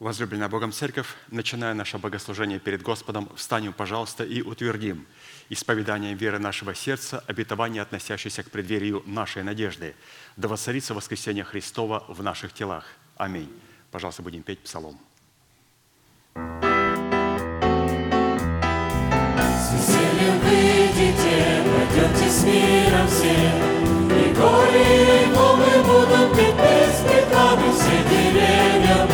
Возлюбленная 0.00 0.48
Богом 0.48 0.72
Церковь, 0.72 1.06
начиная 1.30 1.72
наше 1.72 1.98
богослужение 1.98 2.58
перед 2.58 2.82
Господом, 2.82 3.30
встанем, 3.36 3.72
пожалуйста, 3.72 4.24
и 4.24 4.42
утвердим 4.42 5.06
исповеданием 5.48 6.16
веры 6.16 6.40
нашего 6.40 6.74
сердца 6.74 7.22
обетование, 7.28 7.82
относящееся 7.82 8.42
к 8.42 8.50
преддверию 8.50 9.04
нашей 9.06 9.44
надежды, 9.44 9.94
да 10.36 10.48
воцарится 10.48 10.94
воскресение 10.94 11.44
Христова 11.44 12.04
в 12.08 12.22
наших 12.22 12.52
телах. 12.52 12.86
Аминь. 13.16 13.52
Пожалуйста, 13.92 14.22
будем 14.22 14.42
петь 14.42 14.58
псалом. 14.60 14.98
Пойдете 21.94 22.28
с 22.28 22.42
миром 22.42 23.06
все, 23.06 23.28
И 23.30 24.34
горы, 24.34 24.80
и 25.22 25.82
будут 25.82 26.36
петь 26.36 26.54
и 26.54 27.72
все 27.72 27.96
деревья 28.10 29.13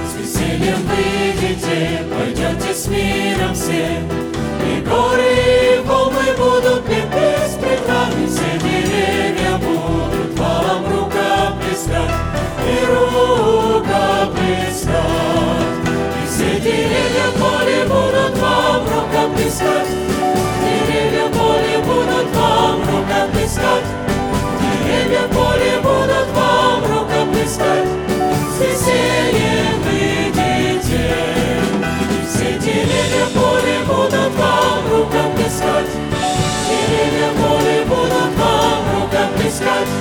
С 0.07 0.15
весельем 0.17 0.81
выйдите, 0.87 2.03
пойдете 2.09 2.73
с 2.73 2.87
миром 2.87 3.53
все, 3.53 4.01
и 4.65 4.81
горы, 4.81 5.33
и 5.75 5.87
волны 5.87 6.33
будут 6.37 6.85
петь 6.85 7.09
песнь 7.11 7.59
пред 7.59 7.87
вами, 7.87 8.27
все 8.27 8.59
деревья 8.59 9.57
будут 9.57 10.39
вам 10.39 10.85
рука 10.85 11.53
плескать, 11.61 12.15
и 12.67 12.85
рука 12.85 14.29
плескать. 14.35 14.93
И 16.21 16.27
все 16.27 16.59
деревья 16.59 17.27
поле 17.39 17.83
будут 17.85 18.37
вам 18.39 18.83
рука 18.83 19.29
плескать, 19.35 20.12
вам 23.23 23.31
рука 23.31 23.37
плескать, 23.37 23.85
деревья 24.85 25.21
в 25.21 25.29
поле 25.29 25.79
будут 25.81 26.27
вам 26.35 26.81
рука 26.83 27.25
плескать, 27.31 27.87
с 28.51 28.61
весельем 28.61 29.81
выйдите. 29.83 31.05
И 32.11 32.25
все 32.27 32.59
деревья 32.59 33.25
в 33.25 33.33
поле 33.33 33.79
будут 33.87 34.35
вам 34.35 34.81
рука 34.91 35.23
плескать, 35.35 35.91
деревья 36.67 37.29
в 37.29 37.35
поле 37.41 37.85
будут 37.85 38.33
вам 38.37 39.01
рука 39.01 39.27
плескать, 39.37 39.91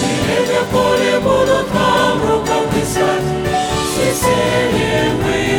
деревья 0.00 0.60
в 0.62 0.68
поле 0.72 1.18
будут 1.20 1.70
вам 1.70 2.22
рука 2.22 2.58
плескать, 2.72 3.26
с 3.84 3.98
весельем 3.98 5.16
выйдите. 5.18 5.57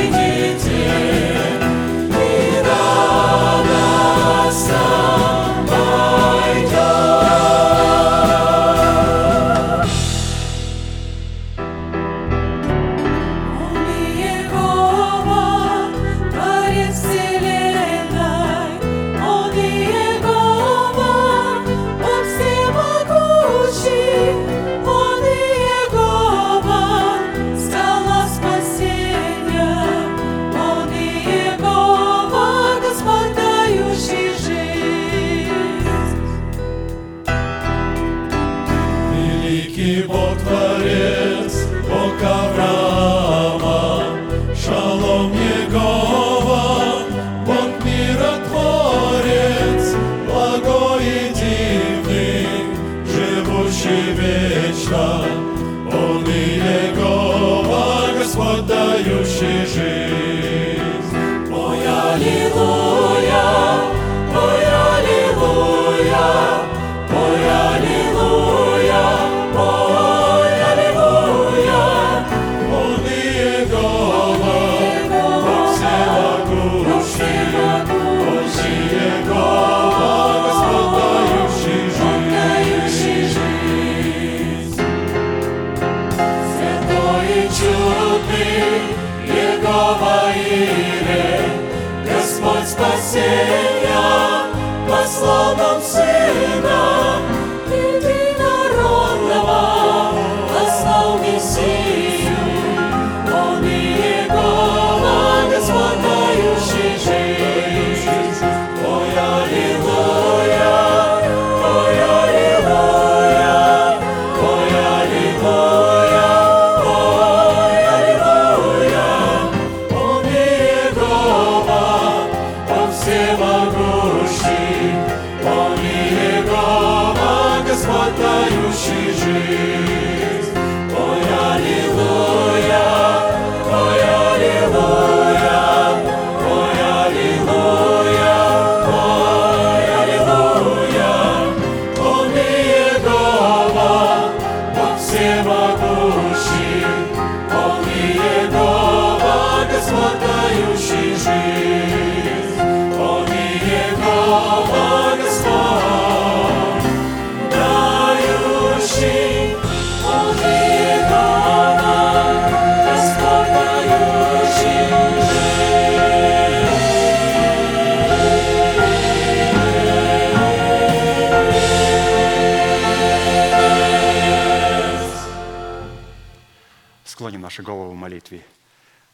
Послал 95.80 96.58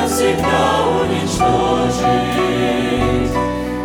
навсегда 0.00 0.84
уничтожить 1.00 2.04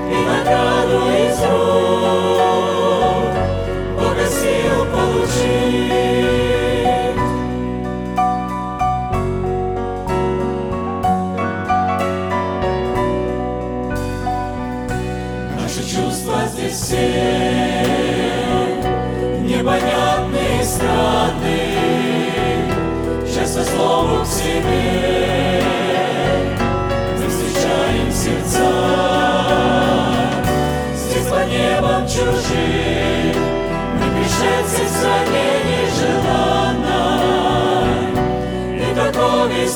и 0.10 0.26
награду 0.26 1.00
и 1.10 1.32
взрослых. 1.32 2.41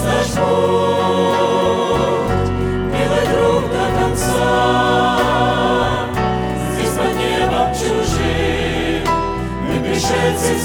наш 0.06 0.28
путь, 0.28 1.96
друг 3.32 3.64
до 3.72 3.86
конца. 4.00 5.20
Здесь 6.74 6.96
под 6.98 7.14
небом 7.16 7.68
чужим 7.74 9.04
мы 9.68 9.76
пришельцы 9.84 10.52
в 10.56 10.62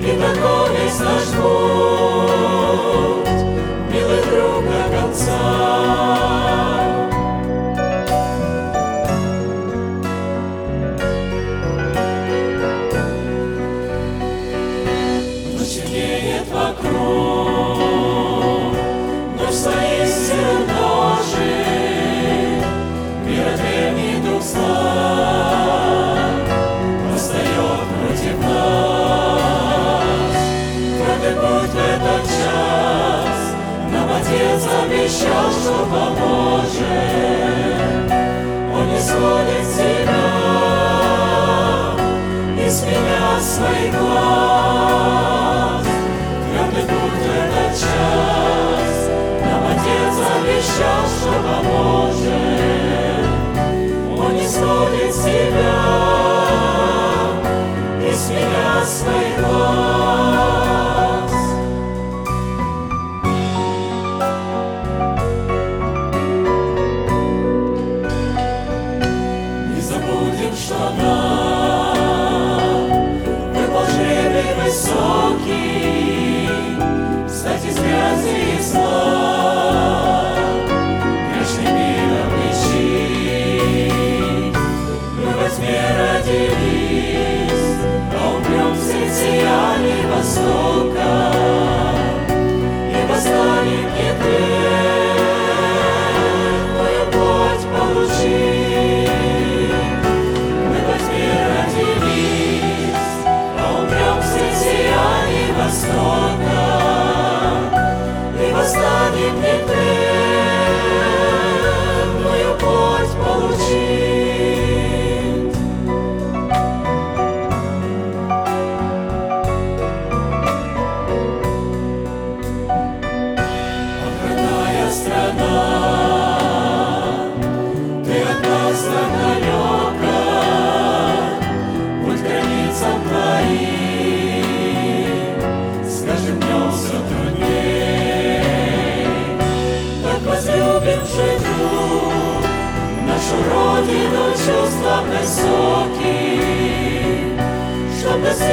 и 0.00 0.12
таков 0.20 0.70
весь 0.70 1.00
наш 1.00 1.24
путь. 1.40 2.03
чашу 35.34 35.74
Боже, 35.90 36.94
Он 38.72 38.84
не 38.88 39.00
сводит 39.00 39.66
себя, 39.66 40.24
не 42.56 42.68
с 42.70 42.82
меня 42.84 43.40
своих 43.40 43.92
глаз. 43.98 45.86
Твердый 46.44 46.84
путь 46.84 47.26
этот 47.36 47.72
час, 47.80 48.94
нам 49.44 49.62
обещал, 50.38 51.02
что 51.06 51.32
поможет. 51.42 52.13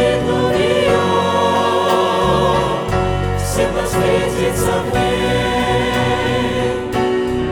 сыну 0.01 0.51
ее, 0.51 1.03
всем 3.37 3.69
восхитится. 3.73 4.75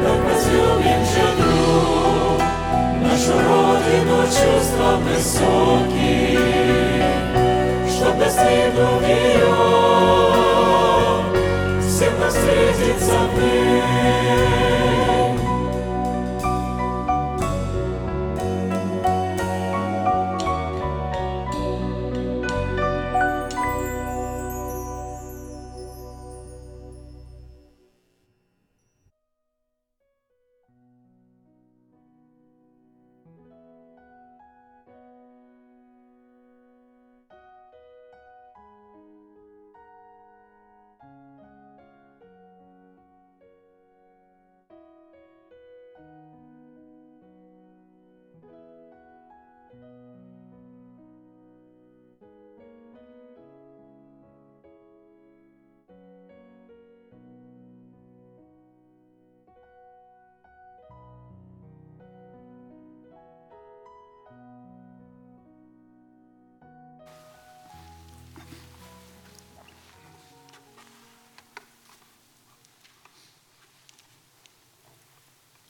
Так 0.04 0.20
возлюбим 0.26 1.02
же 1.12 1.26
друг 1.38 2.40
нашу 3.04 3.34
Родину 3.34 4.20
чувством 4.24 5.00
высоким, 5.04 6.44
чтоб 7.88 8.14
достигнув 8.18 9.02
ее, 9.08 9.56
все 11.82 12.08
встретиться 12.30 13.18
в 13.34 13.44
ней. 13.44 13.69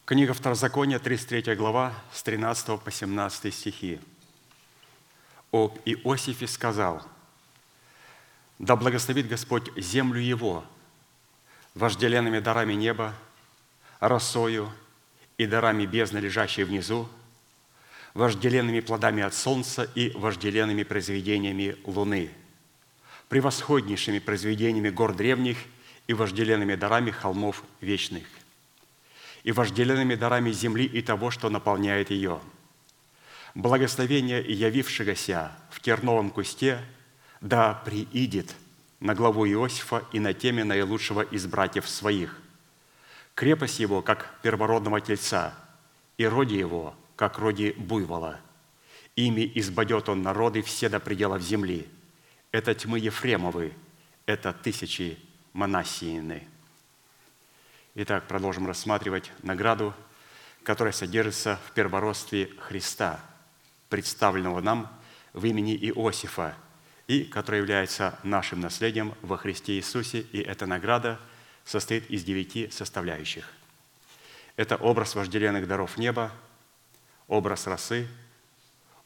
Книга 0.09 0.33
Второзакония, 0.33 0.97
33 0.97 1.53
глава, 1.53 1.93
с 2.11 2.23
13 2.23 2.81
по 2.81 2.89
17 2.89 3.53
стихи. 3.53 3.99
Об 5.51 5.77
Иосифе 5.85 6.47
сказал, 6.47 7.05
«Да 8.57 8.75
благословит 8.75 9.27
Господь 9.27 9.69
землю 9.77 10.19
его 10.19 10.65
вожделенными 11.75 12.39
дарами 12.39 12.73
неба, 12.73 13.13
росою 13.99 14.71
и 15.37 15.45
дарами 15.45 15.85
бездны, 15.85 16.17
лежащей 16.17 16.63
внизу, 16.63 17.07
вожделенными 18.15 18.79
плодами 18.79 19.21
от 19.21 19.35
солнца 19.35 19.83
и 19.83 20.09
вожделенными 20.17 20.81
произведениями 20.81 21.77
луны, 21.83 22.31
превосходнейшими 23.27 24.17
произведениями 24.17 24.89
гор 24.89 25.13
древних 25.13 25.59
и 26.07 26.15
вожделенными 26.15 26.73
дарами 26.73 27.11
холмов 27.11 27.63
вечных, 27.79 28.23
и 29.43 29.51
вожделенными 29.51 30.15
дарами 30.15 30.51
земли 30.51 30.85
и 30.85 31.01
того, 31.01 31.31
что 31.31 31.49
наполняет 31.49 32.09
ее. 32.11 32.39
Благословение 33.55 34.41
явившегося 34.41 35.51
в 35.69 35.79
терновом 35.81 36.29
кусте 36.29 36.79
да 37.41 37.73
приидет 37.73 38.55
на 38.99 39.15
главу 39.15 39.47
Иосифа 39.47 40.03
и 40.11 40.19
на 40.19 40.33
теме 40.33 40.63
наилучшего 40.63 41.21
из 41.21 41.47
братьев 41.47 41.87
своих. 41.87 42.39
Крепость 43.33 43.79
его, 43.79 44.01
как 44.01 44.39
первородного 44.41 44.99
тельца, 44.99 45.53
и 46.17 46.25
роди 46.25 46.57
его, 46.57 46.93
как 47.15 47.39
роди 47.39 47.71
буйвола. 47.71 48.39
Ими 49.15 49.49
избадет 49.55 50.09
он 50.09 50.21
народы 50.21 50.61
все 50.61 50.89
до 50.89 50.99
пределов 50.99 51.41
земли. 51.41 51.87
Это 52.51 52.73
тьмы 52.73 52.99
Ефремовы, 52.99 53.73
это 54.25 54.53
тысячи 54.53 55.17
Манасиины. 55.53 56.47
Итак, 57.95 58.27
продолжим 58.27 58.67
рассматривать 58.67 59.31
награду, 59.41 59.95
которая 60.61 60.93
содержится 60.93 61.59
в 61.65 61.71
первородстве 61.71 62.51
Христа, 62.59 63.19
представленного 63.89 64.61
нам 64.61 64.87
в 65.33 65.43
имени 65.45 65.75
Иосифа, 65.75 66.53
и 67.07 67.23
которая 67.23 67.61
является 67.61 68.19
нашим 68.21 68.59
наследием 68.59 69.15
во 69.23 69.37
Христе 69.37 69.73
Иисусе, 69.73 70.19
и 70.19 70.39
эта 70.39 70.67
награда 70.67 71.19
состоит 71.65 72.07
из 72.11 72.23
девяти 72.23 72.69
составляющих. 72.69 73.51
Это 74.55 74.75
образ 74.75 75.15
вожделенных 75.15 75.67
даров 75.67 75.97
неба, 75.97 76.31
образ 77.27 77.65
росы, 77.65 78.07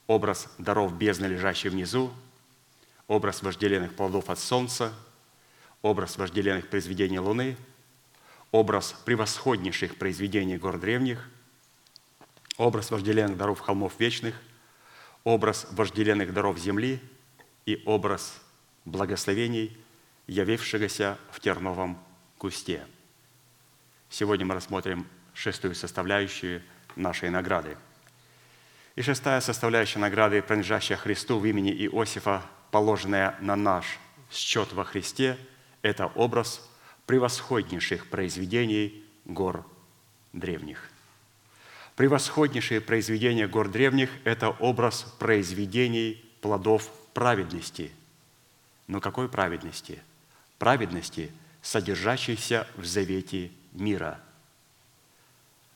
образ 0.07 0.49
даров 0.57 0.93
бездны, 0.97 1.27
лежащей 1.27 1.69
внизу, 1.69 2.13
образ 3.07 3.43
вожделенных 3.43 3.95
плодов 3.95 4.29
от 4.29 4.39
солнца, 4.39 4.93
образ 5.81 6.17
вожделенных 6.17 6.67
произведений 6.67 7.19
Луны– 7.19 7.55
образ 8.53 8.95
превосходнейших 9.03 9.97
произведений 9.97 10.57
гор 10.57 10.77
древних, 10.77 11.27
образ 12.57 12.91
вожделенных 12.91 13.35
даров 13.35 13.59
холмов 13.59 13.99
вечных, 13.99 14.35
образ 15.23 15.67
вожделенных 15.71 16.33
даров 16.33 16.59
земли 16.59 17.01
и 17.65 17.81
образ 17.85 18.39
благословений, 18.85 19.75
явившегося 20.27 21.17
в 21.31 21.39
терновом 21.39 22.01
кусте. 22.37 22.85
Сегодня 24.11 24.45
мы 24.45 24.53
рассмотрим 24.53 25.07
шестую 25.33 25.73
составляющую 25.73 26.61
нашей 26.95 27.31
награды. 27.31 27.75
И 28.95 29.01
шестая 29.01 29.41
составляющая 29.41 29.97
награды, 29.97 30.43
принадлежащая 30.43 30.97
Христу 30.97 31.39
в 31.39 31.45
имени 31.47 31.71
Иосифа, 31.71 32.43
положенная 32.69 33.35
на 33.41 33.55
наш 33.55 33.97
счет 34.29 34.73
во 34.73 34.83
Христе, 34.83 35.39
это 35.81 36.05
образ 36.13 36.61
превосходнейших 37.05 38.09
произведений 38.09 39.03
гор 39.25 39.65
древних. 40.31 40.89
Превосходнейшие 41.95 42.81
произведения 42.81 43.47
гор 43.47 43.69
древних– 43.69 44.09
это 44.23 44.49
образ 44.49 45.03
произведений 45.19 46.23
плодов 46.41 46.89
праведности. 47.13 47.91
Но 48.87 48.99
какой 48.99 49.29
праведности? 49.29 50.01
Праведности, 50.57 51.31
содержащейся 51.61 52.67
в 52.75 52.85
завете 52.85 53.51
мира, 53.73 54.19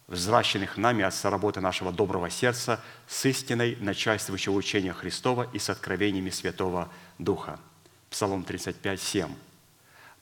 взращенных 0.07 0.77
нами 0.77 1.03
от 1.03 1.13
соработы 1.13 1.61
нашего 1.61 1.91
доброго 1.91 2.29
сердца 2.29 2.81
с 3.07 3.25
истиной 3.25 3.75
начальствующего 3.79 4.53
учения 4.53 4.93
Христова 4.93 5.47
и 5.53 5.59
с 5.59 5.69
откровениями 5.69 6.29
Святого 6.29 6.89
Духа. 7.19 7.59
Псалом 8.09 8.43
35, 8.43 9.01
7. 9.01 9.35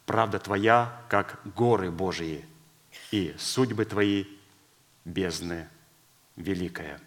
Правда 0.06 0.40
Твоя, 0.40 1.02
как 1.10 1.40
горы 1.56 1.92
Божии, 1.92 2.46
и 3.12 3.36
судьбы 3.38 3.86
Твои 3.86 4.26
бездны 5.04 5.68
великая. 6.36 7.00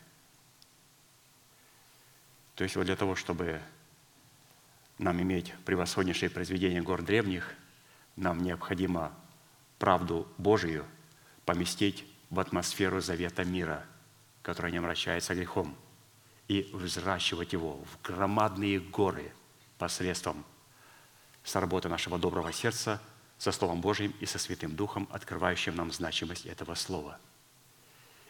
То 2.55 2.65
есть 2.65 2.77
вот 2.77 2.87
для 2.87 2.97
того, 2.97 3.15
чтобы 3.15 3.61
нам 4.99 5.23
иметь 5.23 5.55
превосходнейшее 5.65 6.29
произведение 6.29 6.83
гор 6.83 7.03
древних, 7.03 7.55
нам 8.17 8.43
необходимо 8.43 9.13
правду 9.79 10.27
Божию 10.39 10.85
поместить 11.45 12.05
в 12.31 12.41
атмосферу 12.41 13.01
завета 13.01 13.45
мира, 13.45 13.85
которая 14.43 14.73
не 14.73 14.79
обращается 14.79 15.35
грехом, 15.35 15.77
и 16.49 16.69
взращивать 16.73 17.53
его 17.53 17.75
в 17.75 18.03
громадные 18.03 18.81
горы 18.81 19.33
посредством 19.79 20.45
с 21.49 21.57
работы 21.57 21.89
нашего 21.89 22.19
доброго 22.19 22.53
сердца 22.53 23.01
со 23.39 23.53
Словом 23.53 23.81
Божьим 23.81 24.15
и 24.21 24.27
со 24.27 24.39
Святым 24.39 24.77
Духом, 24.77 25.09
открывающим 25.11 25.75
нам 25.75 25.91
значимость 25.91 26.45
этого 26.45 26.75
Слова. 26.75 27.19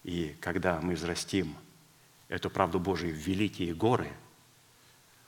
И 0.04 0.36
когда 0.40 0.80
мы 0.80 0.94
взрастим 0.94 1.56
эту 2.28 2.48
правду 2.48 2.78
Божию 2.78 3.12
в 3.12 3.18
великие 3.18 3.74
горы, 3.74 4.12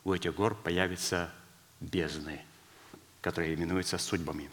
у 0.04 0.12
этих 0.12 0.36
гор 0.36 0.54
появятся 0.54 1.32
бездны, 1.80 2.40
которые 3.22 3.54
именуются 3.54 3.98
судьбами. 3.98 4.48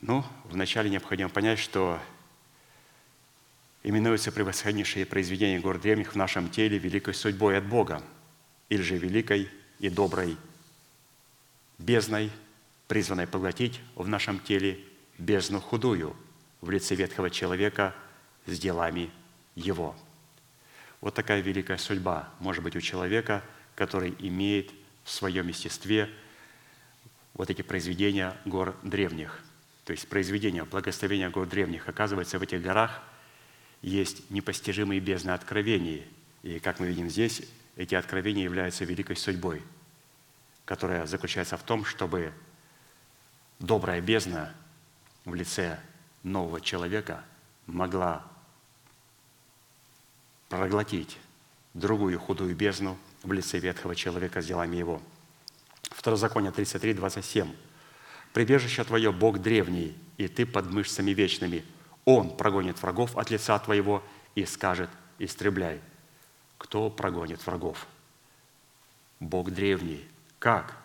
Ну, 0.00 0.24
вначале 0.44 0.90
необходимо 0.90 1.30
понять, 1.30 1.58
что 1.58 2.00
именуются 3.82 4.30
превосходнейшие 4.30 5.04
произведения 5.04 5.58
гор 5.58 5.80
древних 5.80 6.12
в 6.12 6.16
нашем 6.16 6.48
теле 6.48 6.78
великой 6.78 7.14
судьбой 7.14 7.58
от 7.58 7.66
Бога, 7.66 8.04
или 8.68 8.82
же 8.82 8.96
великой 8.98 9.50
и 9.80 9.88
доброй 9.88 10.36
бездной, 11.78 12.30
призванной 12.88 13.26
поглотить 13.26 13.80
в 13.94 14.08
нашем 14.08 14.40
теле 14.40 14.80
бездну 15.16 15.60
худую 15.60 16.16
в 16.60 16.70
лице 16.70 16.94
ветхого 16.94 17.30
человека 17.30 17.94
с 18.46 18.58
делами 18.58 19.10
его. 19.54 19.96
Вот 21.00 21.14
такая 21.14 21.40
великая 21.40 21.78
судьба 21.78 22.28
может 22.40 22.64
быть 22.64 22.76
у 22.76 22.80
человека, 22.80 23.44
который 23.76 24.14
имеет 24.18 24.72
в 25.04 25.10
своем 25.10 25.46
естестве 25.48 26.10
вот 27.34 27.50
эти 27.50 27.62
произведения 27.62 28.36
гор 28.44 28.76
древних. 28.82 29.40
То 29.84 29.92
есть 29.92 30.08
произведения, 30.08 30.64
благословения 30.64 31.30
гор 31.30 31.46
древних. 31.46 31.88
Оказывается, 31.88 32.38
в 32.38 32.42
этих 32.42 32.60
горах 32.60 33.00
есть 33.80 34.28
непостижимые 34.30 35.00
бездны 35.00 35.30
откровений. 35.30 36.04
И, 36.42 36.58
как 36.58 36.80
мы 36.80 36.88
видим 36.88 37.08
здесь, 37.08 37.42
эти 37.76 37.94
откровения 37.94 38.44
являются 38.44 38.84
великой 38.84 39.16
судьбой– 39.16 39.62
которая 40.68 41.06
заключается 41.06 41.56
в 41.56 41.62
том, 41.62 41.86
чтобы 41.86 42.30
добрая 43.58 44.02
бездна 44.02 44.54
в 45.24 45.34
лице 45.34 45.80
нового 46.22 46.60
человека 46.60 47.24
могла 47.64 48.22
проглотить 50.50 51.16
другую 51.72 52.20
худую 52.20 52.54
бездну 52.54 52.98
в 53.22 53.32
лице 53.32 53.58
ветхого 53.58 53.96
человека 53.96 54.42
с 54.42 54.46
делами 54.46 54.76
его. 54.76 55.00
Второзаконие 55.84 56.52
33, 56.52 56.92
27. 56.92 57.50
«Прибежище 58.34 58.84
твое– 58.84 59.10
Бог 59.24 59.38
древний, 59.38 59.96
и 60.18 60.28
ты 60.28 60.44
под 60.44 60.70
мышцами 60.70 61.12
вечными. 61.12 61.64
Он 62.04 62.36
прогонит 62.36 62.82
врагов 62.82 63.16
от 63.16 63.30
лица 63.30 63.58
твоего 63.58 64.04
и 64.34 64.44
скажет, 64.44 64.90
истребляй». 65.18 65.80
Кто 66.58 66.90
прогонит 66.90 67.46
врагов? 67.46 67.86
Бог 69.18 69.50
древний– 69.50 70.06
как? 70.38 70.76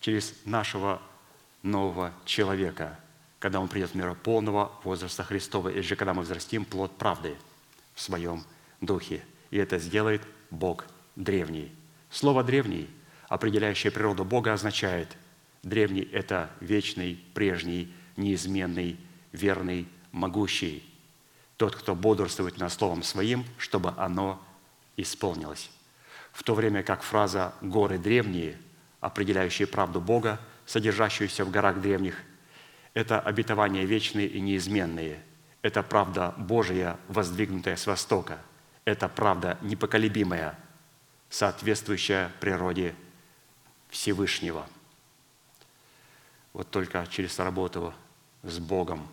Через 0.00 0.34
нашего 0.44 1.02
нового 1.62 2.12
человека, 2.24 2.98
когда 3.38 3.60
он 3.60 3.68
придет 3.68 3.90
в 3.90 3.94
мир 3.94 4.14
полного 4.14 4.72
возраста 4.84 5.24
Христова, 5.24 5.68
или 5.68 5.82
же 5.82 5.96
когда 5.96 6.14
мы 6.14 6.22
взрастим 6.22 6.64
плод 6.64 6.96
правды 6.96 7.36
в 7.94 8.00
своем 8.00 8.44
духе. 8.80 9.22
И 9.50 9.58
это 9.58 9.78
сделает 9.78 10.22
Бог 10.50 10.86
древний. 11.16 11.72
Слово 12.10 12.42
«древний», 12.42 12.88
определяющее 13.28 13.92
природу 13.92 14.24
Бога, 14.24 14.52
означает 14.52 15.16
«древний»– 15.62 16.08
это 16.12 16.50
вечный, 16.60 17.22
прежний, 17.34 17.92
неизменный, 18.16 18.98
верный, 19.32 19.86
могущий. 20.12 20.84
Тот, 21.56 21.76
кто 21.76 21.94
бодрствует 21.94 22.58
над 22.58 22.72
Словом 22.72 23.02
Своим, 23.02 23.44
чтобы 23.58 23.92
оно 23.96 24.42
исполнилось. 24.96 25.70
В 26.32 26.42
то 26.42 26.54
время 26.54 26.82
как 26.82 27.02
фраза 27.02 27.54
«горы 27.60 27.98
древние»– 27.98 28.58
определяющие 29.00 29.66
правду 29.66 30.00
Бога, 30.00 30.40
содержащуюся 30.66 31.44
в 31.44 31.50
горах 31.50 31.80
древних. 31.80 32.16
Это 32.94 33.20
обетования 33.20 33.84
вечные 33.84 34.26
и 34.26 34.40
неизменные. 34.40 35.22
Это 35.62 35.82
правда 35.82 36.34
Божия, 36.36 36.98
воздвигнутая 37.08 37.76
с 37.76 37.86
востока. 37.86 38.38
Это 38.84 39.08
правда 39.08 39.58
непоколебимая, 39.62 40.58
соответствующая 41.28 42.30
природе 42.40 42.94
Всевышнего. 43.88 44.66
Вот 46.52 46.70
только 46.70 47.06
через 47.10 47.38
работу 47.38 47.94
с 48.42 48.58
Богом 48.58 49.06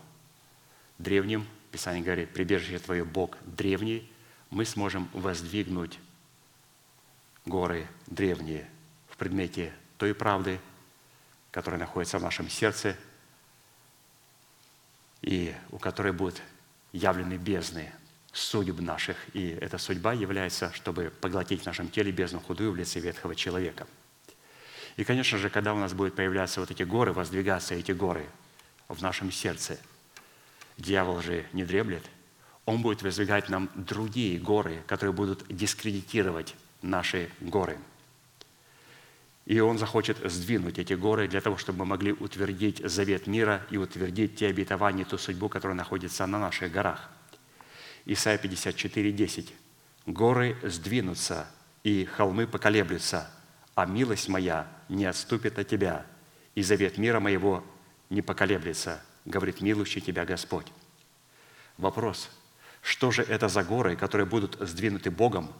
древним, 0.97 1.45
Писание 1.71 2.03
говорит, 2.03 2.33
прибежище 2.33 2.79
Твое 2.79 3.03
Бог 3.03 3.37
древний, 3.45 4.09
мы 4.49 4.65
сможем 4.65 5.09
воздвигнуть 5.13 5.99
горы 7.45 7.87
древние 8.07 8.67
предмете 9.17 9.73
той 9.97 10.13
правды, 10.13 10.59
которая 11.51 11.79
находится 11.79 12.19
в 12.19 12.23
нашем 12.23 12.49
сердце, 12.49 12.95
и 15.21 15.55
у 15.71 15.79
которой 15.79 16.13
будут 16.13 16.41
явлены 16.91 17.35
бездны 17.37 17.91
судеб 18.31 18.79
наших. 18.79 19.17
И 19.33 19.49
эта 19.49 19.77
судьба 19.77 20.13
является, 20.13 20.71
чтобы 20.73 21.11
поглотить 21.21 21.63
в 21.63 21.65
нашем 21.65 21.89
теле 21.89 22.11
бездну 22.11 22.39
худую 22.39 22.71
в 22.71 22.75
лице 22.75 22.99
ветхого 22.99 23.35
человека. 23.35 23.87
И, 24.95 25.03
конечно 25.03 25.37
же, 25.37 25.49
когда 25.49 25.73
у 25.73 25.77
нас 25.77 25.93
будут 25.93 26.15
появляться 26.15 26.59
вот 26.59 26.71
эти 26.71 26.83
горы, 26.83 27.13
воздвигаться 27.13 27.75
эти 27.75 27.91
горы 27.91 28.25
в 28.87 29.01
нашем 29.01 29.31
сердце, 29.31 29.77
дьявол 30.77 31.21
же 31.21 31.45
не 31.53 31.63
дреблет, 31.63 32.03
он 32.65 32.81
будет 32.81 33.01
воздвигать 33.01 33.49
нам 33.49 33.69
другие 33.75 34.39
горы, 34.39 34.83
которые 34.87 35.13
будут 35.13 35.45
дискредитировать 35.47 36.55
наши 36.81 37.29
горы. 37.39 37.77
И 39.47 39.61
Он 39.61 39.77
захочет 39.77 40.17
сдвинуть 40.29 40.77
эти 40.77 40.91
горы 40.91 41.29
для 41.29 41.39
того, 41.39 41.55
чтобы 41.55 41.79
мы 41.79 41.85
могли 41.85 42.11
утвердить 42.11 42.81
завет 42.83 43.27
мира 43.27 43.65
и 43.71 43.77
утвердить 43.77 44.35
те 44.35 44.47
обетования, 44.47 45.05
ту 45.05 45.17
судьбу, 45.17 45.47
которая 45.47 45.77
находится 45.77 46.27
на 46.27 46.37
наших 46.37 46.69
горах. 46.69 47.09
Исайя 48.05 48.37
54, 48.37 49.09
10. 49.13 49.53
«Горы 50.05 50.57
сдвинутся, 50.63 51.47
и 51.83 52.03
холмы 52.03 52.45
поколеблются, 52.45 53.31
а 53.73 53.85
милость 53.85 54.27
моя 54.27 54.67
не 54.89 55.05
отступит 55.05 55.57
от 55.57 55.69
тебя, 55.69 56.05
и 56.53 56.61
завет 56.61 56.97
мира 56.97 57.21
моего 57.21 57.63
не 58.09 58.21
поколеблется, 58.21 59.01
говорит 59.23 59.61
милующий 59.61 60.01
тебя 60.01 60.25
Господь». 60.25 60.67
Вопрос, 61.77 62.29
что 62.81 63.11
же 63.11 63.23
это 63.23 63.47
за 63.47 63.63
горы, 63.63 63.95
которые 63.95 64.27
будут 64.27 64.57
сдвинуты 64.59 65.09
Богом 65.09 65.53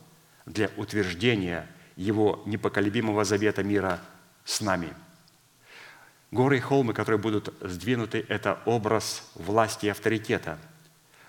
для 0.46 0.70
утверждения 0.76 1.70
Его 1.98 2.42
непоколебимого 2.46 3.26
завета 3.26 3.64
мира 3.64 4.00
с 4.46 4.62
нами. 4.62 4.94
Горы 6.32 6.58
и 6.58 6.62
холмы, 6.62 6.94
которые 6.94 7.20
будут 7.20 7.54
сдвинуты, 7.62 8.26
это 8.30 8.62
образ 8.66 9.30
власти 9.36 9.88
и 9.88 9.90
авторитета. 9.90 10.58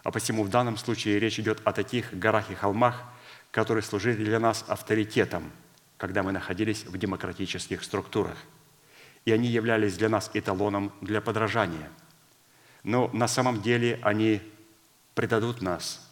А 0.05 0.13
посему 0.13 0.45
в 0.45 0.49
данном 0.49 0.77
случае 0.77 1.19
речь 1.19 1.41
идет 1.41 1.61
о 1.65 1.73
таких 1.73 2.17
горах 2.17 2.51
и 2.51 2.55
холмах, 2.55 3.03
которые 3.51 3.83
служили 3.83 4.25
для 4.25 4.39
нас 4.39 4.65
авторитетом, 4.69 5.51
когда 5.97 6.23
мы 6.23 6.33
находились 6.33 6.85
в 6.85 6.97
демократических 6.97 7.83
структурах. 7.83 8.37
И 9.25 9.33
они 9.33 9.49
являлись 9.49 9.97
для 9.97 10.09
нас 10.09 10.31
эталоном 10.35 10.93
для 11.01 11.21
подражания. 11.21 11.91
Но 12.83 13.09
на 13.13 13.29
самом 13.29 13.63
деле 13.63 13.99
они 14.03 14.41
предадут 15.15 15.63
нас 15.63 16.09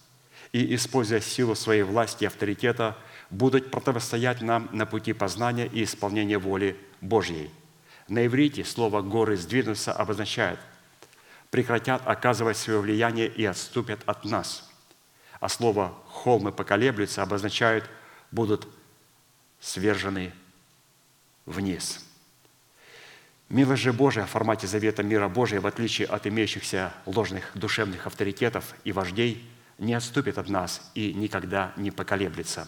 и, 0.53 0.75
используя 0.75 1.21
силу 1.21 1.55
своей 1.55 1.83
власти 1.83 2.25
и 2.25 2.27
авторитета, 2.27 2.97
будут 3.31 3.71
противостоять 3.71 4.41
нам 4.41 4.69
на 4.73 4.87
пути 4.87 5.13
познания 5.13 5.67
и 5.67 5.85
исполнения 5.85 6.39
воли 6.39 6.77
Божьей. 7.01 7.51
На 8.09 8.27
иврите 8.27 8.65
слово 8.65 9.03
«горы 9.03 9.37
сдвинутся» 9.37 9.93
обозначает 9.93 10.59
прекратят 11.51 12.03
оказывать 12.07 12.57
свое 12.57 12.81
влияние 12.81 13.29
и 13.29 13.45
отступят 13.45 14.01
от 14.07 14.25
нас. 14.25 14.69
А 15.41 15.49
слово 15.49 15.97
«холмы 16.09 16.53
поколеблются» 16.53 17.23
обозначает 17.23 17.89
будут 18.31 18.69
свержены 19.61 20.33
вниз. 21.47 22.05
Милость 23.49 23.83
же 23.83 23.93
Божия 23.93 24.27
в 24.27 24.31
формате 24.31 24.67
завета 24.67 25.03
мира 25.03 25.29
Божия, 25.29 25.61
в 25.61 25.67
отличие 25.67 26.09
от 26.09 26.27
имеющихся 26.27 26.93
ложных 27.07 27.53
душевных 27.55 28.07
авторитетов 28.07 28.75
и 28.83 28.93
вождей, 28.93 29.49
не 29.79 29.95
отступит 29.95 30.39
от 30.39 30.49
нас 30.49 30.91
и 30.95 31.15
никогда 31.15 31.73
не 31.77 31.91
поколеблется. 31.91 32.67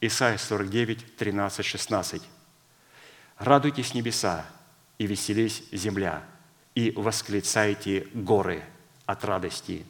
Исайя 0.00 0.38
49, 0.38 1.16
13, 1.16 1.66
16. 1.66 2.22
«Радуйтесь 3.36 3.94
небеса, 3.94 4.46
и 4.96 5.06
веселись 5.06 5.64
земля, 5.72 6.22
и 6.76 6.92
восклицайте 6.92 8.06
горы 8.14 8.62
от 9.06 9.24
радости, 9.24 9.84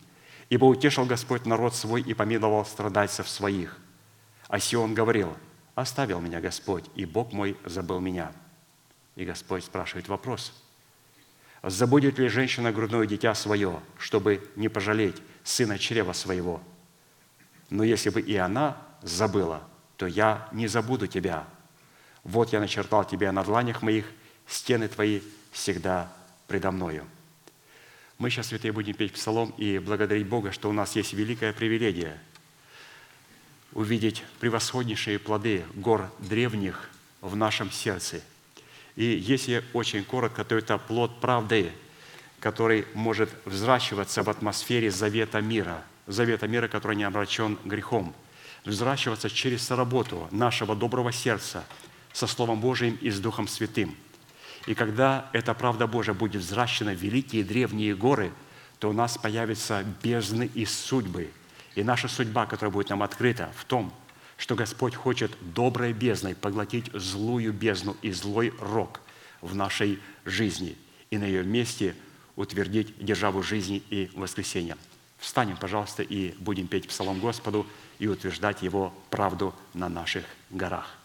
ибо 0.48 0.64
утешил 0.64 1.04
Господь 1.04 1.44
народ 1.44 1.74
свой 1.74 2.00
и 2.00 2.14
помиловал 2.14 2.64
страдальцев 2.64 3.28
своих. 3.28 3.78
А 4.48 4.58
Сион 4.58 4.94
говорил, 4.94 5.36
оставил 5.74 6.20
меня 6.20 6.40
Господь, 6.40 6.84
и 6.94 7.04
Бог 7.04 7.32
мой 7.32 7.56
забыл 7.64 8.00
меня». 8.00 8.32
И 9.14 9.26
Господь 9.26 9.64
спрашивает 9.64 10.08
вопрос, 10.08 10.54
забудет 11.62 12.18
ли 12.18 12.28
женщина 12.28 12.72
грудное 12.72 13.04
дитя 13.04 13.34
свое, 13.34 13.82
чтобы 13.98 14.48
не 14.56 14.68
пожалеть 14.68 15.16
сына 15.42 15.76
чрева 15.76 16.12
своего? 16.12 16.62
Но 17.68 17.82
если 17.82 18.10
бы 18.10 18.20
и 18.20 18.36
она 18.36 18.76
забыла, 19.02 19.68
то 19.98 20.06
я 20.06 20.48
не 20.52 20.66
забуду 20.66 21.06
тебя. 21.06 21.46
Вот 22.24 22.54
я 22.54 22.61
начертал 22.61 23.04
тебя 23.04 23.30
на 23.32 23.44
дланях 23.44 23.82
моих, 23.82 24.06
стены 24.46 24.88
твои 24.88 25.20
всегда 25.52 26.11
предо 26.46 26.70
мною». 26.70 27.06
Мы 28.16 28.30
сейчас, 28.30 28.46
святые, 28.46 28.72
будем 28.72 28.94
петь 28.94 29.12
псалом 29.12 29.50
и 29.58 29.78
благодарить 29.78 30.26
Бога, 30.26 30.52
что 30.52 30.70
у 30.70 30.72
нас 30.72 30.96
есть 30.96 31.12
великая 31.12 31.52
привилегия 31.52 32.18
увидеть 33.74 34.24
превосходнейшие 34.40 35.18
плоды 35.18 35.62
гор 35.74 36.11
древних 36.18 36.88
в 37.20 37.37
нашем 37.37 37.70
сердце– 37.70 38.22
и 38.98 39.04
если 39.04 39.62
очень 39.74 40.02
коротко, 40.02 40.44
то 40.44 40.56
это 40.56 40.76
плод 40.76 41.20
правды, 41.20 41.70
который 42.40 42.84
может 42.94 43.30
взращиваться 43.44 44.24
в 44.24 44.28
атмосфере 44.28 44.90
завета 44.90 45.40
мира, 45.40 45.84
завета 46.08 46.48
мира, 46.48 46.66
который 46.66 46.96
не 46.96 47.04
обращен 47.04 47.56
грехом, 47.64 48.12
взращиваться 48.64 49.30
через 49.30 49.70
работу 49.70 50.28
нашего 50.30 50.74
доброго 50.74 51.12
сердца 51.12 51.64
со 52.12 52.26
Словом 52.26 52.60
Божиим 52.60 52.98
и 53.00 53.10
с 53.10 53.20
Духом 53.20 53.48
Святым. 53.48 53.96
И 54.66 54.74
когда 54.74 55.30
эта 55.32 55.54
правда 55.54 55.86
Божия 55.86 56.14
будет 56.14 56.42
взращена 56.42 56.92
в 56.92 57.00
великие 57.00 57.44
древние 57.44 57.94
горы, 57.94 58.32
то 58.78 58.90
у 58.90 58.92
нас 58.92 59.18
появятся 59.18 59.84
бездны 60.02 60.50
и 60.54 60.64
судьбы. 60.64 61.30
И 61.74 61.82
наша 61.82 62.08
судьба, 62.08 62.46
которая 62.46 62.72
будет 62.72 62.90
нам 62.90 63.02
открыта 63.02 63.52
в 63.56 63.64
том, 63.64 63.92
что 64.36 64.54
Господь 64.54 64.94
хочет 64.94 65.32
доброй 65.40 65.92
бездной 65.92 66.34
поглотить 66.34 66.90
злую 66.92 67.52
бездну 67.52 67.96
и 68.02 68.12
злой 68.12 68.52
рок 68.60 69.00
в 69.40 69.54
нашей 69.54 69.98
жизни 70.24 70.76
и 71.10 71.18
на 71.18 71.24
ее 71.24 71.42
месте 71.42 71.94
утвердить 72.36 72.94
державу 73.04 73.42
жизни 73.42 73.82
и 73.90 74.10
воскресения. 74.14 74.76
Встанем, 75.18 75.56
пожалуйста, 75.56 76.02
и 76.02 76.34
будем 76.38 76.68
петь 76.68 76.88
псалом 76.88 77.18
Господу 77.18 77.66
и 77.98 78.08
утверждать 78.08 78.62
Его 78.62 78.92
правду 79.11 79.54
на 79.74 79.88
наших 79.88 80.24
горах. 80.50 80.97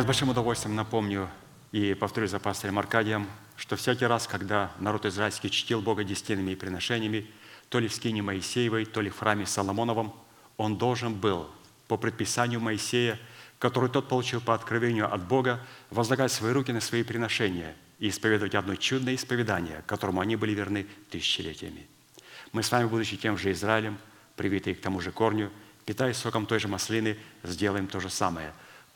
С 0.00 0.04
большим 0.06 0.30
удовольствием 0.30 0.76
напомню 0.76 1.28
и 1.72 1.92
повторю 1.92 2.26
за 2.26 2.38
пастырем 2.38 2.78
Аркадием, 2.78 3.26
что 3.54 3.76
всякий 3.76 4.06
раз, 4.06 4.26
когда 4.26 4.72
народ 4.78 5.04
израильский 5.04 5.50
чтил 5.50 5.82
Бога 5.82 6.04
десятинными 6.04 6.54
приношениями, 6.54 7.30
то 7.68 7.78
ли 7.78 7.86
в 7.86 7.94
скине 7.94 8.22
Моисеевой, 8.22 8.86
то 8.86 9.02
ли 9.02 9.10
в 9.10 9.18
храме 9.18 9.44
Соломоновом, 9.44 10.14
он 10.56 10.78
должен 10.78 11.12
был 11.12 11.50
по 11.86 11.98
предписанию 11.98 12.60
Моисея, 12.60 13.18
который 13.58 13.90
тот 13.90 14.08
получил 14.08 14.40
по 14.40 14.54
откровению 14.54 15.12
от 15.12 15.22
Бога, 15.28 15.60
возлагать 15.90 16.32
свои 16.32 16.52
руки 16.52 16.72
на 16.72 16.80
свои 16.80 17.02
приношения 17.02 17.76
и 17.98 18.08
исповедовать 18.08 18.54
одно 18.54 18.76
чудное 18.76 19.16
исповедание, 19.16 19.84
которому 19.86 20.22
они 20.22 20.34
были 20.34 20.52
верны 20.52 20.86
тысячелетиями. 21.10 21.86
Мы 22.52 22.62
с 22.62 22.72
вами, 22.72 22.86
будучи 22.86 23.18
тем 23.18 23.36
же 23.36 23.52
Израилем, 23.52 23.98
привитые 24.34 24.76
к 24.76 24.80
тому 24.80 25.02
же 25.02 25.12
корню, 25.12 25.50
питаясь 25.84 26.16
соком 26.16 26.46
той 26.46 26.58
же 26.58 26.68
маслины, 26.68 27.18
сделаем 27.42 27.86
то 27.86 28.00
же 28.00 28.08
самое. 28.08 28.54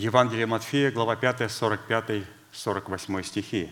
Евангелие 0.00 0.46
Матфея, 0.46 0.90
глава 0.90 1.14
5, 1.14 1.52
45, 1.52 2.24
48 2.52 3.22
стихи. 3.22 3.70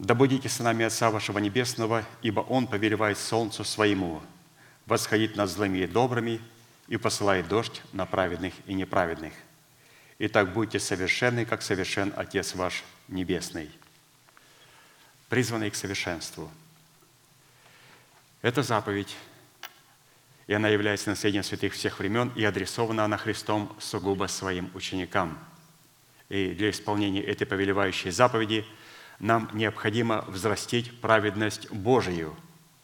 «Да 0.00 0.16
будете 0.16 0.48
сынами 0.48 0.84
Отца 0.84 1.12
вашего 1.12 1.38
Небесного, 1.38 2.04
ибо 2.22 2.40
Он 2.40 2.66
повелевает 2.66 3.18
солнцу 3.18 3.62
своему, 3.62 4.20
восходить 4.84 5.36
над 5.36 5.48
злыми 5.48 5.78
и 5.78 5.86
добрыми, 5.86 6.40
и 6.88 6.96
посылает 6.96 7.46
дождь 7.46 7.80
на 7.92 8.04
праведных 8.04 8.52
и 8.66 8.74
неправедных. 8.74 9.32
Итак, 10.18 10.52
будьте 10.52 10.80
совершенны, 10.80 11.44
как 11.44 11.62
совершен 11.62 12.12
Отец 12.16 12.56
ваш 12.56 12.82
Небесный». 13.06 13.70
Призванный 15.28 15.70
к 15.70 15.76
совершенству. 15.76 16.50
Это 18.42 18.64
заповедь, 18.64 19.14
и 20.46 20.52
она 20.52 20.68
является 20.68 21.10
наследием 21.10 21.42
святых 21.42 21.72
всех 21.72 21.98
времен, 21.98 22.32
и 22.36 22.44
адресована 22.44 23.04
она 23.04 23.16
Христом 23.16 23.74
сугубо 23.80 24.26
своим 24.26 24.70
ученикам. 24.74 25.38
И 26.28 26.50
для 26.50 26.70
исполнения 26.70 27.22
этой 27.22 27.46
повелевающей 27.46 28.10
заповеди 28.10 28.64
нам 29.18 29.50
необходимо 29.52 30.24
взрастить 30.28 31.00
праведность 31.00 31.70
Божию 31.70 32.36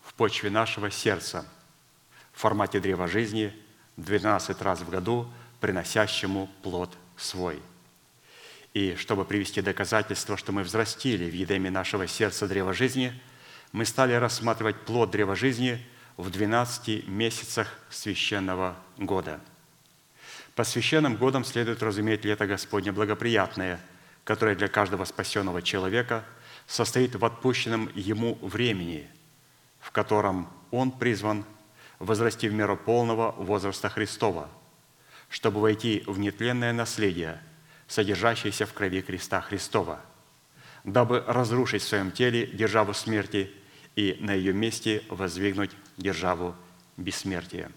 в 0.03 0.15
почве 0.15 0.51
нашего 0.51 0.91
сердца 0.91 1.47
в 2.33 2.41
формате 2.41 2.81
древа 2.81 3.07
жизни 3.07 3.53
12 3.97 4.61
раз 4.63 4.81
в 4.81 4.91
году, 4.91 5.29
приносящему 5.61 6.49
плод 6.63 6.97
свой. 7.17 7.61
И 8.75 8.95
чтобы 8.97 9.25
привести 9.25 9.61
доказательство, 9.61 10.37
что 10.37 10.51
мы 10.51 10.63
взрастили 10.63 11.29
в 11.29 11.35
едеме 11.35 11.71
нашего 11.71 12.07
сердца 12.07 12.49
древа 12.49 12.73
жизни, 12.73 13.13
мы 13.71 13.85
стали 13.85 14.15
рассматривать 14.15 14.77
плод 14.81 15.11
древа 15.11 15.37
жизни 15.37 15.85
в 16.17 16.31
12 16.31 17.09
месяцах 17.09 17.69
священного 17.91 18.77
года. 18.99 19.41
По 20.55 20.65
священным 20.65 21.17
годам 21.17 21.45
следует 21.45 21.83
разуметь 21.83 22.25
лето 22.25 22.47
Господне 22.47 22.93
благоприятное, 22.93 23.81
которое 24.25 24.55
для 24.55 24.69
каждого 24.69 25.05
спасенного 25.05 25.63
человека 25.63 26.25
состоит 26.67 27.15
в 27.17 27.25
отпущенном 27.25 27.91
ему 27.95 28.39
времени, 28.43 29.09
в 29.81 29.91
котором 29.91 30.49
он 30.71 30.93
призван 30.93 31.45
возрасти 31.99 32.49
в 32.49 32.53
меру 32.53 32.77
полного 32.77 33.33
возраста 33.33 33.89
Христова, 33.89 34.49
чтобы 35.29 35.61
войти 35.61 36.05
в 36.07 36.19
нетленное 36.19 36.73
наследие, 36.73 37.41
содержащееся 37.89 38.67
в 38.67 38.73
крови 38.75 39.01
креста 39.01 39.41
Христова, 39.41 40.01
дабы 40.85 41.25
разрушить 41.27 41.83
в 41.83 41.89
своем 41.89 42.11
теле 42.11 42.47
державу 42.47 42.93
смерти 42.93 43.51
и 43.97 44.17
на 44.21 44.35
ее 44.35 44.53
месте 44.53 45.03
воздвигнуть 45.09 45.71
державу 45.97 46.55
бессмертия. 46.97 47.71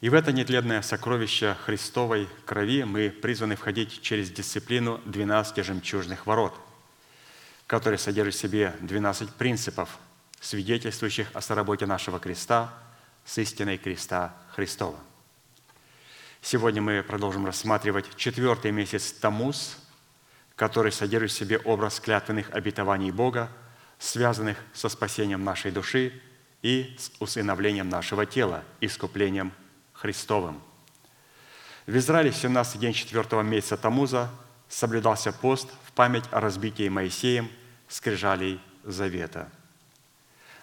И 0.00 0.08
в 0.08 0.14
это 0.14 0.32
нетленное 0.32 0.80
сокровище 0.80 1.56
Христовой 1.66 2.26
крови 2.46 2.84
мы 2.84 3.10
призваны 3.10 3.54
входить 3.54 4.00
через 4.00 4.30
дисциплину 4.30 4.98
12 5.04 5.64
жемчужных 5.64 6.26
ворот, 6.26 6.58
которые 7.66 7.98
содержат 7.98 8.34
в 8.34 8.38
себе 8.38 8.74
12 8.80 9.34
принципов, 9.34 9.98
свидетельствующих 10.40 11.28
о 11.34 11.42
соработе 11.42 11.84
нашего 11.84 12.18
креста 12.18 12.72
с 13.26 13.36
истиной 13.36 13.76
креста 13.76 14.34
Христова. 14.54 14.98
Сегодня 16.40 16.80
мы 16.80 17.02
продолжим 17.02 17.44
рассматривать 17.44 18.16
четвертый 18.16 18.70
месяц 18.70 19.12
Тамуз, 19.12 19.76
который 20.56 20.92
содержит 20.92 21.30
в 21.30 21.34
себе 21.34 21.58
образ 21.58 22.00
клятвенных 22.00 22.50
обетований 22.50 23.10
Бога, 23.10 23.50
связанных 24.00 24.56
со 24.72 24.88
спасением 24.88 25.44
нашей 25.44 25.70
души 25.70 26.12
и 26.62 26.96
с 26.98 27.12
усыновлением 27.20 27.88
нашего 27.88 28.26
тела, 28.26 28.64
искуплением 28.80 29.52
Христовым. 29.92 30.60
В 31.86 31.96
Израиле 31.96 32.30
в 32.30 32.36
17 32.36 32.80
день 32.80 32.94
4 32.94 33.42
месяца 33.42 33.76
Тамуза 33.76 34.30
соблюдался 34.68 35.32
пост 35.32 35.68
в 35.84 35.92
память 35.92 36.24
о 36.30 36.40
разбитии 36.40 36.88
Моисеем 36.88 37.50
скрижалей 37.88 38.60
Завета. 38.84 39.50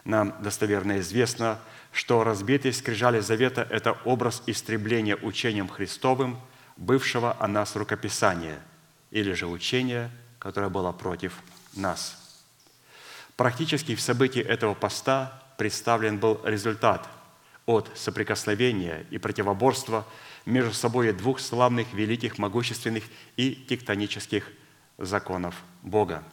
Нам 0.04 0.34
достоверно 0.42 1.00
известно, 1.00 1.60
что 1.92 2.24
разбитые 2.24 2.74
скрижали 2.74 3.20
Завета– 3.20 3.68
это 3.70 3.94
образ 4.06 4.42
истребления 4.48 5.16
учением 5.16 5.68
Христовым 5.68 6.40
бывшего 6.78 7.36
о 7.40 7.48
нас 7.48 7.76
рукописания, 7.76 8.60
или 9.12 9.34
же 9.34 9.48
учения, 9.48 10.10
которое 10.40 10.70
было 10.70 10.92
против 10.92 11.34
нас. 11.76 12.27
Практически 13.38 13.94
в 13.94 14.02
событии 14.02 14.42
этого 14.42 14.74
поста 14.74 15.44
представлен 15.58 16.18
был 16.18 16.42
результат 16.44 17.08
от 17.68 17.90
соприкосновения 17.96 19.06
и 19.12 19.20
противоборства 19.20 20.08
между 20.46 20.74
собой 20.74 21.14
двух 21.14 21.40
славных, 21.40 21.94
великих, 21.94 22.40
могущественных 22.40 23.04
и 23.36 23.54
тектонических 23.54 24.52
законов 24.98 25.56
Бога. 25.84 26.24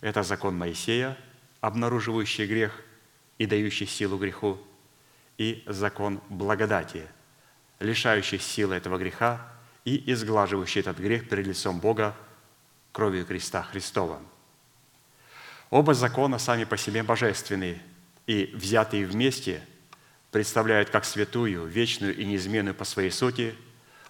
Это 0.00 0.22
закон 0.22 0.56
Моисея, 0.56 1.18
обнаруживающий 1.60 2.46
грех 2.46 2.82
и 3.36 3.44
дающий 3.44 3.86
силу 3.86 4.16
греху, 4.16 4.58
и 5.36 5.62
закон 5.66 6.20
благодати, 6.30 7.06
лишающий 7.80 8.38
силы 8.38 8.76
этого 8.76 8.96
греха 8.96 9.46
и 9.84 10.10
изглаживающий 10.12 10.80
этот 10.80 10.98
грех 10.98 11.28
перед 11.28 11.46
лицом 11.46 11.80
Бога 11.80 12.16
кровью 12.92 13.26
креста 13.26 13.62
Христова. 13.62 14.20
Оба 15.74 15.92
закона 15.92 16.38
сами 16.38 16.62
по 16.62 16.76
себе 16.76 17.02
божественные 17.02 17.82
и 18.28 18.48
взятые 18.54 19.06
вместе 19.06 19.60
представляют 20.30 20.90
как 20.90 21.04
святую, 21.04 21.66
вечную 21.66 22.16
и 22.16 22.24
неизменную 22.24 22.76
по 22.76 22.84
своей 22.84 23.10
сути 23.10 23.56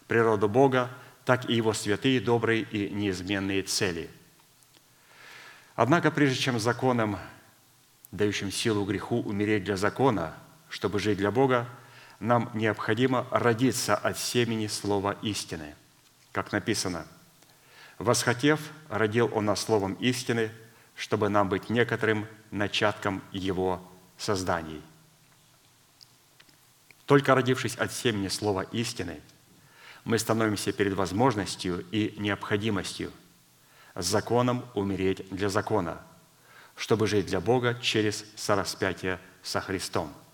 природу 0.06 0.46
Бога, 0.46 0.90
так 1.24 1.48
и 1.48 1.54
Его 1.54 1.72
святые, 1.72 2.20
добрые 2.20 2.64
и 2.64 2.90
неизменные 2.90 3.62
цели. 3.62 4.10
Однако, 5.74 6.10
прежде 6.10 6.36
чем 6.36 6.58
законом, 6.60 7.18
дающим 8.12 8.52
силу 8.52 8.84
греху 8.84 9.22
умереть 9.22 9.64
для 9.64 9.78
закона, 9.78 10.34
чтобы 10.68 10.98
жить 10.98 11.16
для 11.16 11.30
Бога, 11.30 11.66
нам 12.20 12.50
необходимо 12.52 13.26
родиться 13.30 13.96
от 13.96 14.18
семени 14.18 14.66
слова 14.66 15.16
истины. 15.22 15.74
Как 16.30 16.52
написано, 16.52 17.06
«Восхотев, 17.98 18.60
родил 18.90 19.30
Он 19.32 19.46
нас 19.46 19.62
словом 19.62 19.94
истины, 19.94 20.50
чтобы 20.94 21.28
нам 21.28 21.48
быть 21.48 21.70
некоторым 21.70 22.26
начатком 22.50 23.22
Его 23.32 23.80
созданий». 24.18 24.82
Только 27.06 27.34
родившись 27.34 27.76
от 27.76 27.92
семени 27.92 28.28
слова 28.28 28.62
истины, 28.62 29.20
мы 30.04 30.18
становимся 30.18 30.72
перед 30.72 30.94
возможностью 30.94 31.84
и 31.90 32.14
необходимостью 32.18 33.12
с 33.94 34.06
законом 34.06 34.64
умереть 34.74 35.28
для 35.30 35.48
закона, 35.48 36.00
чтобы 36.76 37.06
жить 37.06 37.26
для 37.26 37.40
Бога 37.40 37.78
через 37.80 38.24
сораспятие 38.36 39.20
со 39.42 39.60
Христом– 39.60 40.12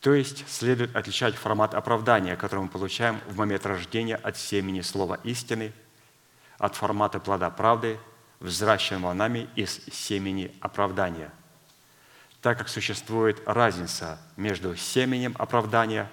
то 0.00 0.14
есть 0.14 0.48
следует 0.48 0.94
отличать 0.94 1.34
формат 1.34 1.74
оправдания, 1.74 2.36
который 2.36 2.60
мы 2.60 2.68
получаем 2.68 3.20
в 3.26 3.36
момент 3.36 3.66
рождения 3.66 4.14
от 4.14 4.36
семени 4.36 4.80
слова 4.80 5.18
истины, 5.24 5.72
от 6.58 6.76
формата 6.76 7.18
плода 7.18 7.50
правды, 7.50 7.98
взращенного 8.40 9.12
нами 9.12 9.48
из 9.56 9.84
семени 9.92 10.54
оправдания. 10.60 11.30
Так 12.40 12.58
как 12.58 12.68
существует 12.68 13.42
разница 13.46 14.18
между 14.36 14.76
семенем 14.76 15.34
оправдания, 15.38 16.10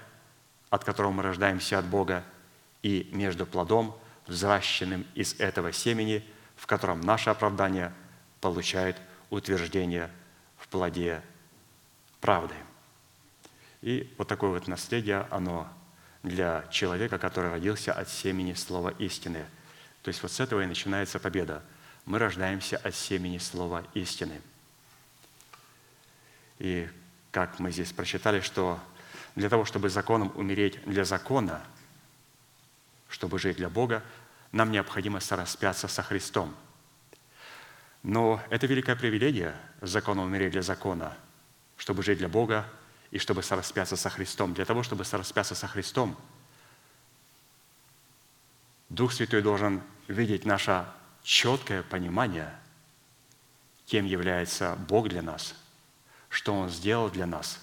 от 0.70 0.84
которого 0.84 1.12
мы 1.12 1.24
рождаемся 1.24 1.78
от 1.78 1.86
Бога, 1.86 2.24
и 2.82 3.10
между 3.12 3.46
плодом, 3.46 3.98
взращенным 4.28 5.06
из 5.16 5.34
этого 5.40 5.72
семени, 5.72 6.24
в 6.56 6.68
котором 6.68 7.02
наше 7.02 7.30
оправдание 7.30 7.94
получает 8.42 8.98
утверждение 9.30 10.10
в 10.58 10.68
плоде 10.68 11.22
правды. 12.22 12.56
И 13.82 14.12
вот 14.18 14.28
такое 14.28 14.50
вот 14.52 14.68
наследие, 14.68 15.28
оно 15.30 15.68
для 16.24 16.66
человека, 16.72 17.20
который 17.20 17.52
родился 17.52 17.94
от 17.94 18.10
семени 18.10 18.54
слова 18.54 18.90
истины. 18.98 19.46
То 20.02 20.10
есть 20.10 20.22
вот 20.24 20.32
с 20.32 20.40
этого 20.40 20.62
и 20.62 20.66
начинается 20.66 21.20
победа. 21.20 21.62
Мы 22.06 22.20
рождаемся 22.20 22.78
от 22.78 22.96
семени 22.96 23.38
слова 23.38 23.84
истины. 23.94 24.42
И 26.60 26.88
как 27.32 27.60
мы 27.60 27.72
здесь 27.72 27.92
прочитали, 27.92 28.40
что 28.42 28.80
для 29.36 29.50
того, 29.50 29.66
чтобы 29.66 29.90
законом 29.90 30.32
умереть 30.36 30.82
для 30.86 31.04
закона, 31.04 31.62
чтобы 33.10 33.40
жить 33.40 33.58
для 33.58 33.70
Бога, 33.70 34.04
нам 34.52 34.72
необходимо 34.72 35.20
сораспяться 35.20 35.88
со 35.88 36.04
Христом. 36.04 36.56
Но 38.04 38.42
это 38.50 38.68
великая 38.68 38.96
привилегия, 38.96 39.56
законом 39.82 40.26
умереть 40.26 40.52
для 40.52 40.62
закона, 40.62 41.18
чтобы 41.76 42.04
жить 42.04 42.20
для 42.20 42.30
Бога, 42.30 42.70
и 43.12 43.18
чтобы 43.18 43.44
сораспяться 43.44 43.96
со 43.96 44.10
Христом. 44.10 44.54
Для 44.54 44.66
того, 44.66 44.84
чтобы 44.84 45.06
сораспяться 45.06 45.56
со 45.56 45.68
Христом, 45.68 46.18
Дух 48.90 49.14
Святой 49.14 49.42
должен 49.42 49.82
видеть 50.08 50.46
наше 50.46 50.86
четкое 51.26 51.84
понимание, 51.84 52.58
кем 53.86 54.06
является 54.06 54.78
Бог 54.88 55.10
для 55.10 55.22
нас, 55.22 55.56
что 56.30 56.54
Он 56.54 56.70
сделал 56.70 57.10
для 57.10 57.26
нас, 57.26 57.60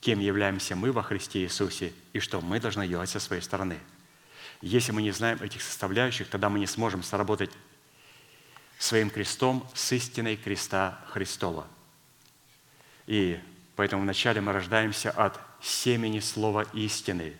кем 0.00 0.20
являемся 0.20 0.76
мы 0.76 0.92
во 0.92 1.02
Христе 1.02 1.44
Иисусе 1.44 1.94
и 2.12 2.20
что 2.20 2.42
мы 2.42 2.60
должны 2.60 2.86
делать 2.86 3.08
со 3.08 3.20
своей 3.20 3.40
стороны. 3.40 3.78
Если 4.60 4.92
мы 4.92 5.00
не 5.00 5.12
знаем 5.12 5.40
этих 5.40 5.62
составляющих, 5.62 6.28
тогда 6.28 6.50
мы 6.50 6.58
не 6.58 6.66
сможем 6.66 7.02
сработать 7.02 7.50
своим 8.78 9.08
крестом 9.08 9.66
с 9.72 9.92
истиной 9.92 10.36
креста 10.36 11.00
Христова. 11.08 11.66
И 13.06 13.40
Поэтому 13.76 14.02
вначале 14.02 14.40
мы 14.40 14.52
рождаемся 14.52 15.10
от 15.10 15.40
семени 15.60 16.20
слова 16.20 16.66
истины. 16.72 17.34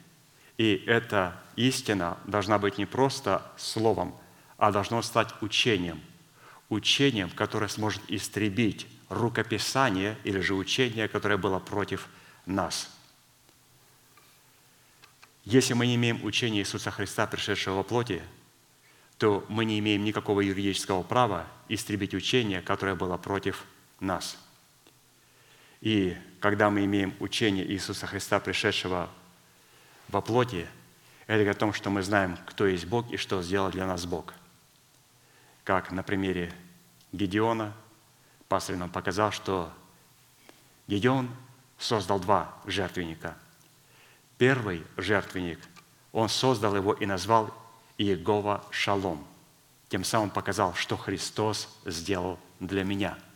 И 0.57 0.83
эта 0.87 1.37
истина 1.57 2.19
должна 2.25 2.59
быть 2.59 2.79
не 2.79 2.87
просто 2.87 3.43
словом, 3.57 4.17
а 4.63 4.71
должно 4.71 5.03
стать 5.03 5.35
учением. 5.41 6.01
Учением, 6.69 7.31
которое 7.31 7.67
сможет 7.67 8.01
истребить 8.07 8.87
рукописание 9.09 10.17
или 10.23 10.39
же 10.39 10.55
учение, 10.55 11.09
которое 11.09 11.37
было 11.37 11.59
против 11.59 12.07
нас. 12.47 12.89
Если 15.45 15.75
мы 15.75 15.89
не 15.89 15.97
имеем 15.97 16.25
учения 16.25 16.61
Иисуса 16.61 16.93
Христа, 16.93 17.27
пришедшего 17.27 17.79
во 17.79 17.83
плоти, 17.83 18.23
то 19.19 19.45
мы 19.49 19.65
не 19.65 19.81
имеем 19.81 20.05
никакого 20.05 20.41
юридического 20.43 21.03
права 21.03 21.49
истребить 21.69 22.15
учение, 22.15 22.63
которое 22.63 22.95
было 22.95 23.17
против 23.17 23.65
нас– 23.99 24.39
и 25.83 26.17
когда 26.39 26.71
мы 26.71 26.85
имеем 26.85 27.13
учение 27.19 27.69
Иисуса 27.69 28.07
Христа, 28.07 28.39
пришедшего 28.39 29.11
во 30.07 30.21
плоти, 30.21 30.69
это 31.27 31.51
о 31.51 31.55
том, 31.55 31.73
что 31.73 31.91
мы 31.91 32.05
знаем, 32.05 32.39
кто 32.47 32.69
есть 32.69 32.87
Бог 32.87 33.11
и 33.11 33.17
что 33.17 33.43
сделал 33.43 33.69
для 33.73 33.85
нас 33.85 34.07
Бог. 34.07 34.33
Как 35.65 35.91
на 35.93 36.03
примере 36.03 36.53
Гедеона, 37.13 37.73
пастор 38.49 38.77
нам 38.77 38.91
показал, 38.91 39.33
что 39.33 39.73
Гедеон 40.87 41.31
создал 41.79 42.19
два 42.21 42.55
жертвенника. 42.67 43.37
Первый 44.39 44.85
жертвенник, 44.97 45.59
он 46.13 46.29
создал 46.29 46.77
его 46.77 46.93
и 46.93 47.07
назвал 47.07 47.55
Иегова 47.99 48.65
Шалом. 48.71 49.27
Тем 49.89 50.05
самым 50.05 50.31
показал, 50.31 50.75
что 50.75 50.97
Христос 50.97 51.69
сделал 51.85 52.39
для 52.61 52.85
меня– 52.85 53.19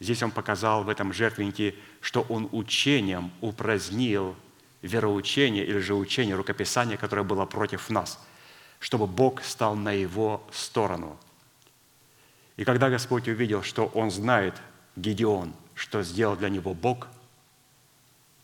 Здесь 0.00 0.22
он 0.22 0.30
показал 0.30 0.84
в 0.84 0.88
этом 0.88 1.12
жертвеннике, 1.12 1.74
что 2.00 2.22
он 2.28 2.48
учением 2.52 3.32
упразднил 3.40 4.36
вероучение 4.80 5.66
или 5.66 5.78
же 5.80 5.94
учение, 5.94 6.36
рукописание, 6.36 6.96
которое 6.96 7.24
было 7.24 7.46
против 7.46 7.90
нас, 7.90 8.24
чтобы 8.78 9.06
Бог 9.08 9.42
стал 9.42 9.74
на 9.74 9.90
его 9.90 10.46
сторону. 10.52 11.18
И 12.58 12.64
когда 12.64 12.90
Господь 12.90 13.28
увидел, 13.28 13.62
что 13.62 13.86
он 13.86 14.10
знает, 14.10 14.54
Гедеон, 14.96 15.54
что 15.74 16.02
сделал 16.02 16.36
для 16.36 16.48
него 16.48 16.74
Бог, 16.74 17.06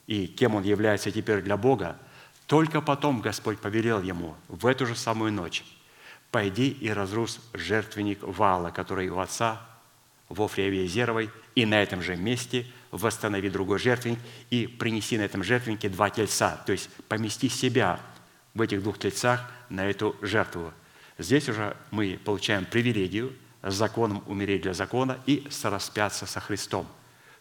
и 0.06 0.28
кем 0.28 0.54
он 0.54 0.62
является 0.62 1.10
теперь 1.10 1.42
для 1.42 1.56
Бога, 1.56 1.98
только 2.46 2.80
потом 2.80 3.20
Господь 3.20 3.58
повелел 3.58 4.00
ему 4.00 4.36
в 4.48 4.66
эту 4.66 4.86
же 4.86 4.94
самую 4.94 5.32
ночь, 5.32 5.64
«Пойди 6.30 6.68
и 6.68 6.90
разрус 6.90 7.40
жертвенник 7.52 8.20
Вала, 8.22 8.70
который 8.70 9.08
у 9.08 9.18
отца 9.18 9.60
в 10.28 10.42
Офре 10.42 10.86
Зеровой, 10.86 11.30
и 11.56 11.66
на 11.66 11.82
этом 11.82 12.00
же 12.00 12.16
месте 12.16 12.66
восстанови 12.92 13.50
другой 13.50 13.80
жертвенник 13.80 14.20
и 14.50 14.68
принеси 14.68 15.18
на 15.18 15.22
этом 15.22 15.42
жертвеннике 15.42 15.88
два 15.88 16.10
тельца, 16.10 16.62
то 16.66 16.72
есть 16.72 16.88
помести 17.08 17.48
себя 17.48 18.00
в 18.52 18.60
этих 18.60 18.80
двух 18.82 18.98
тельцах 18.98 19.48
на 19.68 19.86
эту 19.86 20.14
жертву. 20.22 20.72
Здесь 21.18 21.48
уже 21.48 21.76
мы 21.90 22.18
получаем 22.24 22.64
привилегию 22.64 23.32
законом 23.64 24.22
умереть 24.26 24.62
для 24.62 24.74
закона 24.74 25.18
и 25.26 25.46
сораспяться 25.50 26.26
со 26.26 26.40
Христом. 26.40 26.86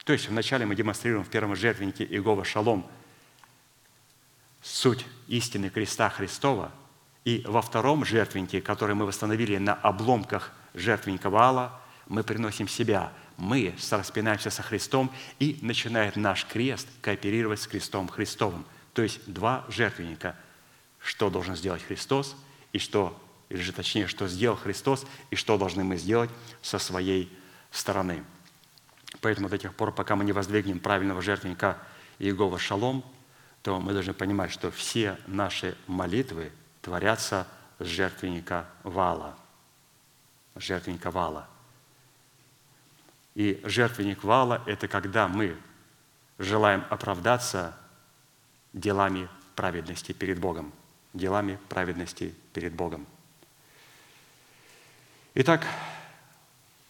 То 0.05 0.13
есть 0.13 0.27
вначале 0.27 0.65
мы 0.65 0.75
демонстрируем 0.75 1.23
в 1.23 1.29
первом 1.29 1.55
жертвеннике 1.55 2.03
Иегова 2.03 2.43
Шалом 2.43 2.85
суть 4.61 5.05
истины 5.27 5.69
креста 5.69 6.09
Христова, 6.09 6.71
и 7.25 7.43
во 7.47 7.61
втором 7.61 8.03
жертвеннике, 8.03 8.61
который 8.61 8.95
мы 8.95 9.05
восстановили 9.05 9.57
на 9.57 9.73
обломках 9.73 10.51
жертвенника 10.73 11.29
Вала, 11.29 11.79
мы 12.07 12.23
приносим 12.23 12.67
себя, 12.67 13.13
мы 13.37 13.73
сораспинаемся 13.77 14.49
со 14.49 14.61
Христом, 14.61 15.11
и 15.39 15.57
начинает 15.61 16.17
наш 16.17 16.45
крест 16.45 16.87
кооперировать 17.01 17.61
с 17.61 17.67
крестом 17.67 18.07
Христовым. 18.09 18.65
То 18.93 19.01
есть 19.01 19.21
два 19.31 19.65
жертвенника. 19.69 20.35
Что 20.99 21.29
должен 21.29 21.55
сделать 21.55 21.83
Христос, 21.83 22.35
и 22.71 22.79
что, 22.79 23.17
или 23.53 23.61
же 23.61 23.71
точнее, 23.71 24.07
что 24.07 24.27
сделал 24.27 24.57
Христос, 24.57 25.05
и 25.29 25.35
что 25.35 25.59
должны 25.59 25.83
мы 25.83 25.97
сделать 25.97 26.31
со 26.63 26.79
своей 26.79 27.31
стороны. 27.69 28.23
Поэтому 29.21 29.47
до 29.47 29.59
тех 29.59 29.75
пор, 29.75 29.93
пока 29.93 30.15
мы 30.15 30.25
не 30.25 30.31
воздвигнем 30.31 30.79
правильного 30.79 31.21
жертвенника 31.21 31.77
Иегова 32.17 32.57
Шалом, 32.57 33.05
то 33.61 33.79
мы 33.79 33.93
должны 33.93 34.15
понимать, 34.15 34.51
что 34.51 34.71
все 34.71 35.19
наши 35.27 35.77
молитвы 35.85 36.51
творятся 36.81 37.47
с 37.77 37.85
жертвенника 37.85 38.65
вала. 38.81 39.37
Жертвенника 40.55 41.11
вала. 41.11 41.47
И 43.35 43.61
жертвенник 43.63 44.23
вала– 44.23 44.63
это 44.65 44.87
когда 44.87 45.27
мы 45.27 45.55
желаем 46.39 46.83
оправдаться 46.89 47.77
делами 48.73 49.29
праведности 49.55 50.11
перед 50.11 50.39
Богом. 50.39 50.73
Делами 51.13 51.59
праведности 51.69 52.33
перед 52.51 52.73
Богом. 52.73 53.05
Итак, 55.35 55.65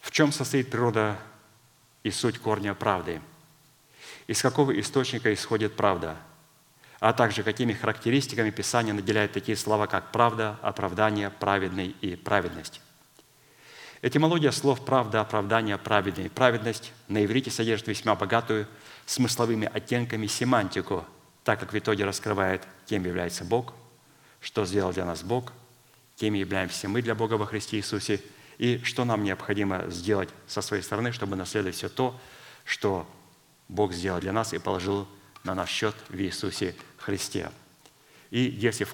в 0.02 0.10
чем 0.10 0.30
состоит 0.30 0.70
природа 0.70 1.16
и 2.02 2.10
суть 2.10 2.38
корня 2.38 2.74
правды? 2.74 3.22
Из 4.26 4.42
какого 4.42 4.78
источника 4.78 5.32
исходит 5.32 5.76
правда? 5.76 6.18
А 7.00 7.14
также 7.14 7.42
какими 7.42 7.72
характеристиками 7.72 8.50
Писание 8.50 8.92
наделяет 8.92 9.32
такие 9.32 9.56
слова, 9.56 9.86
как 9.86 10.12
правда, 10.12 10.58
оправдание, 10.60 11.30
праведный 11.30 11.96
и 12.02 12.16
праведность? 12.16 12.82
Этимология 14.02 14.50
слов 14.50 14.84
«правда», 14.84 15.22
«оправдание», 15.22 15.78
«праведный» 15.78 16.26
и 16.26 16.28
«праведность» 16.28 16.92
на 17.08 17.24
иврите 17.24 17.50
содержит 17.50 17.88
весьма 17.88 18.14
богатую 18.14 18.68
смысловыми 19.06 19.70
оттенками 19.72 20.26
семантику, 20.26 21.06
так 21.44 21.60
как 21.60 21.72
в 21.72 21.78
итоге 21.78 22.04
раскрывает, 22.04 22.62
кем 22.84 23.06
является 23.06 23.44
Бог, 23.46 23.72
что 24.42 24.66
сделал 24.66 24.92
для 24.92 25.06
нас 25.06 25.22
Бог, 25.22 25.54
кем 26.16 26.34
являемся 26.34 26.88
мы 26.88 27.02
для 27.02 27.14
Бога 27.14 27.34
во 27.34 27.46
Христе 27.46 27.76
Иисусе, 27.78 28.20
и 28.58 28.78
что 28.84 29.04
нам 29.04 29.24
необходимо 29.24 29.90
сделать 29.90 30.28
со 30.46 30.62
своей 30.62 30.82
стороны, 30.82 31.12
чтобы 31.12 31.36
наследовать 31.36 31.76
все 31.76 31.88
то, 31.88 32.18
что 32.64 33.06
Бог 33.68 33.92
сделал 33.92 34.20
для 34.20 34.32
нас 34.32 34.52
и 34.52 34.58
положил 34.58 35.08
на 35.42 35.54
наш 35.54 35.70
счет 35.70 35.94
в 36.08 36.16
Иисусе 36.16 36.74
Христе. 36.98 37.50
И 38.30 38.40
если 38.40 38.84
к 38.84 38.90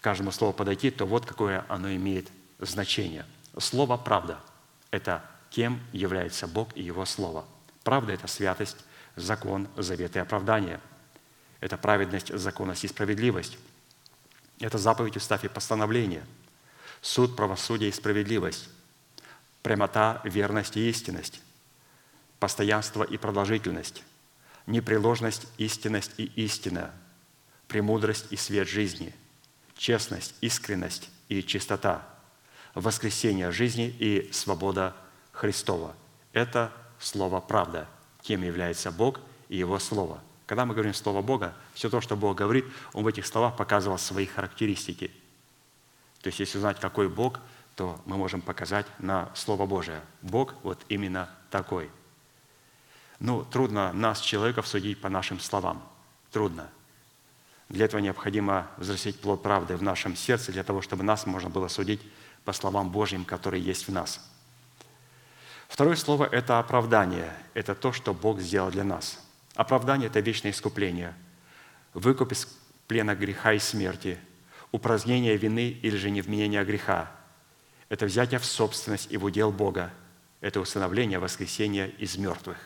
каждому 0.00 0.32
слову 0.32 0.52
подойти, 0.52 0.90
то 0.90 1.06
вот 1.06 1.24
какое 1.26 1.64
оно 1.68 1.92
имеет 1.94 2.28
значение. 2.58 3.24
Слово 3.58 3.96
«правда»– 3.96 4.40
это 4.90 5.24
кем 5.50 5.80
является 5.92 6.46
Бог 6.46 6.76
и 6.76 6.82
Его 6.82 7.04
Слово. 7.04 7.44
Правда– 7.84 8.12
это 8.14 8.26
святость, 8.26 8.78
закон, 9.16 9.68
завет 9.76 10.16
и 10.16 10.18
оправдание. 10.18 10.80
Это 11.60 11.76
праведность, 11.76 12.36
законность 12.36 12.84
и 12.84 12.88
справедливость. 12.88 13.58
Это 14.62 14.78
заповедь, 14.78 15.16
устав 15.16 15.42
и 15.44 15.48
постановление. 15.48 16.24
Суд, 17.00 17.34
правосудие 17.34 17.90
и 17.90 17.92
справедливость. 17.92 18.68
Прямота, 19.60 20.20
верность 20.22 20.76
и 20.76 20.88
истинность. 20.88 21.42
Постоянство 22.38 23.02
и 23.02 23.16
продолжительность. 23.16 24.04
Непреложность, 24.66 25.48
истинность 25.58 26.12
и 26.16 26.26
истина. 26.36 26.92
Премудрость 27.66 28.26
и 28.30 28.36
свет 28.36 28.68
жизни. 28.68 29.12
Честность, 29.74 30.36
искренность 30.40 31.10
и 31.28 31.42
чистота. 31.42 32.08
Воскресение 32.74 33.50
жизни 33.50 33.88
и 33.88 34.30
свобода 34.32 34.94
Христова. 35.32 35.96
Это 36.32 36.72
слово 37.00 37.40
«правда», 37.40 37.88
кем 38.22 38.44
является 38.44 38.92
Бог 38.92 39.18
и 39.48 39.56
Его 39.56 39.80
Слово– 39.80 40.22
когда 40.52 40.66
мы 40.66 40.74
говорим 40.74 40.92
Слово 40.92 41.22
Бога, 41.22 41.54
все 41.72 41.88
то, 41.88 42.02
что 42.02 42.14
Бог 42.14 42.36
говорит, 42.36 42.66
Он 42.92 43.04
в 43.04 43.06
этих 43.06 43.26
словах 43.26 43.56
показывал 43.56 43.96
свои 43.96 44.26
характеристики. 44.26 45.10
То 46.20 46.26
есть, 46.26 46.40
если 46.40 46.58
узнать, 46.58 46.78
какой 46.78 47.08
Бог, 47.08 47.40
то 47.74 47.98
мы 48.04 48.18
можем 48.18 48.42
показать 48.42 48.84
на 48.98 49.30
Слово 49.34 49.64
Божие. 49.64 50.02
Бог 50.20 50.52
вот 50.62 50.78
именно 50.90 51.30
такой. 51.50 51.90
Ну, 53.18 53.46
трудно 53.46 53.94
нас, 53.94 54.20
человеков, 54.20 54.68
судить 54.68 55.00
по 55.00 55.08
нашим 55.08 55.40
словам. 55.40 55.82
Трудно. 56.30 56.68
Для 57.70 57.86
этого 57.86 58.02
необходимо 58.02 58.68
взрастить 58.76 59.18
плод 59.22 59.42
правды 59.42 59.74
в 59.78 59.82
нашем 59.82 60.14
сердце, 60.16 60.52
для 60.52 60.64
того, 60.64 60.82
чтобы 60.82 61.02
нас 61.02 61.24
можно 61.24 61.48
было 61.48 61.68
судить 61.68 62.02
по 62.44 62.52
словам 62.52 62.90
Божьим, 62.90 63.24
которые 63.24 63.64
есть 63.64 63.88
в 63.88 63.90
нас. 63.90 64.20
Второе 65.68 65.96
слово– 65.96 66.24
это 66.30 66.58
оправдание. 66.58 67.34
Это 67.54 67.74
то, 67.74 67.94
что 67.94 68.12
Бог 68.12 68.38
сделал 68.40 68.70
для 68.70 68.84
нас– 68.84 69.18
Оправдание– 69.54 70.06
это 70.08 70.20
вечное 70.20 70.50
искупление, 70.50 71.14
выкуп 71.92 72.32
из 72.32 72.46
плена 72.88 73.14
греха 73.14 73.52
и 73.52 73.58
смерти, 73.58 74.18
упразднение 74.70 75.36
вины 75.36 75.68
или 75.82 75.96
же 75.96 76.10
невменение 76.10 76.64
греха. 76.64 77.10
Это 77.88 78.06
взятие 78.06 78.40
в 78.40 78.44
собственность 78.46 79.12
и 79.12 79.18
в 79.18 79.24
удел 79.24 79.52
Бога. 79.52 79.92
Это 80.40 80.60
усыновление, 80.60 81.18
воскресение 81.18 81.90
из 81.98 82.16
мертвых. 82.16 82.56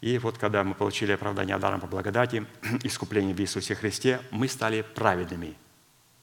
И 0.00 0.18
вот 0.18 0.38
когда 0.38 0.64
мы 0.64 0.74
получили 0.74 1.12
оправдание 1.12 1.58
даром 1.58 1.80
по 1.80 1.86
благодати, 1.86 2.46
искупление 2.82 3.34
в 3.34 3.40
Иисусе 3.40 3.74
Христе, 3.74 4.20
мы 4.30 4.48
стали 4.48 4.82
праведными. 4.82 5.54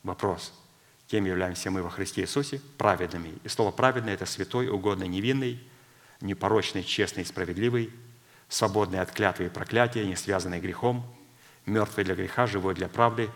Вопрос, 0.02 0.54
кем 1.08 1.26
являемся 1.26 1.70
мы 1.70 1.84
во 1.84 1.90
Христе 1.90 2.22
Иисусе? 2.22 2.60
Праведными. 2.78 3.36
И 3.44 3.48
слово 3.48 3.72
«праведный»– 3.72 4.14
это 4.14 4.26
святой, 4.26 4.70
угодный, 4.70 5.08
невинный, 5.08 5.62
непорочный, 6.20 6.84
честный, 6.84 7.26
справедливый– 7.26 7.92
свободный 8.54 9.00
от 9.00 9.12
клятвы 9.12 9.46
и 9.46 9.50
проклятия, 9.50 10.06
не 10.06 10.16
связанный 10.16 10.60
грехом, 10.60 11.04
мертвый 11.66 12.06
для 12.06 12.14
греха, 12.14 12.46
живой 12.46 12.76
для 12.76 12.88
правды, 12.88 13.30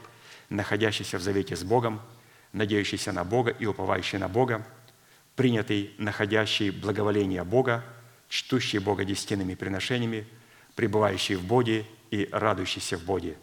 находящийся 0.50 1.18
в 1.18 1.22
завете 1.24 1.56
с 1.56 1.64
Богом, 1.64 2.00
надеющийся 2.54 3.12
на 3.12 3.24
Бога 3.24 3.50
и 3.50 3.66
уповающий 3.66 4.20
на 4.20 4.28
Бога, 4.28 4.66
принятый, 5.36 5.96
находящий 5.98 6.70
благоволение 6.70 7.44
Бога, 7.44 7.84
чтущий 8.30 8.78
Бога 8.78 9.06
десятинными 9.06 9.56
приношениями, 9.56 10.28
пребывающий 10.76 11.36
в 11.36 11.44
Боге 11.44 11.86
и 12.12 12.30
радующийся 12.32 12.98
в 12.98 13.04
Боге, 13.04 13.38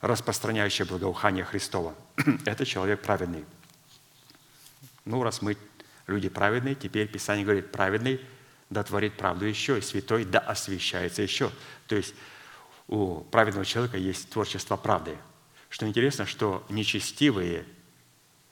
распространяющий 0.00 0.84
благоухание 0.84 1.44
Христова. 1.44 1.94
Это 2.44 2.66
человек 2.66 3.00
праведный. 3.00 3.44
Ну, 5.04 5.22
раз 5.22 5.40
мы 5.40 5.56
люди 6.08 6.28
праведные, 6.28 6.74
теперь 6.74 7.06
Писание 7.06 7.44
говорит, 7.44 7.70
праведный– 7.70 8.20
да 8.72 8.82
творит 8.82 9.16
правду 9.16 9.44
еще, 9.44 9.78
и 9.78 9.82
святой 9.82 10.24
да 10.24 10.38
освящается 10.38 11.22
еще. 11.22 11.50
То 11.86 11.96
есть 11.96 12.14
у 12.88 13.20
праведного 13.20 13.64
человека 13.64 13.96
есть 13.96 14.30
творчество 14.30 14.76
правды. 14.76 15.16
Что 15.68 15.86
интересно, 15.86 16.26
что 16.26 16.64
нечестивые 16.68 17.64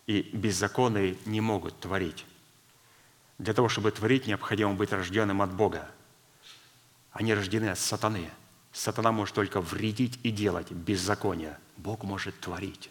и 0.06 0.22
беззаконные 0.32 1.16
не 1.26 1.40
могут 1.40 1.78
творить. 1.80 2.24
Для 3.38 3.54
того, 3.54 3.68
чтобы 3.68 3.90
творить, 3.90 4.26
необходимо 4.26 4.74
быть 4.74 4.92
рожденным 4.92 5.42
от 5.42 5.52
Бога. 5.52 5.90
Они 7.12 7.34
рождены 7.34 7.70
от 7.70 7.78
сатаны. 7.78 8.30
Сатана 8.72 9.12
может 9.12 9.34
только 9.34 9.60
вредить 9.60 10.18
и 10.22 10.30
делать 10.30 10.70
беззаконие. 10.70 11.58
Бог 11.76 12.04
может 12.04 12.38
творить. 12.38 12.90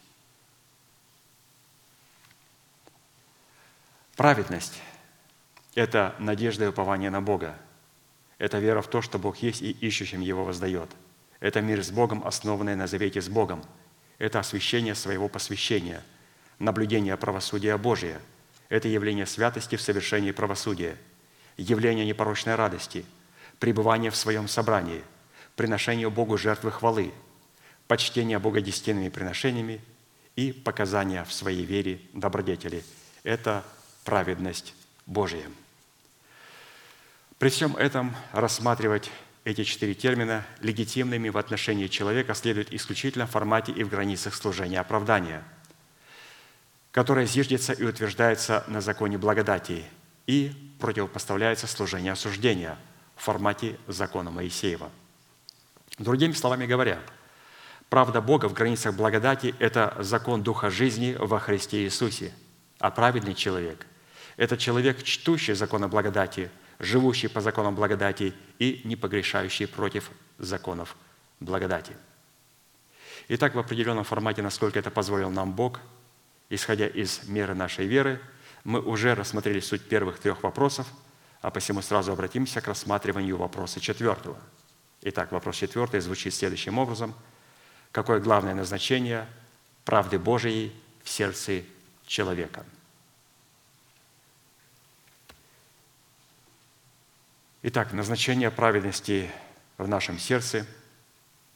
Праведность 4.16 4.82
это 5.80 6.14
надежда 6.20 6.66
и 6.66 6.68
упование 6.68 7.10
на 7.10 7.22
Бога. 7.22 7.56
Это 8.38 8.60
вера 8.60 8.82
в 8.82 8.90
то, 8.90 9.02
что 9.02 9.18
Бог 9.18 9.38
есть 9.38 9.62
и 9.62 9.72
ищущим 9.72 10.20
Его 10.20 10.44
воздает. 10.44 10.90
Это 11.40 11.62
мир 11.62 11.82
с 11.82 11.90
Богом, 11.90 12.28
основанный 12.28 12.76
на 12.76 12.86
завете 12.86 13.22
с 13.22 13.30
Богом. 13.30 13.64
Это 14.18 14.40
освящение 14.40 14.94
своего 14.94 15.30
посвящения, 15.30 16.04
наблюдение 16.60 17.16
правосудия 17.16 17.78
Божия. 17.78 18.20
Это 18.68 18.90
явление 18.90 19.26
святости 19.26 19.78
в 19.78 19.82
совершении 19.82 20.32
правосудия, 20.32 20.98
явление 21.56 22.06
непорочной 22.06 22.56
радости, 22.56 23.06
пребывание 23.58 24.12
в 24.12 24.18
своем 24.18 24.50
собрании, 24.50 25.02
приношение 25.56 26.10
Богу 26.10 26.38
жертвы 26.38 26.72
хвалы, 26.72 27.14
почтение 27.88 28.38
Бога 28.38 28.60
десятинными 28.60 29.08
приношениями 29.08 29.80
и 30.36 30.52
показания 30.52 31.24
в 31.24 31.32
своей 31.32 31.64
вере 31.64 32.02
добродетели. 32.12 32.84
Это 33.24 33.64
праведность 34.04 34.76
Божия. 35.06 35.46
При 37.40 37.48
всем 37.48 37.78
этом 37.78 38.14
рассматривать 38.34 39.10
эти 39.46 39.64
четыре 39.64 39.94
термина 39.94 40.46
легитимными 40.60 41.30
в 41.30 41.38
отношении 41.38 41.88
человека 41.88 42.34
следует 42.34 42.74
исключительно 42.74 43.28
в 43.28 43.32
формате 43.32 43.72
и 43.72 43.86
в 43.86 43.90
границах 43.90 44.36
служения 44.36 44.78
оправдания, 44.78 45.42
которое 46.92 47.26
зиждется 47.26 47.72
и 47.72 47.86
утверждается 47.86 48.66
на 48.68 48.82
законе 48.82 49.18
благодати 49.18 49.86
и 50.28 50.52
противопоставляется 50.82 51.66
служение 51.66 52.12
осуждения 52.12 52.78
в 53.16 53.24
формате 53.24 53.78
закона 53.88 54.32
Моисеева. 54.32 54.92
Другими 55.98 56.34
словами 56.34 56.66
говоря, 56.66 57.00
правда 57.88 58.20
Бога 58.20 58.50
в 58.50 58.54
границах 58.54 58.96
благодати– 58.96 59.56
это 59.60 59.96
закон 60.00 60.44
Духа 60.44 60.70
жизни 60.70 61.16
во 61.18 61.40
Христе 61.40 61.86
Иисусе, 61.86 62.34
а 62.80 62.92
праведный 62.92 63.34
человек– 63.34 63.88
это 64.36 64.58
человек, 64.58 65.04
чтущий 65.04 65.54
закона 65.54 65.88
благодати, 65.88 66.52
живущий 66.80 67.28
по 67.28 67.42
законам 67.42 67.76
благодати 67.76 68.34
и 68.58 68.82
не 68.86 68.96
погрешающий 68.96 69.68
против 69.68 70.12
законов 70.38 70.96
благодати. 71.40 71.96
Итак, 73.28 73.54
в 73.54 73.60
определенном 73.60 74.04
формате, 74.04 74.42
насколько 74.42 74.80
это 74.80 74.90
позволил 74.90 75.30
нам 75.30 75.52
Бог, 75.52 75.80
исходя 76.50 76.88
из 76.88 77.28
меры 77.28 77.54
нашей 77.54 77.86
веры, 77.86 78.20
мы 78.64 78.82
уже 78.82 79.14
рассмотрели 79.14 79.60
суть 79.60 79.88
первых 79.88 80.20
трех 80.20 80.44
вопросов, 80.44 80.88
а 81.42 81.52
посему 81.52 81.82
сразу 81.82 82.12
обратимся 82.12 82.60
к 82.60 82.68
рассматриванию 82.68 83.38
вопроса 83.38 83.80
четвертого. 83.80 84.38
Итак, 85.02 85.32
вопрос 85.32 85.58
четвертый 85.58 86.00
звучит 86.00 86.34
следующим 86.34 86.78
образом. 86.78 87.14
Какое 87.92 88.20
главное 88.20 88.54
назначение 88.54 89.28
правды 89.86 90.20
Божией 90.20 90.74
в 91.04 91.10
сердце 91.10 91.64
человека? 92.06 92.66
Итак, 97.62 97.92
назначение 97.92 98.52
праведности 98.52 99.30
в 99.78 99.86
нашем 99.86 100.18
сердце, 100.18 100.66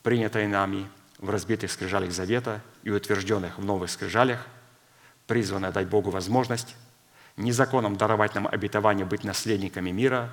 принятое 0.02 0.50
нами 0.50 0.90
в 1.18 1.30
разбитых 1.30 1.72
скрижалях 1.72 2.12
завета 2.12 2.62
и 2.84 2.90
утвержденных 2.90 3.58
в 3.58 3.64
новых 3.64 3.90
скрижалях, 3.90 4.46
призвано 5.28 5.72
дать 5.72 5.88
Богу 5.88 6.10
возможность 6.10 6.76
не 7.38 7.54
законом 7.54 7.96
даровать 7.96 8.36
нам 8.36 8.48
обетование 8.48 9.06
быть 9.06 9.24
наследниками 9.24 9.92
мира, 9.92 10.30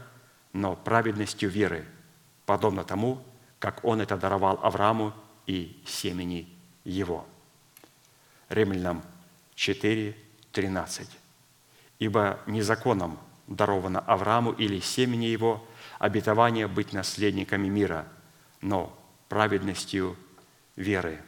но 0.52 0.74
праведностью 0.74 1.48
веры, 1.48 1.84
подобно 2.46 2.82
тому, 2.82 3.22
как 3.60 3.84
Он 3.84 4.00
это 4.00 4.16
даровал 4.16 4.58
Аврааму 4.64 5.14
и 5.46 5.80
семени 5.86 6.52
его. 6.82 7.24
Римлянам 8.48 9.04
4, 9.54 10.16
13. 10.50 11.08
«Ибо 12.00 12.40
не 12.46 12.60
законом 12.60 13.20
даровано 13.50 14.00
Аврааму 14.00 14.52
или 14.52 14.80
семени 14.80 15.26
его 15.26 15.62
обетование 15.98 16.66
быть 16.66 16.94
наследниками 16.94 17.68
мира, 17.68 18.08
но 18.62 18.98
праведностью 19.28 20.16
веры». 20.76 21.22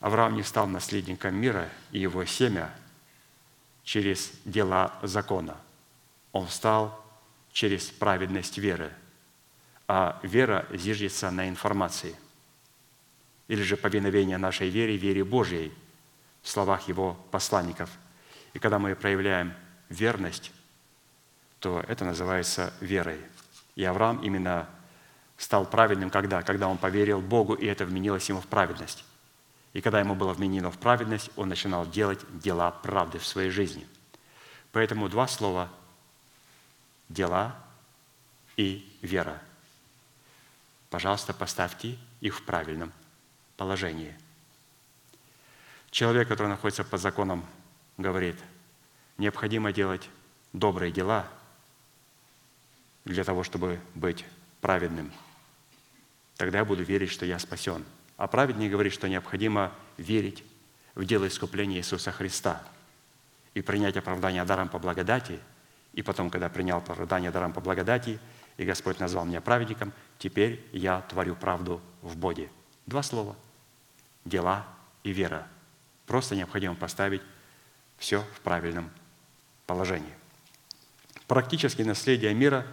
Авраам 0.00 0.34
не 0.36 0.42
стал 0.42 0.66
наследником 0.66 1.34
мира 1.34 1.68
и 1.90 1.98
его 1.98 2.24
семя 2.24 2.72
через 3.82 4.32
дела 4.44 4.92
закона. 5.02 5.56
Он 6.32 6.48
стал 6.48 7.02
через 7.52 7.86
праведность 7.90 8.58
веры. 8.58 8.92
А 9.88 10.20
вера 10.22 10.66
зиждется 10.72 11.30
на 11.30 11.48
информации. 11.48 12.14
Или 13.48 13.62
же 13.62 13.76
повиновение 13.76 14.36
нашей 14.36 14.68
вере, 14.68 14.96
вере 14.96 15.24
Божьей 15.24 15.72
в 16.42 16.48
словах 16.48 16.88
его 16.88 17.14
посланников. 17.30 17.88
И 18.56 18.58
когда 18.58 18.78
мы 18.78 18.94
проявляем 18.96 19.52
верность, 19.90 20.50
то 21.60 21.84
это 21.88 22.06
называется 22.06 22.72
верой. 22.80 23.20
И 23.74 23.84
Авраам 23.84 24.22
именно 24.24 24.66
стал 25.36 25.66
праведным 25.66 26.08
когда? 26.08 26.40
Когда 26.40 26.66
он 26.66 26.78
поверил 26.78 27.20
Богу, 27.20 27.52
и 27.52 27.66
это 27.66 27.84
вменилось 27.84 28.26
ему 28.30 28.40
в 28.40 28.46
праведность. 28.46 29.04
И 29.74 29.82
когда 29.82 30.00
ему 30.00 30.14
было 30.14 30.32
вменено 30.32 30.70
в 30.70 30.78
праведность, 30.78 31.30
он 31.36 31.50
начинал 31.50 31.84
делать 31.86 32.20
дела 32.40 32.70
правды 32.70 33.18
в 33.18 33.26
своей 33.26 33.50
жизни. 33.50 33.86
Поэтому 34.72 35.10
два 35.10 35.28
слова– 35.28 35.68
дела 37.10 37.54
и 38.56 38.90
вера. 39.02 39.38
Пожалуйста, 40.88 41.34
поставьте 41.34 41.98
их 42.22 42.38
в 42.38 42.42
правильном 42.42 42.90
положении. 43.58 44.16
Человек, 45.90 46.28
который 46.28 46.48
находится 46.48 46.84
под 46.84 47.02
законом, 47.02 47.44
говорит, 47.96 48.36
необходимо 49.18 49.72
делать 49.72 50.08
добрые 50.52 50.92
дела 50.92 51.28
для 53.04 53.24
того, 53.24 53.42
чтобы 53.42 53.80
быть 53.94 54.24
праведным. 54.60 55.12
Тогда 56.36 56.58
я 56.58 56.64
буду 56.64 56.82
верить, 56.82 57.10
что 57.10 57.24
я 57.24 57.38
спасен– 57.38 57.84
а 58.16 58.26
праведник 58.28 58.70
говорит, 58.70 58.92
что 58.92 59.08
необходимо 59.08 59.72
верить 59.98 60.42
в 60.94 61.04
дело 61.04 61.28
искупления 61.28 61.78
Иисуса 61.78 62.12
Христа 62.12 62.62
и 63.54 63.60
принять 63.60 63.96
оправдание 63.96 64.44
даром 64.44 64.68
по 64.68 64.78
благодати, 64.78 65.38
и 65.92 66.02
потом, 66.02 66.30
когда 66.30 66.48
принял 66.48 66.78
оправдание 66.78 67.30
даром 67.30 67.52
по 67.52 67.60
благодати, 67.60 68.18
и 68.56 68.64
Господь 68.64 69.00
назвал 69.00 69.26
меня 69.26 69.40
праведником, 69.40 69.92
теперь 70.18 70.66
я 70.72 71.02
творю 71.02 71.34
правду 71.34 71.80
в 72.02 72.16
Боге. 72.16 72.48
Два 72.86 73.02
слова. 73.02 73.36
Дела 74.24 74.66
и 75.02 75.10
вера. 75.12 75.46
Просто 76.06 76.34
необходимо 76.34 76.74
поставить 76.74 77.22
все 77.98 78.24
в 78.34 78.40
правильном 78.40 78.90
положении. 79.66 80.14
Практически 81.26 81.82
наследие 81.82 82.34
мира 82.34 82.66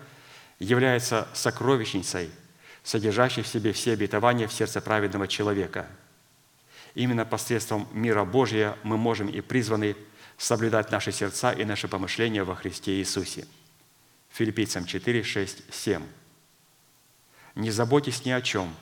является 0.60 1.28
сокровищницей– 1.34 2.30
содержащий 2.84 3.42
в 3.42 3.48
себе 3.48 3.72
все 3.74 3.94
обетования 3.94 4.48
в 4.48 4.54
сердце 4.54 4.82
праведного 4.82 5.28
человека. 5.28 5.88
Именно 6.94 7.26
посредством 7.26 7.88
мира 7.94 8.24
Божия 8.24 8.78
мы 8.84 8.98
можем 8.98 9.28
и 9.28 9.42
призваны 9.42 9.96
соблюдать 10.38 10.92
наши 10.92 11.12
сердца 11.12 11.52
и 11.52 11.66
наши 11.66 11.88
помышления 11.88 12.44
во 12.44 12.56
Христе 12.56 13.00
Иисусе. 13.00 13.48
Филиппийцам 14.32 14.86
4, 14.86 15.24
6, 15.24 15.74
7. 15.74 16.04
«Не 17.56 17.72
заботьтесь 17.72 18.26
ни 18.26 18.32
о 18.32 18.42
чем, 18.42 18.76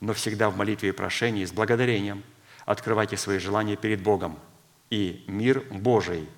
но 0.00 0.14
всегда 0.14 0.50
в 0.50 0.56
молитве 0.56 0.88
и 0.88 0.92
прошении 0.92 1.44
с 1.44 1.52
благодарением 1.52 2.22
открывайте 2.64 3.16
свои 3.16 3.38
желания 3.38 3.76
перед 3.76 4.02
Богом, 4.02 4.38
и 4.94 5.24
мир 5.26 5.60
Божий, 5.70 6.28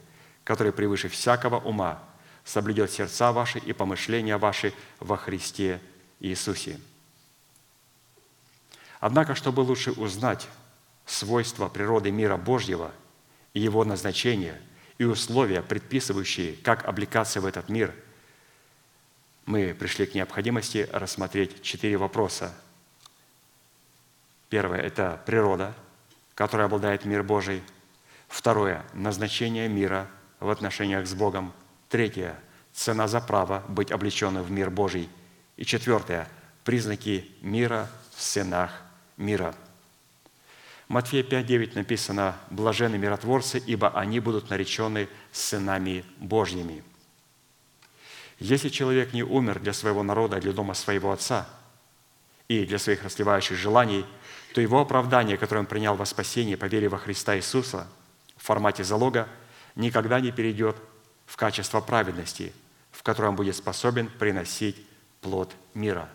который 0.43 0.73
превыше 0.73 1.09
всякого 1.09 1.59
ума, 1.59 2.03
соблюдет 2.43 2.91
сердца 2.91 3.31
ваши 3.33 3.59
и 3.59 3.75
помышления 3.75 4.39
ваши 4.39 4.73
во 4.99 5.19
Христе 5.19 5.79
Иисусе». 6.21 6.81
Однако, 8.99 9.35
чтобы 9.35 9.61
лучше 9.61 9.93
узнать 9.93 10.49
свойства 11.05 11.69
природы 11.69 12.11
мира 12.11 12.39
Божьего 12.39 12.93
и 13.53 13.61
его 13.61 13.85
назначение 13.85 14.59
и 14.97 15.05
условия, 15.05 15.61
предписывающие, 15.61 16.55
как 16.55 16.87
облекаться 16.87 17.43
в 17.43 17.47
этот 17.47 17.69
мир, 17.69 17.95
мы 19.45 19.75
пришли 19.75 20.07
к 20.07 20.15
необходимости 20.15 20.89
рассмотреть 20.93 21.63
четыре 21.63 21.99
вопроса. 21.99 22.55
Первое– 24.49 24.81
это 24.81 25.23
природа, 25.27 25.75
которой 26.35 26.65
обладает 26.67 27.05
мир 27.05 27.23
Божий. 27.23 27.63
Второе– 28.29 28.85
назначение 28.95 29.69
мира 29.69 30.09
в 30.41 30.51
отношениях 30.51 31.07
с 31.07 31.15
Богом. 31.15 31.53
Третье– 31.89 32.39
цена 32.73 33.09
за 33.09 33.21
право 33.21 33.65
быть 33.69 33.91
облеченным 33.91 34.43
в 34.43 34.51
мир 34.51 34.71
Божий. 34.71 35.09
И 35.57 35.65
четвертое– 35.65 36.29
признаки 36.65 37.31
мира 37.41 37.89
в 38.15 38.23
сынах 38.23 38.83
мира. 39.17 39.55
Матфея 40.89 41.25
5.9 41.25 41.75
написано 41.75 42.37
«Блаженны 42.51 42.97
миротворцы, 42.99 43.59
ибо 43.59 43.91
они 43.91 44.21
будут 44.21 44.51
наречены 44.51 45.09
сынами 45.33 46.05
Божьими». 46.19 46.85
Если 48.39 48.69
человек 48.69 49.13
не 49.13 49.23
умер 49.23 49.61
для 49.61 49.73
своего 49.73 50.03
народа, 50.03 50.41
для 50.41 50.53
дома 50.53 50.75
своего 50.75 51.11
отца 51.11 51.49
и 52.49 52.67
для 52.67 52.79
своих 52.79 53.03
расливающих 53.03 53.57
желаний, 53.57 54.05
то 54.55 54.61
его 54.61 54.81
оправдание, 54.81 55.39
которое 55.39 55.61
он 55.61 55.67
принял 55.67 55.95
во 55.95 56.05
спасение 56.05 56.57
по 56.57 56.67
вере 56.67 56.89
во 56.89 56.99
Христа 56.99 57.37
Иисуса 57.37 57.87
формате 58.47 58.85
залога, 58.85 59.29
никогда 59.75 60.21
не 60.21 60.33
перейдет 60.33 60.77
в 61.27 61.37
качество 61.37 61.81
праведности, 61.81 62.53
в 62.91 63.03
котором 63.03 63.37
будет 63.37 63.57
способен 63.57 64.09
приносить 64.09 64.77
плод 65.21 65.55
мира. 65.75 66.09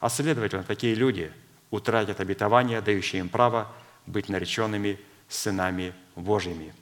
А 0.00 0.08
следовательно, 0.08 0.64
такие 0.64 0.94
люди– 0.94 1.32
утратят 1.70 2.20
обетование, 2.20 2.80
дающее 2.80 3.20
им 3.20 3.28
право 3.28 3.70
быть 4.06 4.28
нареченными 4.28 4.98
сынами 5.28 5.94
Божьими. 6.16 6.74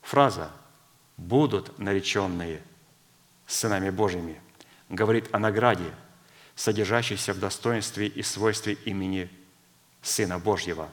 Фраза 0.00 0.50
«будут 1.16 1.78
нареченные 1.78 2.62
сынами 3.46 3.90
Божьими» 3.90 4.40
говорит 4.88 5.28
о 5.32 5.38
награде, 5.38 5.90
содержащейся 6.54 7.32
в 7.32 7.38
достоинстве 7.38 8.06
и 8.06 8.22
свойстве 8.22 8.74
имени 8.84 9.30
Сына 10.02 10.38
Божьего. 10.38 10.88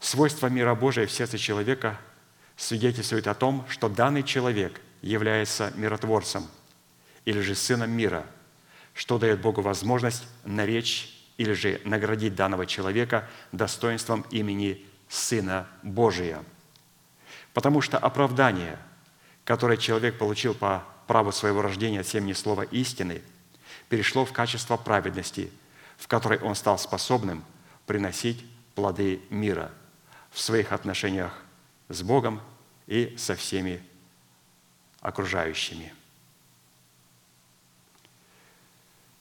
Свойство 0.00 0.48
мира 0.48 0.74
Божия 0.74 1.06
в 1.06 1.12
сердце 1.12 1.38
человека 1.38 1.98
свидетельствует 2.56 3.26
о 3.26 3.34
том, 3.34 3.64
что 3.68 3.88
данный 3.88 4.22
человек 4.22 4.80
является 5.02 5.72
миротворцем 5.76 6.46
или 7.24 7.40
же 7.40 7.54
сыном 7.54 7.90
мира, 7.90 8.24
что 8.94 9.18
дает 9.18 9.40
Богу 9.40 9.60
возможность 9.62 10.24
наречь 10.44 11.12
или 11.36 11.52
же 11.52 11.80
наградить 11.84 12.34
данного 12.34 12.66
человека 12.66 13.28
достоинством 13.52 14.24
имени 14.30 14.84
Сына 15.08 15.66
Божия. 15.82 16.42
Потому 17.52 17.80
что 17.80 17.98
оправдание, 17.98 18.78
которое 19.44 19.76
человек 19.76 20.18
получил 20.18 20.54
по 20.54 20.84
праву 21.06 21.30
своего 21.30 21.62
рождения 21.62 22.00
от 22.00 22.06
семени 22.06 22.32
слова 22.32 22.62
истины, 22.62 23.22
перешло 23.88 24.24
в 24.24 24.32
качество 24.32 24.76
праведности, 24.76 25.52
в 25.96 26.08
которой 26.08 26.38
он 26.38 26.54
стал 26.54 26.78
способным 26.78 27.44
приносить 27.86 28.44
плоды 28.74 29.20
мира 29.30 29.70
в 30.36 30.40
своих 30.42 30.72
отношениях 30.72 31.32
с 31.88 32.02
Богом 32.02 32.42
и 32.86 33.14
со 33.16 33.34
всеми 33.34 33.82
окружающими. 35.00 35.94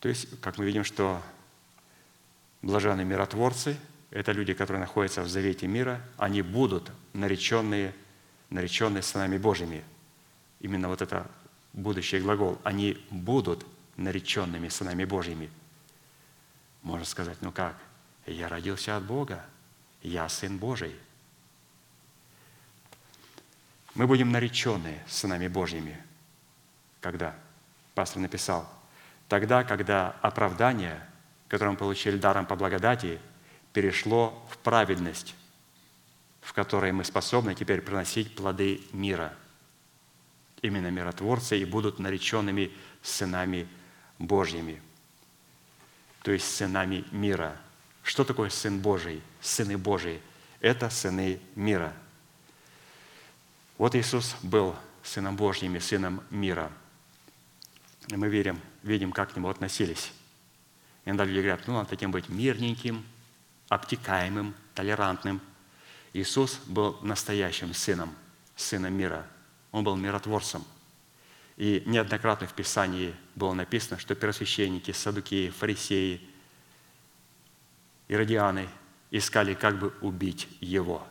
То 0.01 0.09
есть, 0.09 0.41
как 0.41 0.57
мы 0.57 0.65
видим, 0.65 0.83
что 0.83 1.21
блаженные 2.61 3.05
миротворцы– 3.05 3.77
это 4.11 4.33
люди, 4.33 4.53
которые 4.53 4.81
находятся 4.81 5.21
в 5.21 5.29
завете 5.29 5.67
мира, 5.67 6.01
они 6.17 6.41
будут 6.41 6.91
нареченные, 7.13 7.95
нареченные 8.49 9.01
сынами 9.01 9.37
Божьими. 9.37 9.85
Именно 10.59 10.89
вот 10.89 11.01
это 11.01 11.31
будущий 11.71 12.19
глагол. 12.19 12.59
Они 12.65 13.01
будут 13.09 13.65
нареченными 13.95 14.67
сынами 14.67 15.05
Божьими. 15.05 15.49
Можно 16.81 17.05
сказать, 17.05 17.37
ну 17.39 17.53
как? 17.53 17.77
Я 18.25 18.49
родился 18.49 18.97
от 18.97 19.05
Бога, 19.05 19.45
я 20.07 20.29
сын 20.29 20.57
Божий. 20.57 20.95
Мы 23.95 24.07
будем 24.07 24.31
нареченные 24.31 25.03
сынами 25.07 25.47
Божьими. 25.47 25.97
Когда? 27.01 27.35
Пастор 27.93 28.21
написал, 28.21 28.69
тогда, 29.29 29.63
когда 29.63 30.11
оправдание, 30.21 31.01
которое 31.47 31.71
мы 31.71 31.77
получили 31.77 32.17
даром 32.17 32.45
по 32.45 32.55
благодати, 32.55 33.19
перешло 33.73 34.45
в 34.51 34.57
праведность, 34.57 35.35
в 36.41 36.53
которой 36.53 36.91
мы 36.91 37.03
способны 37.03 37.55
теперь 37.55 37.81
приносить 37.81 38.35
плоды 38.35 38.81
мира. 38.91 39.33
Именно 40.61 40.91
миротворцы 40.91 41.57
и 41.57 41.65
будут 41.65 41.99
нареченными 41.99 42.71
сынами 43.01 43.67
Божьими, 44.19 44.81
то 46.21 46.31
есть 46.31 46.53
сынами 46.55 47.05
мира. 47.11 47.57
Что 48.03 48.23
такое 48.23 48.49
Сын 48.49 48.79
Божий? 48.79 49.21
Сыны 49.45 49.77
Божии– 49.77 50.21
это 50.59 50.89
сыны 50.89 51.39
мира. 51.55 51.93
Вот 53.77 53.95
Иисус 53.95 54.35
был 54.41 54.75
Сыном 55.03 55.35
Божьим 55.35 55.75
и 55.75 55.79
Сыном 55.79 56.23
мира. 56.29 56.71
И 58.07 58.15
мы 58.15 58.27
верим, 58.27 58.59
видим, 58.83 59.11
как 59.11 59.33
к 59.33 59.35
Нему 59.35 59.49
относились. 59.49 60.11
Иногда 61.05 61.25
люди 61.25 61.39
говорят, 61.39 61.67
ну, 61.67 61.75
надо 61.75 61.89
таким 61.89 62.11
быть 62.11 62.29
мирненьким, 62.29 63.05
обтекаемым, 63.69 64.55
толерантным. 64.73 65.41
Иисус 66.13 66.59
был 66.65 66.97
настоящим 67.01 67.73
Сыном, 67.73 68.15
Сыном 68.55 68.93
мира. 68.93 69.27
Он 69.71 69.83
был 69.83 69.95
миротворцем– 69.95 70.63
и 71.57 71.83
неоднократно 71.85 72.47
в 72.47 72.53
Писании 72.53 73.15
было 73.35 73.53
написано, 73.53 73.97
что 73.97 74.13
первосвященники, 74.13 74.91
садукеи, 74.91 75.49
фарисеи, 75.49 76.21
иродианы 78.09 78.67
искали, 79.11 79.53
как 79.53 79.79
бы 79.79 79.93
убить 80.01 80.47
его. 80.59 81.05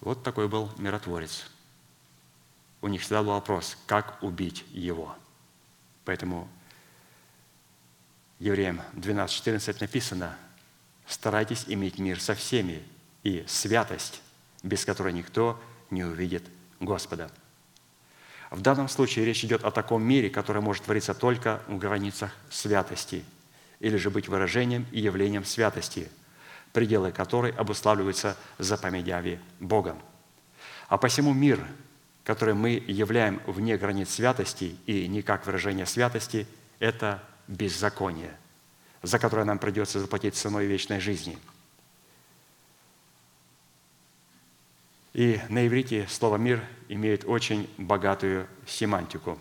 Вот 0.00 0.22
такой 0.22 0.48
был 0.48 0.70
миротворец. 0.78 1.46
У 2.82 2.88
них 2.88 3.00
всегда 3.00 3.22
был 3.22 3.32
вопрос, 3.32 3.76
как 3.86 4.22
убить 4.22 4.64
его. 4.70 5.16
Поэтому 6.04 6.48
Евреям 8.38 8.82
12.14 8.94 9.78
написано, 9.80 10.36
старайтесь 11.06 11.64
иметь 11.68 11.98
мир 11.98 12.20
со 12.20 12.34
всеми 12.34 12.82
и 13.22 13.44
святость, 13.48 14.20
без 14.62 14.84
которой 14.84 15.12
никто 15.12 15.60
не 15.90 16.04
увидит 16.04 16.44
Господа. 16.80 17.30
В 18.50 18.60
данном 18.60 18.88
случае 18.88 19.24
речь 19.24 19.44
идет 19.44 19.64
о 19.64 19.70
таком 19.70 20.02
мире, 20.02 20.30
который 20.30 20.62
может 20.62 20.84
твориться 20.84 21.14
только 21.14 21.62
в 21.66 21.78
границах 21.78 22.30
святости, 22.50 23.24
или 23.86 23.96
же 23.96 24.10
быть 24.10 24.28
выражением 24.28 24.86
и 24.90 25.00
явлением 25.00 25.44
святости, 25.44 26.10
пределы 26.72 27.12
которой 27.12 27.52
обуславливаются 27.52 28.36
заповедями 28.58 29.40
Богом. 29.60 30.02
А 30.88 30.98
посему 30.98 31.32
мир, 31.32 31.64
который 32.24 32.54
мы 32.54 32.82
являем 32.86 33.40
вне 33.46 33.76
границ 33.76 34.10
святости 34.10 34.76
и 34.86 35.06
не 35.06 35.22
как 35.22 35.46
выражение 35.46 35.86
святости, 35.86 36.46
это 36.80 37.22
беззаконие, 37.46 38.36
за 39.02 39.18
которое 39.20 39.44
нам 39.44 39.58
придется 39.58 40.00
заплатить 40.00 40.34
ценой 40.34 40.66
вечной 40.66 41.00
жизни– 41.00 41.38
И 45.16 45.40
на 45.48 45.66
иврите 45.66 46.06
слово 46.10 46.36
«мир» 46.36 46.62
имеет 46.90 47.24
очень 47.24 47.70
богатую 47.78 48.46
семантику. 48.66 49.38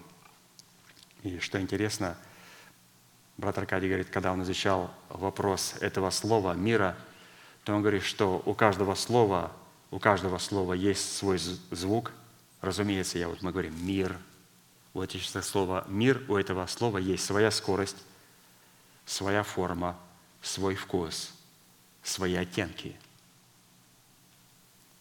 И 1.22 1.40
что 1.40 1.60
интересно, 1.60 2.18
брат 3.38 3.58
Аркадий 3.58 3.88
говорит, 3.88 4.10
когда 4.10 4.32
он 4.32 4.44
изучал 4.44 4.94
вопрос 5.10 5.76
этого 5.82 6.10
слова 6.10 6.54
«мира», 6.54 6.96
то 7.64 7.74
он 7.74 7.82
говорит, 7.82 8.04
что 8.04 8.42
у 8.46 8.54
каждого 8.54 8.96
слова, 8.96 9.52
у 9.92 10.00
каждого 10.00 10.38
слова 10.38 10.74
есть 10.74 11.18
свой 11.18 11.38
звук. 11.38 12.12
Разумеется, 12.62 13.18
я 13.18 13.28
вот 13.28 13.42
мы 13.42 13.52
говорим 13.52 13.74
«мир». 13.86 14.18
У 14.94 15.02
этого 15.02 15.42
слова 15.42 15.84
«мир», 15.90 16.24
у 16.30 16.36
этого 16.36 16.66
слова 16.68 17.00
есть 17.00 17.26
своя 17.26 17.52
скорость, 17.52 17.98
своя 19.06 19.44
форма, 19.44 19.98
свой 20.42 20.76
вкус, 20.76 21.34
свои 22.04 22.36
оттенки. 22.36 22.96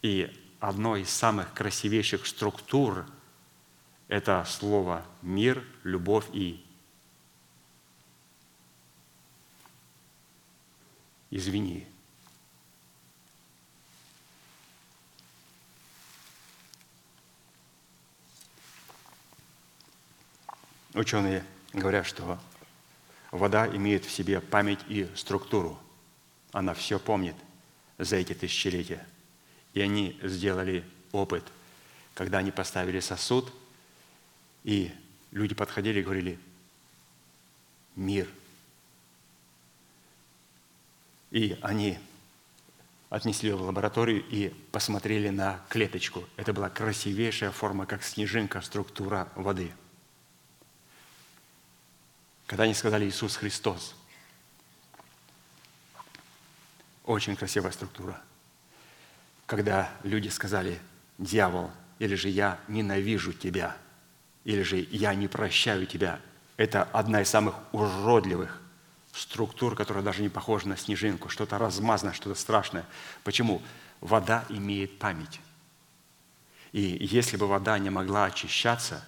И 0.03 0.35
одной 0.59 1.03
из 1.03 1.11
самых 1.11 1.53
красивейших 1.53 2.27
структур– 2.27 3.07
это 4.09 4.45
слово 4.49 5.05
«мир», 5.23 5.63
«любовь» 5.83 6.27
и 6.33 6.64
«извини». 11.35 11.87
Ученые 20.95 21.45
говорят, 21.73 22.07
что 22.07 22.39
вода 23.33 23.67
имеет 23.67 24.05
в 24.05 24.11
себе 24.11 24.41
память 24.41 24.79
и 24.89 25.11
структуру. 25.17 25.79
Она 26.53 26.73
все 26.73 26.99
помнит 27.01 27.35
за 27.99 28.17
эти 28.17 28.33
тысячелетия– 28.33 29.07
и 29.75 29.81
они 29.81 30.19
сделали 30.23 30.85
опыт, 31.13 31.45
когда 32.15 32.39
они 32.39 32.53
поставили 32.53 33.01
сосуд, 33.01 33.53
и 34.63 34.91
люди 35.33 35.55
подходили 35.55 36.01
и 36.01 36.03
говорили, 36.03 36.39
мир. 37.97 38.29
И 41.35 41.59
они 41.61 41.99
отнесли 43.11 43.51
его 43.51 43.59
в 43.59 43.67
лабораторию 43.67 44.25
и 44.31 44.49
посмотрели 44.73 45.29
на 45.29 45.61
клеточку. 45.69 46.25
Это 46.37 46.55
была 46.55 46.71
красивейшая 46.71 47.51
форма, 47.51 47.85
как 47.85 48.03
снежинка, 48.03 48.63
структура 48.63 49.29
воды. 49.35 49.71
Когда 52.47 52.65
они 52.65 52.73
сказали 52.73 53.07
Иисус 53.07 53.37
Христос, 53.37 53.95
очень 57.05 57.37
красивая 57.37 57.73
структура– 57.73 58.23
когда 59.47 59.91
люди 60.03 60.29
сказали, 60.29 60.79
дьявол, 61.19 61.71
или 61.99 62.15
же 62.15 62.29
я 62.29 62.59
ненавижу 62.69 63.33
тебя, 63.33 63.77
или 64.45 64.63
же 64.63 64.87
я 64.91 65.15
не 65.15 65.29
прощаю 65.29 65.87
тебя. 65.87 66.21
Это 66.57 66.85
одна 66.85 67.23
из 67.23 67.29
самых 67.29 67.55
уродливых 67.73 68.61
структур, 69.15 69.77
которая 69.77 70.03
даже 70.03 70.23
не 70.23 70.29
похожа 70.29 70.69
на 70.69 70.77
снежинку, 70.77 71.29
что-то 71.29 71.59
размазанное, 71.59 72.15
что-то 72.15 72.39
страшное. 72.39 72.85
Почему? 73.23 73.63
Вода 74.01 74.45
имеет 74.49 74.99
память. 74.99 75.41
И 76.73 76.81
если 76.81 77.37
бы 77.37 77.47
вода 77.47 77.79
не 77.79 77.91
могла 77.91 78.25
очищаться, 78.25 79.07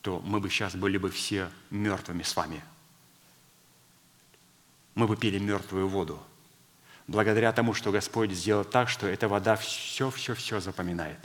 то 0.00 0.20
мы 0.20 0.40
бы 0.40 0.48
сейчас 0.48 0.74
были 0.74 0.96
бы 0.96 1.10
все 1.10 1.50
мертвыми 1.70 2.22
с 2.22 2.34
вами. 2.34 2.64
Мы 4.94 5.06
бы 5.06 5.16
пили 5.16 5.38
мертвую 5.38 5.88
воду– 5.88 6.22
благодаря 7.08 7.52
тому, 7.52 7.74
что 7.74 7.90
Господь 7.90 8.30
сделал 8.32 8.64
так, 8.64 8.88
что 8.88 9.08
эта 9.08 9.26
вода 9.26 9.56
все-все-все 9.56 10.60
запоминает. 10.60 11.18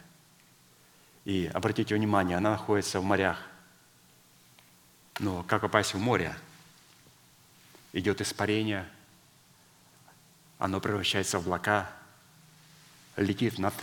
И 1.26 1.52
обратите 1.54 1.94
внимание, 1.94 2.38
она 2.38 2.52
находится 2.52 3.00
в 3.00 3.04
морях. 3.04 3.38
Но 5.20 5.44
как 5.44 5.62
попасть 5.62 5.94
в 5.94 6.00
море? 6.00 6.36
Идет 7.94 8.22
испарение, 8.22 8.88
оно 10.58 10.82
превращается 10.82 11.40
в 11.40 11.44
облака, 11.44 11.90
летит 13.16 13.60
над 13.60 13.74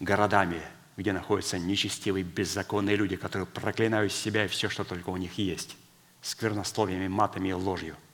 городами, 0.00 0.62
где 0.96 1.12
находятся 1.12 1.58
нечестивые, 1.58 2.24
беззаконные 2.24 2.96
люди, 2.96 3.16
которые 3.16 3.46
проклинают 3.46 4.12
себя 4.12 4.46
и 4.46 4.48
все, 4.48 4.68
что 4.68 4.84
только 4.84 5.10
у 5.10 5.16
них 5.16 5.38
есть, 5.38 5.76
сквернословиями, 6.22 7.08
матами 7.08 7.50
и 7.50 7.52
ложью– 7.52 7.96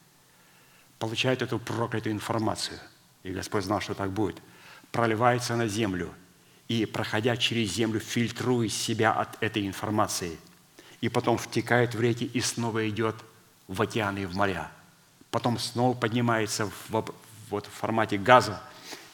получают 1.04 1.42
эту 1.42 1.58
проклятую 1.58 2.14
информацию. 2.14 2.78
И 3.24 3.30
Господь 3.30 3.64
знал, 3.64 3.80
что 3.80 3.94
так 3.94 4.10
будет. 4.10 4.40
проливается 4.90 5.56
на 5.56 5.66
землю 5.66 6.14
и, 6.68 6.86
проходя 6.86 7.36
через 7.36 7.72
землю, 7.72 8.00
фильтрует 8.00 8.72
себя 8.72 9.12
от 9.12 9.42
этой 9.42 9.66
информации. 9.66 10.38
И 11.00 11.08
потом 11.08 11.36
втекает 11.36 11.94
в 11.94 12.00
реки 12.00 12.24
и 12.24 12.40
снова 12.40 12.88
идет 12.88 13.16
в 13.68 13.80
океаны 13.82 14.20
и 14.20 14.26
в 14.26 14.34
моря. 14.34 14.70
Потом 15.30 15.58
снова 15.58 15.94
поднимается 15.94 16.66
в, 16.88 17.14
вот 17.50 17.66
в 17.66 17.70
формате 17.70 18.18
газа 18.18 18.60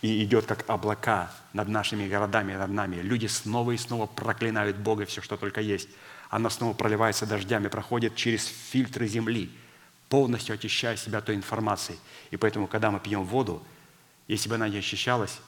и 0.03 0.23
идет 0.25 0.47
как 0.47 0.69
облака 0.69 1.31
над 1.53 1.69
нашими 1.69 2.09
городами, 2.09 2.55
над 2.55 2.71
нами. 2.71 2.97
Люди 2.97 3.27
снова 3.27 3.73
и 3.73 3.77
снова 3.77 4.07
проклинают 4.07 4.77
Бога, 4.77 5.07
все, 5.07 5.21
что 5.21 5.37
только 5.37 5.61
есть. 5.61 5.89
Она 6.29 6.49
снова 6.49 6.75
проливается 6.75 7.27
дождями, 7.27 7.69
проходит 7.69 8.15
через 8.15 8.47
фильтры 8.47 9.09
земли, 9.09 9.51
полностью 10.09 10.55
очищая 10.55 10.97
себя 10.97 11.21
той 11.21 11.35
информацией. 11.35 11.99
И 12.31 12.37
поэтому, 12.37 12.67
когда 12.67 12.91
мы 12.91 13.01
пьем 13.01 13.25
воду, 13.25 13.63
если 14.29 14.49
бы 14.49 14.55
она 14.55 14.69
не 14.69 14.79
очищалась, 14.79 15.41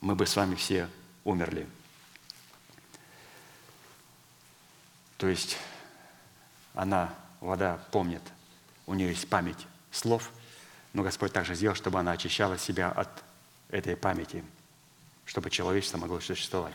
мы 0.00 0.14
бы 0.14 0.26
с 0.26 0.36
вами 0.36 0.54
все 0.54 0.88
умерли. 1.24 1.66
То 5.16 5.26
есть 5.26 5.58
она, 6.74 7.12
вода, 7.40 7.78
помнит, 7.92 8.22
у 8.86 8.94
нее 8.94 9.10
есть 9.10 9.28
память 9.28 9.66
слов, 9.90 10.30
но 10.92 11.02
Господь 11.02 11.32
также 11.32 11.54
сделал, 11.54 11.74
чтобы 11.74 11.98
она 11.98 12.12
очищала 12.12 12.58
себя 12.58 12.90
от 12.90 13.08
этой 13.70 13.96
памяти, 13.96 14.44
чтобы 15.24 15.50
человечество 15.50 15.98
могло 15.98 16.20
существовать. 16.20 16.74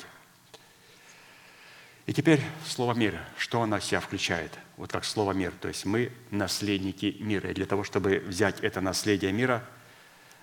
И 2.06 2.14
теперь 2.14 2.42
слово 2.66 2.94
«мир». 2.94 3.18
Что 3.38 3.62
оно 3.62 3.80
в 3.80 3.84
себя 3.84 4.02
включает? 4.02 4.52
Вот 4.76 4.92
как 4.92 5.06
слово 5.06 5.32
«мир». 5.32 5.54
То 5.62 5.70
есть 5.70 5.86
мы 5.86 6.12
наследники 6.32 7.16
мира. 7.20 7.50
И 7.50 7.54
для 7.54 7.66
того, 7.66 7.86
чтобы 7.86 8.20
взять 8.20 8.60
это 8.60 8.82
наследие 8.82 9.32
мира, 9.32 9.64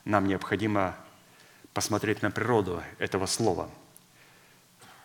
нам 0.06 0.26
необходимо 0.26 0.96
посмотреть 1.74 2.22
на 2.22 2.30
природу 2.30 2.82
этого 2.98 3.26
слова. 3.26 3.70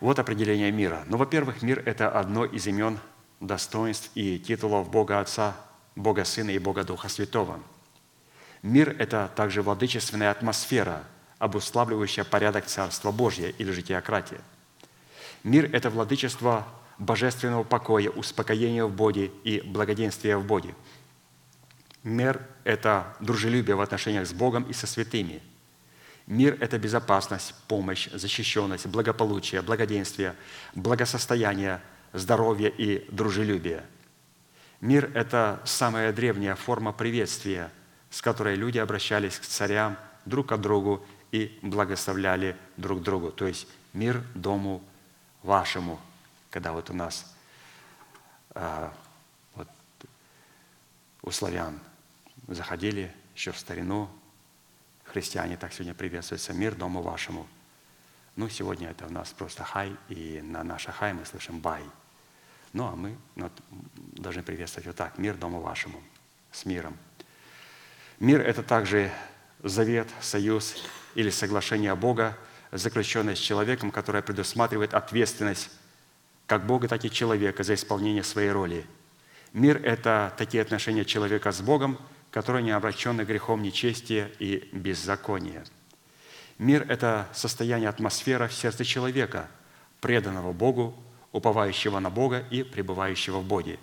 Вот 0.00 0.18
определение 0.18 0.72
мира. 0.72 1.04
Ну, 1.08 1.18
во-первых, 1.18 1.62
мир– 1.62 1.82
это 1.86 2.10
одно 2.10 2.46
из 2.46 2.66
имен, 2.66 2.98
достоинств 3.40 4.10
и 4.14 4.38
титулов 4.38 4.90
Бога 4.90 5.20
Отца, 5.20 5.56
Бога 5.94 6.24
Сына 6.24 6.50
и 6.50 6.58
Бога 6.58 6.84
Духа 6.84 7.08
Святого. 7.08 7.60
Мир– 8.62 8.96
это 8.98 9.30
также 9.34 9.62
владычественная 9.62 10.30
атмосфера, 10.30 11.04
обуславливающая 11.38 12.24
порядок 12.24 12.66
Царства 12.66 13.12
Божьего 13.12 13.48
или 13.48 13.70
же 13.70 13.82
теократия. 13.82 14.40
Мир– 15.44 15.70
это 15.72 15.90
владычество 15.90 16.66
божественного 16.98 17.62
покоя, 17.62 18.10
успокоения 18.10 18.84
в 18.84 18.90
Боге 18.90 19.30
и 19.44 19.60
благоденствия 19.60 20.36
в 20.36 20.44
Боге. 20.44 20.74
Мир– 22.02 22.40
это 22.64 23.16
дружелюбие 23.20 23.76
в 23.76 23.80
отношениях 23.80 24.26
с 24.26 24.32
Богом 24.32 24.64
и 24.64 24.72
со 24.72 24.86
святыми. 24.86 25.42
Мир– 26.26 26.56
это 26.60 26.78
безопасность, 26.78 27.54
помощь, 27.68 28.08
защищенность, 28.12 28.86
благополучие, 28.86 29.62
благоденствие, 29.62 30.34
благосостояние, 30.74 31.80
здоровье 32.16 32.70
и 32.70 33.06
дружелюбие. 33.10 33.84
Мир– 34.80 35.10
это 35.14 35.60
самая 35.64 36.12
древняя 36.12 36.54
форма 36.54 36.92
приветствия, 36.92 37.70
с 38.10 38.22
которой 38.22 38.56
люди 38.56 38.78
обращались 38.78 39.38
к 39.38 39.42
царям 39.42 39.96
друг 40.24 40.48
к 40.48 40.56
другу 40.56 41.04
и 41.32 41.58
благословляли 41.62 42.56
друг 42.76 43.02
другу. 43.02 43.30
То 43.30 43.46
есть 43.46 43.66
мир 43.92 44.22
дому 44.34 44.82
вашему, 45.42 46.00
когда 46.50 46.72
вот 46.72 46.90
у 46.90 46.94
нас 46.94 47.34
а, 48.54 48.92
вот, 49.54 49.68
у 51.22 51.30
славян 51.30 51.78
заходили 52.48 53.12
еще 53.34 53.52
в 53.52 53.58
старину, 53.58 54.08
христиане 55.04 55.56
так 55.56 55.72
сегодня 55.72 55.94
приветствуются, 55.94 56.52
мир 56.52 56.74
дому 56.74 57.02
вашему. 57.02 57.46
Ну, 58.36 58.48
сегодня 58.48 58.90
это 58.90 59.06
у 59.06 59.10
нас 59.10 59.32
просто 59.32 59.64
хай, 59.64 59.96
и 60.08 60.40
на 60.42 60.62
наше 60.62 60.92
хай 60.92 61.14
мы 61.14 61.24
слышим 61.24 61.58
бай. 61.60 61.82
Ну, 62.76 62.84
а 62.88 62.94
мы 62.94 63.16
ну, 63.36 63.50
должны 64.12 64.42
приветствовать 64.42 64.86
вот 64.86 64.96
так, 64.96 65.16
мир 65.16 65.34
дому 65.34 65.60
вашему, 65.62 65.98
с 66.52 66.66
миром. 66.66 66.94
Мир– 68.20 68.40
это 68.42 68.62
также 68.62 69.10
завет, 69.62 70.08
союз 70.20 70.84
или 71.14 71.30
соглашение 71.30 71.94
Бога, 71.94 72.36
заключенное 72.72 73.34
с 73.34 73.38
человеком, 73.38 73.90
которое 73.90 74.22
предусматривает 74.22 74.92
ответственность 74.92 75.70
как 76.46 76.66
Бога, 76.66 76.86
так 76.86 77.02
и 77.06 77.10
человека 77.10 77.62
за 77.64 77.72
исполнение 77.72 78.22
своей 78.22 78.50
роли. 78.50 78.84
Мир– 79.54 79.80
это 79.82 80.34
такие 80.36 80.60
отношения 80.62 81.06
человека 81.06 81.52
с 81.52 81.62
Богом, 81.62 81.98
которые 82.30 82.62
не 82.62 82.72
обращены 82.72 83.22
грехом 83.22 83.62
нечестия 83.62 84.30
и 84.38 84.68
беззакония. 84.72 85.64
Мир– 86.58 86.84
это 86.90 87.26
состояние 87.32 87.88
атмосфера 87.88 88.48
в 88.48 88.52
сердце 88.52 88.84
человека, 88.84 89.48
преданного 90.02 90.52
Богу, 90.52 90.94
уповающего 91.36 91.98
на 91.98 92.08
Бога 92.08 92.46
и 92.50 92.62
пребывающего 92.62 93.40
в 93.40 93.44
Боге. 93.44 93.78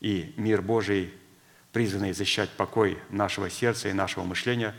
И 0.00 0.32
мир 0.38 0.62
Божий, 0.62 1.12
призванный 1.70 2.14
защищать 2.14 2.48
покой 2.48 2.98
нашего 3.10 3.50
сердца 3.50 3.90
и 3.90 3.92
нашего 3.92 4.24
мышления, 4.24 4.74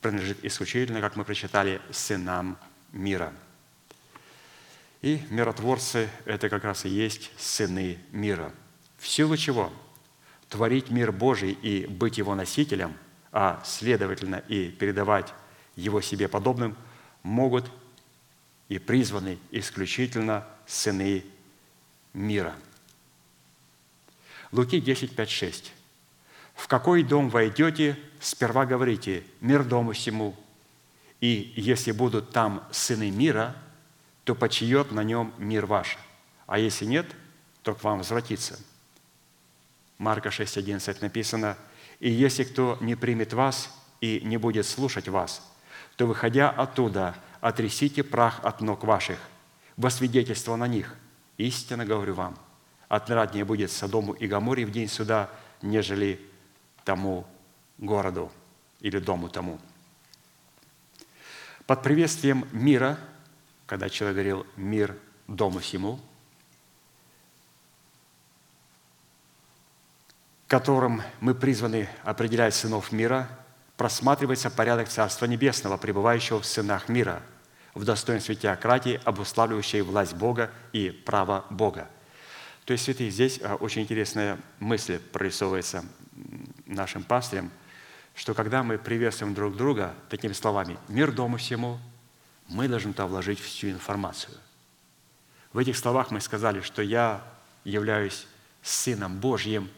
принадлежит 0.00 0.42
исключительно, 0.42 1.02
как 1.02 1.14
мы 1.14 1.24
прочитали, 1.24 1.82
сынам 1.90 2.56
мира. 2.90 3.34
И 5.02 5.20
миротворцы– 5.28 6.08
это 6.24 6.48
как 6.48 6.64
раз 6.64 6.86
и 6.86 6.88
есть 6.88 7.30
сыны 7.36 7.98
мира. 8.12 8.50
В 8.96 9.06
силу 9.06 9.36
чего? 9.36 9.70
Творить 10.48 10.90
мир 10.90 11.12
Божий 11.12 11.52
и 11.52 11.86
быть 11.86 12.16
его 12.16 12.34
носителем, 12.34 12.96
а 13.30 13.62
следовательно 13.62 14.36
и 14.48 14.70
передавать 14.70 15.34
его 15.74 16.00
себе 16.00 16.28
подобным, 16.28 16.76
могут 17.22 17.70
и 18.70 18.78
призваны 18.78 19.38
исключительно 19.50 20.46
сыны 20.66 21.24
мира. 22.12 22.54
Луки 24.52 24.80
10, 24.80 25.14
5, 25.14 25.30
6. 25.30 25.72
«В 26.54 26.68
какой 26.68 27.02
дом 27.02 27.28
войдете, 27.28 27.98
сперва 28.20 28.64
говорите, 28.64 29.24
мир 29.40 29.64
дому 29.64 29.92
всему, 29.92 30.34
и 31.20 31.52
если 31.56 31.92
будут 31.92 32.30
там 32.30 32.66
сыны 32.70 33.10
мира, 33.10 33.54
то 34.24 34.34
почиет 34.34 34.92
на 34.92 35.04
нем 35.04 35.32
мир 35.38 35.66
ваш, 35.66 35.98
а 36.46 36.58
если 36.58 36.86
нет, 36.86 37.06
то 37.62 37.74
к 37.74 37.84
вам 37.84 37.98
возвратится». 37.98 38.58
Марка 39.98 40.30
6, 40.30 40.56
11 40.56 41.02
написано, 41.02 41.56
«И 42.00 42.10
если 42.10 42.44
кто 42.44 42.78
не 42.80 42.94
примет 42.94 43.32
вас 43.32 43.70
и 44.00 44.20
не 44.22 44.36
будет 44.36 44.66
слушать 44.66 45.08
вас, 45.08 45.42
то, 45.96 46.06
выходя 46.06 46.50
оттуда, 46.50 47.16
отрясите 47.40 48.02
прах 48.02 48.40
от 48.42 48.60
ног 48.60 48.84
ваших, 48.84 49.18
во 49.76 49.90
свидетельство 49.90 50.56
на 50.56 50.66
них. 50.66 50.94
Истинно 51.36 51.84
говорю 51.84 52.14
вам, 52.14 52.38
отраднее 52.88 53.44
будет 53.44 53.70
Содому 53.70 54.12
и 54.12 54.26
Гаморе 54.26 54.64
в 54.64 54.70
день 54.70 54.88
суда, 54.88 55.30
нежели 55.62 56.20
тому 56.84 57.26
городу 57.78 58.32
или 58.80 58.98
дому 58.98 59.28
тому». 59.28 59.60
Под 61.66 61.82
приветствием 61.82 62.46
мира, 62.52 62.98
когда 63.66 63.88
человек 63.88 64.16
говорил 64.16 64.46
«мир 64.56 64.96
дому 65.26 65.58
всему», 65.58 65.98
которым 70.46 71.02
мы 71.20 71.34
призваны 71.34 71.88
определять 72.04 72.54
сынов 72.54 72.92
мира, 72.92 73.28
просматривается 73.76 74.48
порядок 74.48 74.88
Царства 74.88 75.26
Небесного, 75.26 75.76
пребывающего 75.76 76.40
в 76.40 76.46
сынах 76.46 76.88
мира, 76.88 77.20
в 77.76 77.84
достоинстве 77.84 78.34
теократии, 78.34 78.98
обуславливающей 79.04 79.82
власть 79.82 80.14
Бога 80.14 80.50
и 80.72 80.90
право 80.90 81.44
Бога. 81.50 81.88
То 82.64 82.72
есть, 82.72 82.84
святые, 82.84 83.10
здесь 83.10 83.38
а, 83.42 83.56
очень 83.56 83.82
интересная 83.82 84.38
мысль 84.60 84.98
прорисовывается 84.98 85.84
нашим 86.64 87.04
пастырям, 87.04 87.50
что 88.14 88.32
когда 88.32 88.62
мы 88.62 88.78
приветствуем 88.78 89.34
друг 89.34 89.56
друга 89.56 89.94
такими 90.08 90.32
словами 90.32 90.78
«мир 90.88 91.12
дому 91.12 91.36
всему», 91.36 91.78
мы 92.48 92.66
должны 92.66 92.92
туда 92.92 93.06
вложить 93.06 93.40
всю 93.40 93.68
информацию. 93.68 94.34
В 95.52 95.58
этих 95.58 95.76
словах 95.76 96.10
мы 96.10 96.22
сказали, 96.22 96.62
что 96.62 96.80
я 96.80 97.22
являюсь 97.64 98.26
Сыном 98.62 99.18
Божьим 99.18 99.68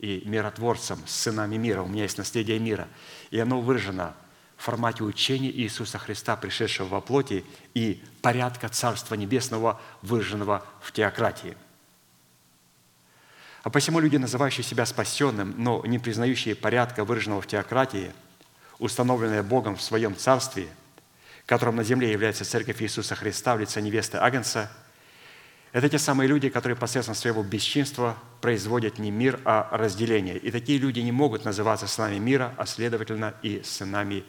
и 0.00 0.22
миротворцем, 0.24 0.98
с 1.06 1.14
сынами 1.14 1.56
мира. 1.56 1.82
У 1.82 1.86
меня 1.86 2.02
есть 2.02 2.18
наследие 2.18 2.58
мира. 2.58 2.88
И 3.30 3.38
оно 3.38 3.60
выражено 3.60 4.14
формате 4.64 5.04
учения 5.04 5.50
Иисуса 5.50 5.98
Христа, 5.98 6.36
пришедшего 6.36 6.88
во 6.88 7.00
плоти, 7.02 7.44
и 7.74 8.02
порядка 8.22 8.70
Царства 8.70 9.14
Небесного, 9.14 9.78
выраженного 10.00 10.64
в 10.80 10.90
теократии. 10.92 11.54
А 13.62 13.70
посему 13.70 14.00
люди, 14.00 14.16
называющие 14.16 14.64
себя 14.64 14.86
спасенным, 14.86 15.54
но 15.58 15.84
не 15.84 15.98
признающие 15.98 16.54
порядка, 16.54 17.04
выраженного 17.04 17.42
в 17.42 17.46
теократии, 17.46 18.12
установленное 18.78 19.42
Богом 19.42 19.76
в 19.76 19.82
своем 19.82 20.16
Царстве, 20.16 20.68
которым 21.44 21.76
на 21.76 21.84
земле 21.84 22.10
является 22.10 22.46
Церковь 22.46 22.80
Иисуса 22.80 23.14
Христа 23.14 23.56
в 23.56 23.60
лице 23.60 23.82
невесты 23.82 24.16
Агнца, 24.16 24.70
это 25.72 25.88
те 25.88 25.98
самые 25.98 26.28
люди, 26.28 26.48
которые 26.48 26.76
посредством 26.76 27.16
своего 27.16 27.42
бесчинства 27.42 28.16
производят 28.40 28.98
не 28.98 29.10
мир, 29.10 29.40
а 29.44 29.68
разделение. 29.72 30.38
И 30.38 30.50
такие 30.50 30.78
люди 30.78 31.00
не 31.00 31.12
могут 31.12 31.44
называться 31.44 31.86
сынами 31.86 32.18
мира, 32.18 32.54
а 32.56 32.64
следовательно 32.64 33.34
и 33.42 33.60
сынами 33.64 34.24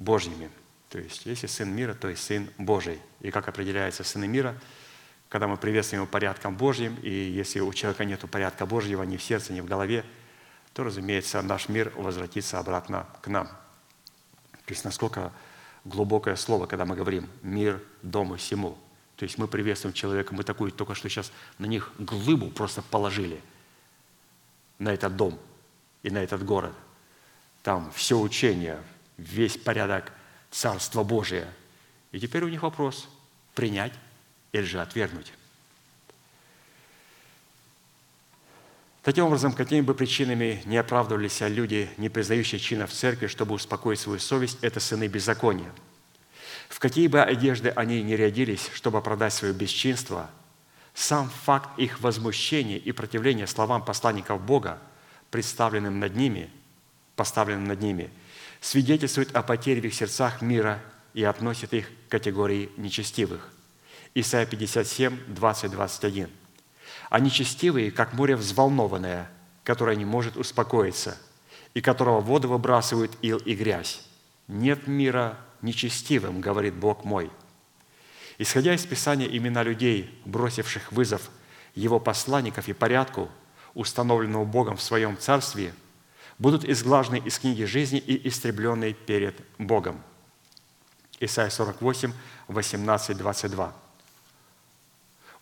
Божьими. 0.00 0.50
То 0.88 0.98
есть, 0.98 1.26
если 1.26 1.46
сын 1.46 1.70
мира, 1.70 1.94
то 1.94 2.08
и 2.08 2.16
сын 2.16 2.50
Божий. 2.58 2.98
И 3.20 3.30
как 3.30 3.48
определяется 3.48 4.02
сыны 4.02 4.26
мира, 4.26 4.58
когда 5.28 5.46
мы 5.46 5.56
приветствуем 5.56 6.02
его 6.02 6.10
порядком 6.10 6.56
Божьим, 6.56 6.96
и 7.02 7.10
если 7.10 7.60
у 7.60 7.72
человека 7.72 8.04
нет 8.04 8.28
порядка 8.30 8.66
Божьего 8.66 9.02
ни 9.04 9.16
в 9.16 9.22
сердце, 9.22 9.52
ни 9.52 9.60
в 9.60 9.66
голове, 9.66 10.04
то, 10.72 10.82
разумеется, 10.84 11.42
наш 11.42 11.68
мир 11.68 11.92
возвратится 11.96 12.58
обратно 12.58 13.06
к 13.20 13.28
нам. 13.28 13.46
То 13.46 14.72
есть, 14.72 14.84
насколько 14.84 15.32
глубокое 15.84 16.34
слово, 16.36 16.66
когда 16.66 16.84
мы 16.86 16.96
говорим 16.96 17.28
«мир 17.42 17.80
дому 18.02 18.36
всему». 18.36 18.76
То 19.16 19.24
есть 19.24 19.36
мы 19.36 19.48
приветствуем 19.48 19.92
человека, 19.92 20.34
мы 20.34 20.44
такую 20.44 20.72
только 20.72 20.94
что 20.94 21.10
сейчас 21.10 21.30
на 21.58 21.66
них 21.66 21.92
глыбу 21.98 22.48
просто 22.48 22.80
положили, 22.80 23.40
на 24.78 24.94
этот 24.94 25.14
дом 25.14 25.38
и 26.02 26.10
на 26.10 26.18
этот 26.18 26.42
город. 26.42 26.72
Там 27.62 27.92
все 27.94 28.18
учение, 28.18 28.82
весь 29.20 29.56
порядок 29.56 30.12
Царства 30.50 31.02
Божия. 31.04 31.48
И 32.12 32.18
теперь 32.18 32.44
у 32.44 32.48
них 32.48 32.62
вопрос– 32.62 33.08
принять 33.54 33.92
или 34.52 34.62
же 34.62 34.80
отвергнуть. 34.80 35.32
Таким 39.02 39.24
образом, 39.24 39.52
какими 39.52 39.80
бы 39.80 39.94
причинами 39.94 40.62
не 40.66 40.76
оправдывались 40.76 41.40
люди, 41.40 41.88
не 41.96 42.08
признающие 42.08 42.60
чинов 42.60 42.92
церкви, 42.92 43.28
чтобы 43.28 43.54
успокоить 43.54 43.98
свою 43.98 44.18
совесть, 44.18 44.58
это 44.60 44.78
сыны 44.78 45.06
беззакония. 45.06 45.72
В 46.68 46.78
какие 46.78 47.08
бы 47.08 47.22
одежды 47.22 47.70
они 47.70 48.02
не 48.02 48.14
рядились, 48.14 48.68
чтобы 48.74 48.98
оправдать 48.98 49.32
свое 49.32 49.54
бесчинство, 49.54 50.30
сам 50.92 51.30
факт 51.30 51.78
их 51.78 52.00
возмущения 52.00 52.76
и 52.76 52.92
противления 52.92 53.46
словам 53.46 53.84
посланников 53.84 54.42
Бога, 54.42 54.78
представленным 55.30 55.98
над 55.98 56.14
ними, 56.14 56.50
поставленным 57.16 57.64
над 57.64 57.80
ними, 57.80 58.10
свидетельствует 58.60 59.34
о 59.34 59.42
потере 59.42 59.80
в 59.80 59.84
их 59.84 59.94
сердцах 59.94 60.42
мира 60.42 60.82
и 61.14 61.24
относит 61.24 61.72
их 61.72 61.88
к 61.88 62.10
категории 62.10 62.70
нечестивых. 62.76 63.50
Исайя 64.14 64.46
57, 64.46 65.34
20, 65.34 65.70
21. 65.70 66.30
А 67.08 67.20
нечестивые, 67.20 67.90
как 67.90 68.12
море 68.12 68.36
взволнованное, 68.36 69.30
которое 69.64 69.96
не 69.96 70.04
может 70.04 70.36
успокоиться, 70.36 71.16
и 71.74 71.80
которого 71.80 72.20
воды 72.20 72.48
выбрасывают 72.48 73.12
ил 73.22 73.38
и 73.38 73.54
грязь. 73.54 74.02
Нет 74.48 74.86
мира 74.86 75.38
нечестивым, 75.62 76.40
говорит 76.40 76.74
Бог 76.74 77.04
мой. 77.04 77.30
Исходя 78.38 78.74
из 78.74 78.84
Писания, 78.84 79.26
имена 79.26 79.62
людей, 79.62 80.18
бросивших 80.24 80.92
вызов 80.92 81.30
его 81.74 82.00
посланников 82.00 82.68
и 82.68 82.72
порядку, 82.72 83.30
установленного 83.74 84.44
Богом 84.44 84.76
в 84.76 84.82
своем 84.82 85.16
царстве, 85.16 85.72
будут 86.40 86.64
изглажены 86.64 87.18
из 87.18 87.38
книги 87.38 87.64
жизни 87.64 87.98
и 87.98 88.26
истреблены 88.26 88.94
перед 88.94 89.36
Богом. 89.58 90.02
Исайя 91.20 91.50
48, 91.50 92.12
18, 92.48 93.16
22. 93.16 93.72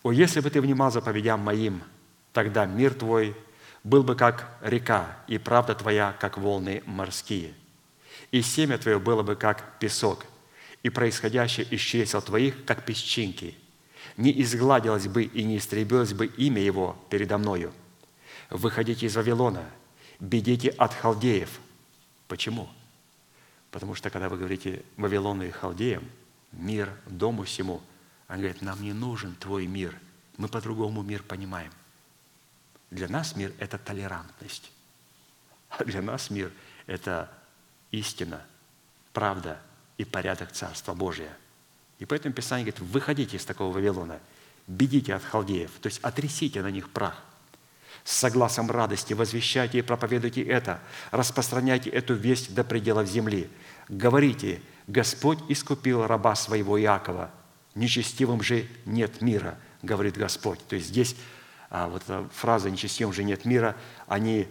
«О, 0.03 0.11
если 0.11 0.41
бы 0.41 0.49
ты 0.49 0.59
внимал 0.61 0.91
заповедям 0.91 1.39
моим, 1.39 1.81
тогда 2.33 2.65
мир 2.65 2.93
твой 2.93 3.35
был 3.85 4.03
бы 4.03 4.15
как 4.15 4.49
река, 4.61 5.17
и 5.27 5.37
правда 5.37 5.73
твоя, 5.73 6.13
как 6.19 6.37
волны 6.37 6.83
морские. 6.85 7.53
И 8.31 8.41
семя 8.41 8.77
твое 8.77 8.99
было 8.99 9.23
бы 9.23 9.37
как 9.37 9.79
песок, 9.79 10.25
и 10.83 10.89
происходящее 10.89 11.65
из 11.65 11.79
чресел 11.79 12.21
твоих, 12.21 12.65
как 12.65 12.83
песчинки. 12.83 13.57
Не 14.17 14.41
изгладилось 14.41 15.07
бы 15.07 15.23
и 15.23 15.43
не 15.43 15.57
истребилось 15.57 16.13
бы 16.13 16.25
имя 16.25 16.61
его 16.61 16.97
передо 17.09 17.37
мною. 17.37 17.71
Выходите 18.49 19.05
из 19.05 19.15
Вавилона, 19.15 19.63
бедите 20.19 20.69
от 20.69 20.93
халдеев». 20.93 21.59
Почему? 22.27 22.69
Потому 23.71 23.95
что, 23.95 24.09
когда 24.09 24.29
вы 24.29 24.37
говорите 24.37 24.83
Вавилону 24.97 25.43
и 25.43 25.51
халдеям, 25.51 26.03
мир 26.51 26.93
дому 27.07 27.43
всему, 27.43 27.81
он 28.27 28.37
говорит, 28.37 28.61
нам 28.61 28.81
не 28.81 28.93
нужен 28.93 29.35
твой 29.35 29.67
мир. 29.67 29.97
Мы 30.37 30.47
по-другому 30.47 31.01
мир 31.01 31.23
понимаем. 31.23 31.71
Для 32.91 33.07
нас 33.07 33.35
мир– 33.35 33.53
это 33.59 33.77
толерантность. 33.77 34.71
А 35.69 35.83
для 35.83 36.01
нас 36.01 36.29
мир– 36.29 36.51
это 36.87 37.31
истина, 37.91 38.45
правда 39.13 39.59
и 39.97 40.05
порядок 40.05 40.51
Царства 40.51 40.93
Божия. 40.93 41.35
И 41.99 42.05
поэтому 42.05 42.33
Писание 42.33 42.71
говорит, 42.71 42.91
выходите 42.91 43.37
из 43.37 43.45
такого 43.45 43.73
Вавилона, 43.73 44.19
бегите 44.67 45.13
от 45.13 45.23
халдеев, 45.23 45.71
то 45.79 45.87
есть 45.87 45.99
отрясите 46.01 46.61
на 46.61 46.71
них 46.71 46.89
прах. 46.89 47.23
С 48.09 48.17
согласом 48.17 48.71
радости 48.71 49.13
возвещайте 49.13 49.77
и 49.77 49.81
проповедуйте 49.83 50.41
это, 50.41 50.79
распространяйте 51.11 51.91
эту 51.91 52.15
весть 52.15 52.55
до 52.55 52.63
пределов 52.63 53.07
земли. 53.07 53.47
Говорите, 53.87 54.63
Господь 54.87 55.37
искупил 55.47 56.07
раба 56.07 56.33
своего 56.33 56.81
Иакова, 56.81 57.29
нечестивым 57.75 58.41
же 58.41 58.65
нет 58.87 59.21
мира, 59.21 59.59
говорит 59.83 60.17
Господь. 60.17 60.57
То 60.67 60.75
есть 60.75 60.87
здесь 60.87 61.15
а, 61.69 61.87
вот 61.87 62.01
эта 62.01 62.27
фраза 62.33 62.71
«нечестивым 62.71 63.13
же 63.13 63.23
нет 63.23 63.45
мира», 63.45 63.75
они 64.07 64.47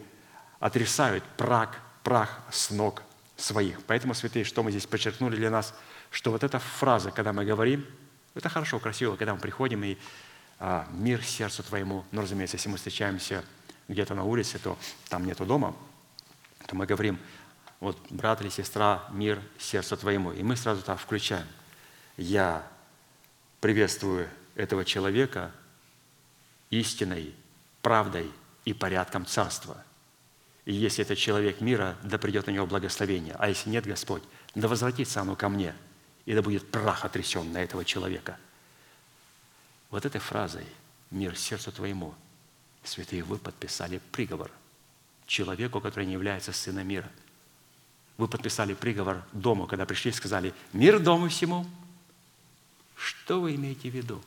отрисают 0.60 1.24
прах, 1.36 1.80
прах 2.04 2.40
с 2.52 2.70
ног 2.70 3.02
своих. 3.36 3.82
Поэтому, 3.88 4.14
святые, 4.14 4.44
что 4.44 4.62
мы 4.62 4.70
здесь 4.70 4.86
подчеркнули 4.86 5.34
для 5.34 5.50
нас, 5.50 5.74
что 6.12 6.30
вот 6.30 6.44
эта 6.44 6.60
фраза, 6.60 7.10
когда 7.10 7.32
мы 7.32 7.44
говорим, 7.44 7.84
это 8.36 8.48
хорошо, 8.48 8.78
красиво, 8.78 9.16
когда 9.16 9.34
мы 9.34 9.40
приходим 9.40 9.82
и 9.82 9.98
мир 10.90 11.22
сердцу 11.22 11.62
твоему. 11.62 12.04
Но, 12.10 12.22
разумеется, 12.22 12.56
если 12.56 12.68
мы 12.68 12.76
встречаемся 12.76 13.44
где-то 13.88 14.14
на 14.14 14.24
улице, 14.24 14.58
то 14.58 14.78
там 15.08 15.26
нету 15.26 15.46
дома, 15.46 15.74
то 16.66 16.76
мы 16.76 16.86
говорим, 16.86 17.18
вот, 17.80 17.98
брат 18.10 18.40
или 18.40 18.48
сестра, 18.48 19.04
мир 19.10 19.40
сердцу 19.58 19.96
твоему. 19.96 20.32
И 20.32 20.42
мы 20.42 20.56
сразу 20.56 20.82
так 20.82 20.98
включаем. 20.98 21.46
Я 22.16 22.66
приветствую 23.60 24.28
этого 24.54 24.84
человека 24.84 25.52
истиной, 26.70 27.34
правдой 27.80 28.30
и 28.64 28.72
порядком 28.72 29.24
царства. 29.24 29.82
И 30.64 30.74
если 30.74 31.02
это 31.02 31.16
человек 31.16 31.60
мира, 31.60 31.96
да 32.02 32.18
придет 32.18 32.46
на 32.46 32.50
него 32.50 32.66
благословение. 32.66 33.34
А 33.38 33.48
если 33.48 33.70
нет, 33.70 33.86
Господь, 33.86 34.22
да 34.54 34.68
возвратится 34.68 35.20
оно 35.20 35.36
ко 35.36 35.48
мне, 35.48 35.74
и 36.26 36.34
да 36.34 36.42
будет 36.42 36.70
прах 36.70 37.04
отрясен 37.04 37.52
на 37.52 37.62
этого 37.62 37.84
человека. 37.84 38.36
Вот 39.90 40.04
этой 40.04 40.20
фразой 40.20 40.66
«мир 41.10 41.36
сердцу 41.36 41.72
твоему» 41.72 42.14
святые 42.84 43.22
вы 43.22 43.38
подписали 43.38 44.00
приговор 44.12 44.50
человеку, 45.26 45.80
который 45.80 46.06
не 46.06 46.14
является 46.14 46.52
сыном 46.52 46.88
мира. 46.88 47.10
Вы 48.16 48.28
подписали 48.28 48.74
приговор 48.74 49.22
дому, 49.32 49.66
когда 49.66 49.86
пришли 49.86 50.10
и 50.10 50.14
сказали 50.14 50.54
«мир 50.72 50.98
дому 50.98 51.28
всему». 51.28 51.66
Что 52.96 53.40
вы 53.40 53.54
имеете 53.54 53.90
в 53.90 53.94
виду? 53.94 54.22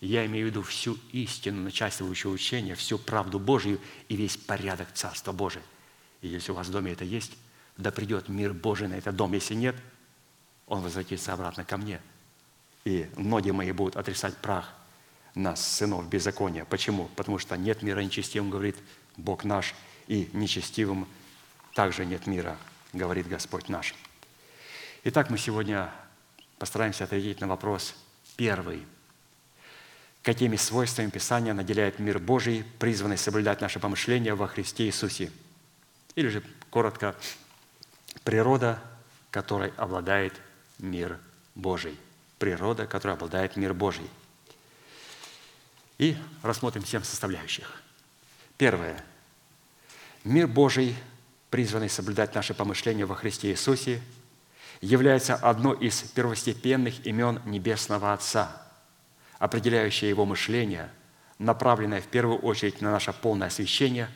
Я 0.00 0.24
имею 0.26 0.46
в 0.46 0.50
виду 0.50 0.62
всю 0.62 0.98
истину 1.12 1.62
начальствующего 1.62 2.30
учения, 2.30 2.74
всю 2.74 2.98
правду 2.98 3.38
Божию 3.38 3.80
и 4.08 4.16
весь 4.16 4.36
порядок 4.36 4.92
Царства 4.94 5.32
Божия. 5.32 5.62
И 6.22 6.28
если 6.28 6.52
у 6.52 6.54
вас 6.54 6.68
в 6.68 6.70
доме 6.70 6.92
это 6.92 7.04
есть, 7.04 7.32
да 7.76 7.90
придет 7.90 8.28
мир 8.28 8.54
Божий 8.54 8.88
на 8.88 8.94
этот 8.94 9.16
дом. 9.16 9.32
Если 9.34 9.54
нет, 9.54 9.76
он 10.66 10.82
возвратится 10.82 11.32
обратно 11.32 11.64
ко 11.64 11.76
мне. 11.76 12.00
И 12.84 13.08
ноги 13.16 13.50
мои 13.50 13.72
будут 13.72 13.96
отрицать 13.96 14.36
прах 14.36 14.72
нас, 15.34 15.66
сынов 15.66 16.08
беззакония. 16.08 16.64
Почему? 16.64 17.08
Потому 17.16 17.38
что 17.38 17.56
нет 17.56 17.82
мира 17.82 18.00
нечестивым, 18.00 18.50
говорит 18.50 18.76
Бог 19.16 19.44
наш, 19.44 19.74
и 20.06 20.28
нечестивым 20.32 21.08
также 21.74 22.04
нет 22.04 22.26
мира, 22.26 22.56
говорит 22.92 23.26
Господь 23.28 23.68
наш. 23.68 23.94
Итак, 25.04 25.30
мы 25.30 25.38
сегодня 25.38 25.90
постараемся 26.58 27.04
ответить 27.04 27.40
на 27.40 27.48
вопрос 27.48 27.94
первый. 28.36 28.86
Какими 30.22 30.56
свойствами 30.56 31.10
Писания 31.10 31.52
наделяет 31.52 31.98
мир 31.98 32.18
Божий, 32.18 32.64
призванный 32.78 33.18
соблюдать 33.18 33.60
наше 33.60 33.80
помышление 33.80 34.34
во 34.34 34.46
Христе 34.46 34.86
Иисусе? 34.86 35.30
Или 36.14 36.28
же, 36.28 36.42
коротко, 36.70 37.14
природа, 38.22 38.80
которой 39.30 39.72
обладает 39.76 40.40
мир 40.78 41.18
Божий. 41.54 41.98
Природа, 42.38 42.86
которой 42.86 43.12
обладает 43.12 43.56
мир 43.56 43.74
Божий. 43.74 44.08
И 45.98 46.16
рассмотрим 46.42 46.84
семь 46.84 47.02
составляющих. 47.02 47.82
Первое. 48.58 49.04
Мир 50.24 50.46
Божий, 50.46 50.96
призванный 51.50 51.88
соблюдать 51.88 52.34
наше 52.34 52.54
помышление 52.54 53.06
во 53.06 53.14
Христе 53.14 53.50
Иисусе, 53.50 54.02
является 54.80 55.34
одно 55.34 55.72
из 55.72 56.02
первостепенных 56.02 57.06
имен 57.06 57.40
Небесного 57.44 58.12
Отца, 58.12 58.62
определяющее 59.38 60.10
Его 60.10 60.24
мышление, 60.24 60.90
направленное 61.38 62.00
в 62.00 62.06
первую 62.06 62.38
очередь 62.38 62.80
на 62.80 62.90
наше 62.90 63.12
полное 63.12 63.48
освящение, 63.48 64.08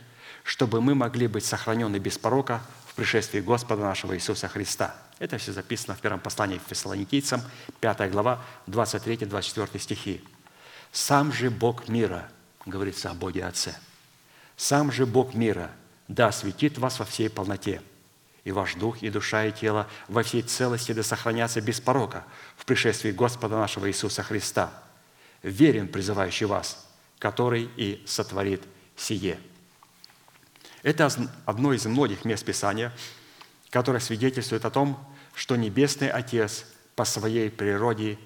чтобы 0.44 0.80
мы 0.80 0.94
могли 0.94 1.26
быть 1.26 1.44
сохранены 1.44 1.98
без 1.98 2.18
порока 2.18 2.62
в 2.86 2.94
пришествии 2.94 3.40
Господа 3.40 3.82
нашего 3.82 4.16
Иисуса 4.16 4.48
Христа. 4.48 4.94
Это 5.18 5.38
все 5.38 5.52
записано 5.52 5.94
в 5.94 6.00
первом 6.00 6.20
послании 6.20 6.58
к 6.58 6.68
фессалоникийцам, 6.68 7.42
5 7.80 8.10
глава, 8.10 8.44
23-24 8.66 9.78
стихи. 9.78 10.22
«Сам 10.92 11.32
же 11.32 11.50
Бог 11.50 11.88
мира, 11.88 12.30
говорится 12.64 13.10
о 13.10 13.14
Боге 13.14 13.44
Отце, 13.44 13.74
сам 14.56 14.92
же 14.92 15.06
Бог 15.06 15.34
мира, 15.34 15.70
да 16.06 16.28
осветит 16.28 16.78
вас 16.78 16.98
во 16.98 17.04
всей 17.04 17.28
полноте, 17.28 17.82
и 18.44 18.52
ваш 18.52 18.76
дух, 18.76 19.02
и 19.02 19.10
душа, 19.10 19.44
и 19.44 19.52
тело 19.52 19.88
во 20.06 20.22
всей 20.22 20.42
целости 20.42 20.92
да 20.92 21.02
сохранятся 21.02 21.60
без 21.60 21.80
порока 21.80 22.24
в 22.56 22.64
пришествии 22.64 23.10
Господа 23.10 23.58
нашего 23.58 23.88
Иисуса 23.88 24.22
Христа. 24.22 24.72
Верен 25.42 25.88
призывающий 25.88 26.46
вас, 26.46 26.88
который 27.18 27.68
и 27.76 28.02
сотворит 28.06 28.62
сие». 28.96 29.38
Это 30.82 31.10
одно 31.44 31.72
из 31.72 31.84
многих 31.86 32.24
мест 32.24 32.44
Писания, 32.44 32.92
которое 33.70 34.00
свидетельствует 34.00 34.64
о 34.64 34.70
том, 34.70 34.98
что 35.34 35.56
Небесный 35.56 36.10
Отец 36.10 36.66
по 36.94 37.04
своей 37.04 37.50
природе 37.50 38.18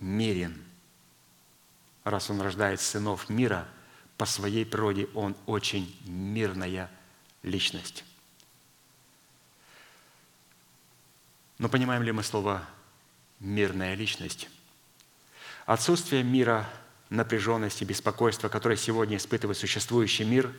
мирен. 0.00 0.62
Раз 2.04 2.30
Он 2.30 2.40
рождает 2.40 2.80
сынов 2.80 3.28
мира, 3.28 3.68
по 4.16 4.26
своей 4.26 4.64
природе 4.64 5.08
Он 5.14 5.36
очень 5.46 5.94
мирная 6.06 6.90
личность. 7.42 8.04
Но 11.58 11.68
понимаем 11.68 12.02
ли 12.02 12.12
мы 12.12 12.22
слово 12.22 12.62
«мирная 13.40 13.94
личность»? 13.94 14.48
Отсутствие 15.64 16.22
мира, 16.22 16.68
напряженности, 17.08 17.84
беспокойства, 17.84 18.48
которое 18.48 18.76
сегодня 18.76 19.16
испытывает 19.16 19.58
существующий 19.58 20.24
мир, 20.24 20.52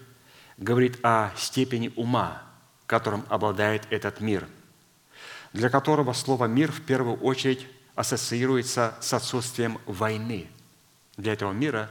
говорит 0.57 0.99
о 1.03 1.31
степени 1.37 1.93
ума, 1.95 2.43
которым 2.87 3.25
обладает 3.29 3.85
этот 3.91 4.19
мир, 4.19 4.47
для 5.53 5.69
которого 5.69 6.13
слово 6.13 6.45
«мир» 6.45 6.71
в 6.71 6.81
первую 6.81 7.17
очередь 7.17 7.67
ассоциируется 7.95 8.95
с 9.01 9.13
отсутствием 9.13 9.79
войны. 9.85 10.47
Для 11.17 11.33
этого 11.33 11.51
мира 11.51 11.89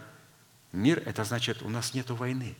мир– 0.72 1.02
это 1.06 1.22
значит, 1.24 1.62
у 1.62 1.68
нас 1.68 1.94
нет 1.94 2.10
войны. 2.10 2.56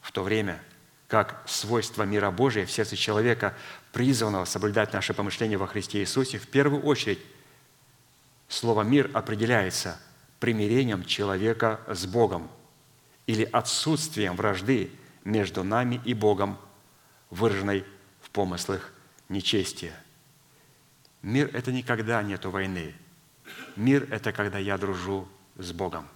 В 0.00 0.12
то 0.12 0.22
время– 0.22 0.62
как 1.08 1.42
свойство 1.46 2.02
мира 2.02 2.30
Божия 2.30 2.66
в 2.66 2.70
сердце 2.70 2.96
человека, 2.96 3.54
призванного 3.92 4.44
соблюдать 4.44 4.92
наше 4.92 5.14
помышление 5.14 5.58
во 5.58 5.66
Христе 5.66 6.00
Иисусе, 6.00 6.38
в 6.38 6.48
первую 6.48 6.82
очередь 6.82 7.20
слово 8.48 8.82
«мир» 8.82 9.10
определяется 9.14 9.98
примирением 10.40 11.04
человека 11.04 11.80
с 11.88 12.06
Богом 12.06 12.50
или 13.26 13.44
отсутствием 13.44 14.36
вражды 14.36 14.90
между 15.24 15.64
нами 15.64 16.00
и 16.04 16.12
Богом, 16.14 16.58
выраженной 17.30 17.84
в 18.20 18.30
помыслах 18.30 18.92
нечестия. 19.28 19.94
Мир– 21.22 21.50
это 21.54 21.72
никогда 21.72 22.22
нету 22.22 22.50
войны. 22.50 22.94
Мир– 23.74 24.06
это 24.12 24.32
когда 24.32 24.58
я 24.58 24.78
дружу 24.78 25.28
с 25.56 25.72
Богом. 25.72 26.08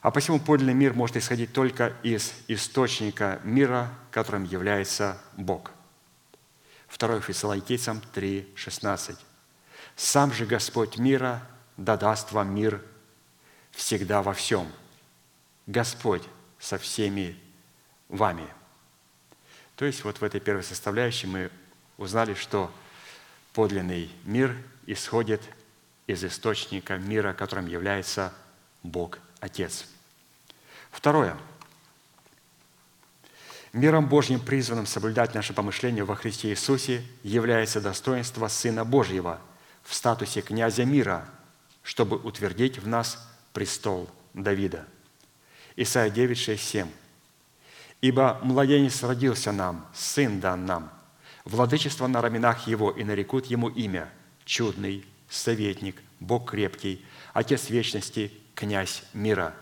А 0.00 0.10
посему 0.10 0.38
подлинный 0.38 0.74
мир 0.74 0.94
может 0.94 1.16
исходить 1.16 1.52
только 1.52 1.94
из 2.02 2.32
источника 2.46 3.40
мира, 3.44 3.92
которым 4.10 4.44
является 4.44 5.20
Бог. 5.36 5.72
2 6.96 7.20
Фессалоникийцам 7.20 8.00
3, 8.14 8.52
16. 8.54 9.18
«Сам 9.96 10.32
же 10.32 10.46
Господь 10.46 10.98
мира 10.98 11.42
да 11.76 11.96
даст 11.96 12.32
вам 12.32 12.54
мир 12.54 12.82
всегда 13.72 14.22
во 14.22 14.32
всем. 14.32 14.66
Господь 15.66 16.22
со 16.58 16.78
всеми 16.78 17.36
вами». 18.08 18.57
То 19.78 19.84
есть 19.84 20.02
вот 20.02 20.20
в 20.20 20.24
этой 20.24 20.40
первой 20.40 20.64
составляющей 20.64 21.28
мы 21.28 21.52
узнали, 21.98 22.34
что 22.34 22.68
подлинный 23.54 24.10
мир 24.24 24.56
исходит 24.86 25.40
из 26.08 26.24
источника 26.24 26.98
мира, 26.98 27.32
которым 27.32 27.68
является 27.68 28.34
Бог 28.82 29.20
Отец. 29.38 29.86
Второе. 30.90 31.36
Миром 33.72 34.08
Божьим, 34.08 34.40
призванным 34.40 34.86
соблюдать 34.86 35.34
наше 35.34 35.52
помышление 35.52 36.02
во 36.02 36.16
Христе 36.16 36.48
Иисусе, 36.48 37.04
является 37.22 37.80
достоинство 37.80 38.48
Сына 38.48 38.84
Божьего 38.84 39.40
в 39.84 39.94
статусе 39.94 40.40
князя 40.40 40.84
мира, 40.84 41.28
чтобы 41.84 42.16
утвердить 42.16 42.80
в 42.80 42.88
нас 42.88 43.28
престол 43.52 44.10
Давида. 44.34 44.88
Исайя 45.76 46.10
9, 46.10 46.36
6, 46.36 46.64
7. 46.64 46.88
«Ибо 48.00 48.38
младенец 48.42 49.02
родился 49.02 49.52
нам, 49.52 49.86
сын 49.92 50.40
дан 50.40 50.66
нам, 50.66 50.92
владычество 51.44 52.06
на 52.06 52.20
раменах 52.20 52.66
его, 52.66 52.90
и 52.90 53.02
нарекут 53.04 53.46
ему 53.46 53.68
имя, 53.68 54.08
чудный, 54.44 55.04
советник, 55.28 56.02
Бог 56.20 56.50
крепкий, 56.50 57.04
Отец 57.32 57.70
вечности, 57.70 58.32
князь 58.54 59.02
мира. 59.12 59.54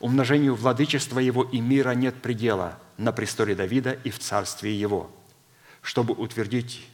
Умножению 0.00 0.54
владычества 0.54 1.18
его 1.18 1.44
и 1.44 1.60
мира 1.60 1.90
нет 1.90 2.20
предела 2.20 2.78
на 2.96 3.12
престоле 3.12 3.54
Давида 3.54 3.92
и 3.92 4.10
в 4.10 4.18
царстве 4.18 4.74
его, 4.74 5.10
чтобы 5.82 6.14
утвердить 6.14 6.86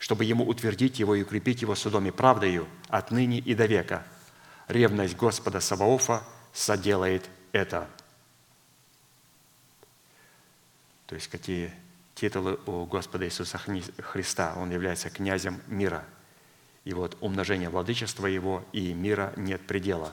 чтобы 0.00 0.24
ему 0.24 0.44
утвердить 0.44 0.98
его 0.98 1.14
и 1.14 1.22
укрепить 1.22 1.60
его 1.60 1.74
судом 1.74 2.06
и 2.06 2.10
правдою 2.10 2.66
отныне 2.88 3.38
и 3.38 3.54
до 3.54 3.66
века. 3.66 4.02
Ревность 4.66 5.14
Господа 5.14 5.60
Саваофа 5.60 6.24
соделает 6.54 7.28
это. 7.52 7.86
То 11.10 11.16
есть 11.16 11.28
какие 11.28 11.74
титулы 12.14 12.58
у 12.64 12.86
Господа 12.86 13.26
Иисуса 13.26 13.58
Христа. 13.58 14.54
Он 14.56 14.70
является 14.70 15.10
князем 15.10 15.60
мира– 15.66 16.06
и 16.84 16.94
вот 16.94 17.16
умножение 17.20 17.68
владычества 17.68 18.26
Его 18.26 18.64
и 18.72 18.92
мира 18.92 19.32
нет 19.36 19.66
предела, 19.66 20.12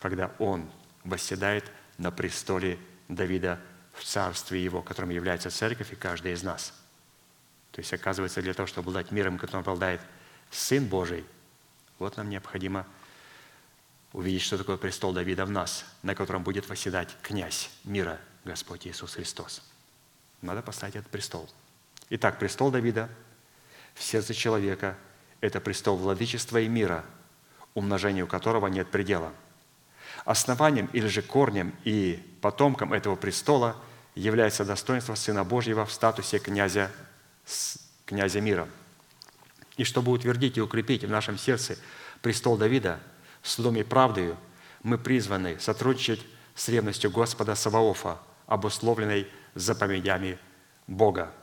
когда 0.00 0.32
Он 0.38 0.70
восседает 1.04 1.70
на 1.98 2.10
престоле 2.10 2.78
Давида 3.08 3.60
в 3.92 4.04
царстве 4.04 4.62
Его, 4.62 4.82
которым 4.82 5.10
является 5.10 5.50
церковь 5.50 5.92
и 5.92 5.96
каждый 5.96 6.32
из 6.32 6.42
нас. 6.42 6.72
То 7.72 7.80
есть, 7.80 7.92
оказывается, 7.92 8.42
для 8.42 8.54
того, 8.54 8.66
чтобы 8.66 8.90
обладать 8.90 9.10
миром, 9.10 9.38
которым 9.38 9.60
обладает 9.60 10.00
Сын 10.50 10.84
Божий, 10.86 11.24
вот 11.98 12.16
нам 12.16 12.28
необходимо 12.28 12.86
увидеть, 14.12 14.42
что 14.42 14.58
такое 14.58 14.76
престол 14.76 15.12
Давида 15.12 15.46
в 15.46 15.50
нас, 15.50 15.84
на 16.02 16.14
котором 16.14 16.42
будет 16.42 16.68
восседать 16.68 17.16
князь 17.22 17.70
мира, 17.84 18.18
Господь 18.44 18.86
Иисус 18.86 19.14
Христос. 19.14 19.62
Надо 20.42 20.60
поставить 20.60 20.96
этот 20.96 21.10
престол. 21.10 21.48
Итак, 22.10 22.38
престол 22.38 22.70
Давида 22.70 23.08
в 23.94 24.02
сердце 24.02 24.34
человека– 24.34 24.98
это 25.40 25.60
престол 25.60 25.96
владычества 25.96 26.58
и 26.58 26.68
мира, 26.68 27.04
умножению 27.74 28.26
которого 28.26 28.66
нет 28.66 28.90
предела. 28.90 29.32
Основанием 30.24 30.90
или 30.92 31.06
же 31.06 31.22
корнем 31.22 31.74
и 31.84 32.22
потомком 32.40 32.92
этого 32.92 33.16
престола 33.16 33.76
является 34.14 34.64
достоинство 34.64 35.14
Сына 35.14 35.44
Божьего 35.44 35.86
в 35.86 35.92
статусе 35.92 36.38
князя, 36.38 36.90
князя 38.04 38.40
мира. 38.40 38.68
И 39.76 39.84
чтобы 39.84 40.12
утвердить 40.12 40.58
и 40.58 40.60
укрепить 40.60 41.04
в 41.04 41.10
нашем 41.10 41.38
сердце 41.38 41.78
престол 42.20 42.56
Давида 42.56 43.00
судом 43.42 43.76
и 43.76 43.82
правдою, 43.82 44.36
мы 44.82 44.98
призваны 44.98 45.58
сотрудничать 45.60 46.20
с 46.54 46.68
ревностью 46.68 47.10
Господа 47.10 47.54
Саваофа, 47.54 48.18
обусловленной 48.46 49.28
заповедями 49.54 50.38
Бога– 50.86 51.32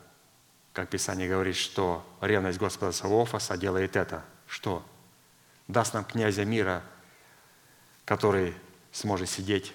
как 0.80 0.90
Писание 0.90 1.28
говорит, 1.28 1.58
что 1.58 2.06
ревность 2.22 2.58
Господа 2.58 2.92
Савоофа 2.92 3.40
соделает 3.40 3.96
это. 3.96 4.24
Что? 4.48 4.86
Даст 5.68 5.94
нам 5.94 6.06
князя 6.06 6.46
мира, 6.46 6.84
который 8.06 8.54
сможет 8.92 9.30
сидеть 9.30 9.74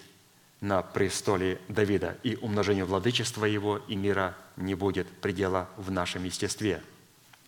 на 0.62 0.80
престоле 0.80 1.60
Давида, 1.68 2.16
и 2.22 2.36
умножению 2.36 2.86
владычества 2.86 3.44
его 3.44 3.78
и 3.86 3.96
мира 3.96 4.34
не 4.56 4.74
будет 4.74 5.06
предела 5.20 5.68
в 5.76 5.90
нашем 5.90 6.24
естестве. 6.24 6.82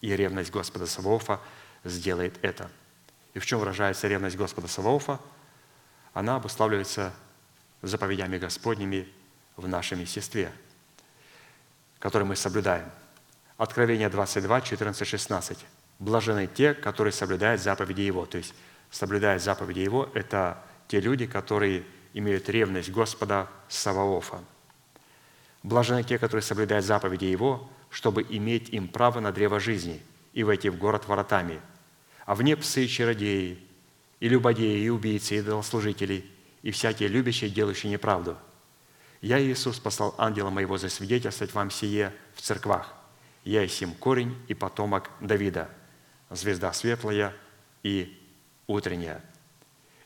И 0.02 0.14
ревность 0.14 0.50
Господа 0.50 0.86
Савоофа 0.86 1.40
сделает 1.82 2.38
это. 2.42 2.70
И 3.32 3.38
в 3.38 3.46
чем 3.46 3.60
выражается 3.60 4.06
ревность 4.06 4.36
Господа 4.36 4.68
Савоофа? 4.68 5.18
Она 6.12 6.36
обуславливается 6.36 7.14
заповедями 7.80 8.38
Господними 8.38 9.08
в 9.56 9.66
нашем 9.66 10.00
естестве, 10.00 10.52
которые 11.98 12.26
мы 12.26 12.36
соблюдаем– 12.36 12.90
Откровение 13.56 14.10
22, 14.10 14.60
14, 14.60 15.08
16. 15.08 15.58
Блажены 15.98 16.46
те, 16.46 16.74
которые 16.74 17.12
соблюдают 17.12 17.60
заповеди 17.60 18.02
Его. 18.02 18.26
То 18.26 18.38
есть 18.38 18.54
соблюдают 18.90 19.42
заповеди 19.42 19.80
Его– 19.80 20.10
это 20.14 20.62
те 20.88 21.00
люди, 21.00 21.26
которые 21.26 21.84
имеют 22.12 22.48
ревность 22.50 22.90
Господа 22.90 23.48
Саваофа. 23.68 24.40
Блажены 25.62 26.02
те, 26.04 26.18
которые 26.18 26.42
соблюдают 26.42 26.84
заповеди 26.84 27.24
Его, 27.24 27.68
чтобы 27.88 28.26
иметь 28.28 28.68
им 28.68 28.88
право 28.88 29.20
на 29.20 29.32
древо 29.32 29.58
жизни 29.58 30.02
и 30.34 30.44
войти 30.44 30.68
в 30.68 30.76
город 30.76 31.08
воротами. 31.08 31.60
А 32.26 32.34
вне 32.34 32.56
псы 32.56 32.84
и 32.84 32.88
чародеи, 32.88 33.58
и 34.20 34.28
любодеи, 34.28 34.82
и 34.82 34.90
убийцы, 34.90 35.36
и 35.36 35.38
идолослужители, 35.38 36.26
и 36.62 36.70
всякие 36.72 37.08
любящие, 37.08 37.48
делающие 37.48 37.90
неправду. 37.90 38.36
Я, 39.20 39.40
Иисус, 39.40 39.78
послал 39.78 40.14
ангела 40.18 40.50
моего 40.50 40.78
засвидетельствовать 40.78 41.54
вам 41.54 41.70
сие 41.70 42.12
в 42.34 42.42
церквах. 42.42 42.92
Я 43.44 43.62
Ясим 43.62 43.94
корень 43.94 44.36
и 44.48 44.54
потомок 44.54 45.10
Давида, 45.20 45.68
звезда 46.30 46.72
светлая 46.72 47.32
и 47.82 48.20
утренняя. 48.66 49.22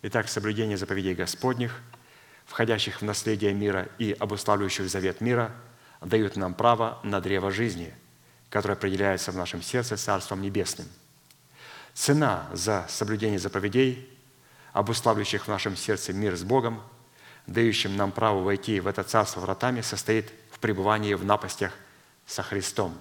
Итак, 0.02 0.28
соблюдение 0.28 0.76
заповедей 0.76 1.14
Господних, 1.14 1.80
входящих 2.44 3.00
в 3.00 3.04
наследие 3.04 3.52
мира 3.52 3.88
и 3.98 4.12
обуславливающих 4.18 4.88
завет 4.88 5.20
мира, 5.20 5.52
дают 6.00 6.36
нам 6.36 6.54
право 6.54 6.98
на 7.02 7.20
древо 7.20 7.50
жизни, 7.50 7.92
которое 8.48 8.74
определяется 8.74 9.32
в 9.32 9.36
нашем 9.36 9.62
сердце 9.62 9.96
Царством 9.96 10.42
Небесным. 10.42 10.88
Цена 11.94 12.48
за 12.52 12.86
соблюдение 12.88 13.38
заповедей, 13.38 14.08
обуславливающих 14.72 15.44
в 15.44 15.48
нашем 15.48 15.76
сердце 15.76 16.12
мир 16.12 16.36
с 16.36 16.42
Богом, 16.42 16.82
дающим 17.50 17.96
нам 17.96 18.12
право 18.12 18.40
войти 18.42 18.78
в 18.78 18.86
это 18.86 19.02
царство 19.02 19.40
вратами, 19.40 19.80
состоит 19.80 20.32
в 20.52 20.60
пребывании 20.60 21.14
в 21.14 21.24
напастях 21.24 21.72
со 22.24 22.42
Христом. 22.44 22.96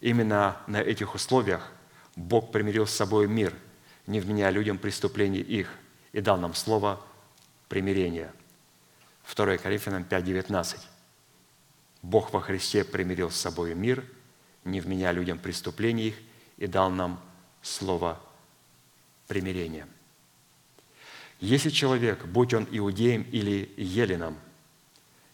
Именно 0.00 0.58
на 0.66 0.82
этих 0.82 1.14
условиях 1.14 1.72
Бог 2.14 2.52
примирил 2.52 2.86
с 2.86 2.92
собой 2.92 3.26
мир, 3.26 3.54
не 4.06 4.20
вменяя 4.20 4.50
людям 4.50 4.76
преступлений 4.76 5.40
их, 5.40 5.70
и 6.12 6.20
дал 6.20 6.36
нам 6.36 6.54
слово 6.54 7.00
примирения. 7.68 8.32
2 9.34 9.56
Коринфянам 9.56 10.04
5:19. 10.04 10.78
Бог 12.02 12.34
во 12.34 12.42
Христе 12.42 12.84
примирил 12.84 13.30
с 13.30 13.36
собой 13.36 13.74
мир, 13.74 14.04
не 14.64 14.80
вменяя 14.80 15.12
людям 15.12 15.38
преступлений 15.38 16.08
их, 16.08 16.16
и 16.58 16.66
дал 16.66 16.90
нам 16.90 17.18
слово 17.62 18.20
примирения. 19.26 19.88
Если 21.44 21.68
человек, 21.68 22.24
будь 22.24 22.54
он 22.54 22.66
иудеем 22.70 23.20
или 23.30 23.70
еленом, 23.76 24.38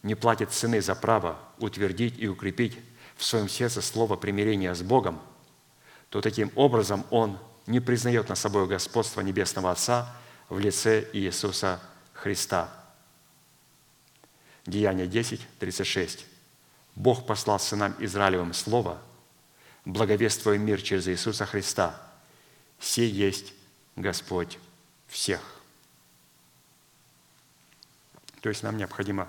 не 0.03 0.13
платит 0.13 0.51
цены 0.51 0.81
за 0.81 0.93
право 0.93 1.39
утвердить 1.57 2.15
и 2.19 2.27
укрепить 2.27 2.77
в 3.15 3.23
своем 3.23 3.47
сердце 3.47 3.81
слово 3.81 4.17
примирения 4.17 4.75
с 4.75 4.81
Богом, 4.81 5.21
то 6.09 6.19
таким 6.19 6.51
образом 6.55 7.05
он 7.11 7.39
не 7.65 7.79
признает 7.79 8.27
на 8.27 8.35
собой 8.35 8.67
господство 8.67 9.21
Небесного 9.21 9.71
Отца 9.71 10.13
в 10.49 10.59
лице 10.59 11.07
Иисуса 11.13 11.79
Христа. 12.11 12.69
Деяние 14.65 15.07
10, 15.07 15.39
36. 15.59 16.25
Бог 16.93 17.25
послал 17.25 17.57
сынам 17.57 17.95
Израилевым 17.99 18.53
Слово, 18.53 19.01
благовествуя 19.85 20.57
мир 20.57 20.81
через 20.81 21.07
Иисуса 21.07 21.45
Христа. 21.45 21.95
Сей 22.81 23.09
есть 23.09 23.53
Господь 23.95 24.59
всех. 25.07 25.60
То 28.41 28.49
есть 28.49 28.63
нам 28.63 28.77
необходимо 28.77 29.27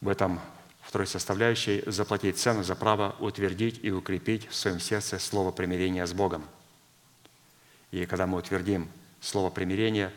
в 0.00 0.08
этом 0.08 0.40
второй 0.82 1.06
составляющей 1.06 1.82
заплатить 1.86 2.38
цену 2.38 2.62
за 2.62 2.76
право 2.76 3.16
утвердить 3.18 3.80
и 3.82 3.90
укрепить 3.90 4.48
в 4.48 4.54
своем 4.54 4.78
сердце 4.78 5.18
слово 5.18 5.50
примирения 5.50 6.06
с 6.06 6.12
Богом. 6.12 6.44
И 7.90 8.06
когда 8.06 8.26
мы 8.26 8.38
утвердим 8.38 8.88
слово 9.20 9.50
примирения, 9.50 10.12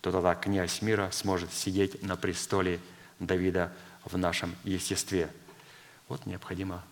то 0.00 0.10
тогда 0.10 0.34
князь 0.34 0.82
мира 0.82 1.10
сможет 1.12 1.52
сидеть 1.52 2.02
на 2.02 2.16
престоле 2.16 2.80
Давида 3.20 3.72
в 4.04 4.16
нашем 4.16 4.54
естестве. 4.64 5.30
Вот 6.08 6.26
необходимо 6.26 6.84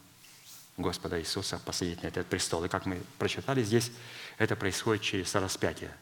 Господа 0.76 1.20
Иисуса 1.20 1.58
посадить 1.58 2.02
на 2.02 2.08
этот 2.08 2.26
престол. 2.26 2.64
И 2.64 2.68
как 2.68 2.86
мы 2.86 3.02
прочитали 3.18 3.62
здесь, 3.62 3.92
это 4.38 4.56
происходит 4.56 5.02
через 5.02 5.34
распятие. 5.34 5.92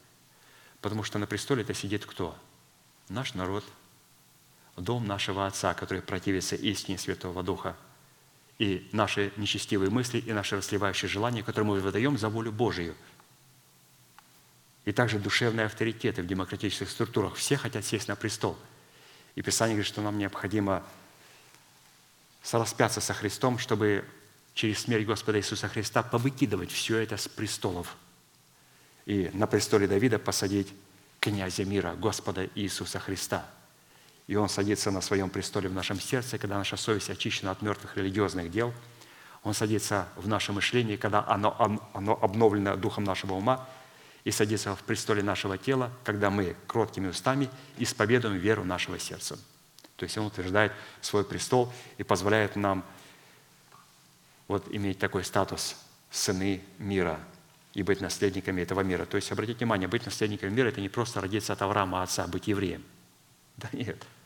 Потому 0.81 1.03
что 1.03 1.19
на 1.19 1.27
престоле 1.27 1.63
это 1.63 1.75
сидит 1.75 2.07
кто? 2.07 2.37
Наш 3.09 3.35
народ, 3.35 3.65
дом 4.81 5.07
нашего 5.07 5.47
Отца, 5.47 5.75
который 5.75 6.03
противится 6.03 6.57
истине 6.57 6.99
Святого 6.99 7.43
Духа, 7.43 7.77
и 8.59 8.89
наши 8.93 9.33
нечестивые 9.37 9.91
мысли, 9.91 10.19
и 10.19 10.33
наши 10.33 10.57
расливающие 10.57 11.09
желания, 11.09 11.43
которые 11.43 11.69
мы 11.69 11.81
выдаем 11.81 12.19
за 12.19 12.29
волю 12.29 12.53
Божию. 12.53 12.95
И 14.85 14.93
также 14.93 15.19
душевные 15.19 15.67
авторитеты 15.67 16.23
в 16.23 16.27
демократических 16.27 16.91
структурах. 16.91 17.37
Все 17.37 17.57
хотят 17.57 17.85
сесть 17.85 18.09
на 18.09 18.17
престол. 18.17 18.59
И 19.35 19.43
Писание 19.43 19.77
говорит, 19.77 19.87
что 19.87 20.03
нам 20.03 20.19
необходимо 20.19 20.83
сораспяться 22.43 23.01
со 23.01 23.15
Христом, 23.15 23.59
чтобы 23.59 24.05
через 24.55 24.81
смерть 24.81 25.07
Господа 25.07 25.39
Иисуса 25.39 25.69
Христа 25.69 26.03
повыкидывать 26.03 26.71
все 26.71 26.99
это 26.99 27.17
с 27.17 27.29
престолов. 27.29 27.97
И 29.07 29.31
на 29.33 29.47
престоле 29.47 29.87
Давида 29.87 30.19
посадить 30.19 30.69
князя 31.19 31.65
мира, 31.65 31.95
Господа 31.95 32.49
Иисуса 32.55 32.99
Христа– 32.99 33.49
и 34.31 34.37
Он 34.37 34.49
садится 34.49 34.93
на 34.93 35.01
своем 35.01 35.29
престоле 35.29 35.69
в 35.69 35.75
нашем 35.75 35.99
сердце, 35.99 36.39
когда 36.39 36.57
наша 36.57 36.77
совесть 36.77 37.11
очищена 37.11 37.51
от 37.51 37.63
мертвых 37.63 37.97
религиозных 37.97 38.49
дел. 38.49 38.73
Он 39.43 39.55
садится 39.55 40.07
в 40.15 40.29
нашем 40.29 40.55
мышлении, 40.55 40.95
когда 40.95 41.27
оно, 41.27 41.81
оно 41.93 42.17
обновлено 42.23 42.77
духом 42.77 43.03
нашего 43.03 43.35
ума, 43.35 43.69
и 44.23 44.31
садится 44.31 44.77
в 44.77 44.85
престоле 44.85 45.25
нашего 45.25 45.59
тела, 45.59 45.91
когда 46.05 46.31
мы 46.31 46.55
кроткими 46.69 47.09
устами 47.09 47.51
исповедуем 47.77 48.37
веру 48.37 48.63
нашего 48.63 49.01
сердца. 49.01 49.37
То 49.97 50.05
есть 50.05 50.17
Он 50.17 50.27
утверждает 50.27 50.71
свой 51.01 51.25
престол 51.25 51.73
и 51.99 52.05
позволяет 52.05 52.55
нам 52.55 52.85
вот 54.47 54.65
иметь 54.71 55.01
такой 55.01 55.25
статус 55.25 55.75
сыны 56.13 56.63
мира 56.79 57.19
и 57.75 57.83
быть 57.83 58.01
наследниками 58.01 58.63
этого 58.63 58.83
мира. 58.83 59.07
То 59.07 59.17
есть, 59.17 59.33
обратите 59.33 59.59
внимание, 59.59 59.89
быть 59.89 60.05
наследником 60.05 60.55
мира– 60.55 60.69
это 60.69 60.81
не 60.81 60.89
просто 60.89 61.21
родиться 61.21 61.53
от 61.53 61.63
Авраама, 61.63 62.05
отца, 62.05 62.29
быть 62.29 62.47
евреем. 62.47 62.85
Да 63.57 63.69
нет– 63.73 64.07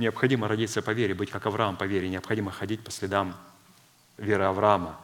Необходимо 0.00 0.48
родиться 0.48 0.80
по 0.80 0.92
вере, 0.92 1.12
быть 1.12 1.30
как 1.30 1.44
Авраам 1.44 1.76
по 1.76 1.84
вере. 1.84 2.08
Необходимо 2.08 2.50
ходить 2.50 2.82
по 2.82 2.90
следам 2.90 3.36
веры 4.16 4.44
Авраама. 4.44 4.98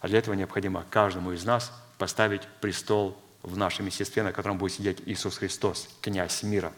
А 0.00 0.08
для 0.08 0.18
этого 0.18 0.34
необходимо 0.34 0.84
каждому 0.90 1.30
из 1.30 1.44
нас 1.44 1.72
поставить 1.98 2.42
престол 2.60 3.16
в 3.44 3.56
нашем 3.56 3.86
естестве, 3.86 4.24
на 4.24 4.32
котором 4.32 4.58
будет 4.58 4.72
сидеть 4.72 5.02
Иисус 5.06 5.38
Христос, 5.38 5.88
князь 6.00 6.42
мира. 6.42 6.72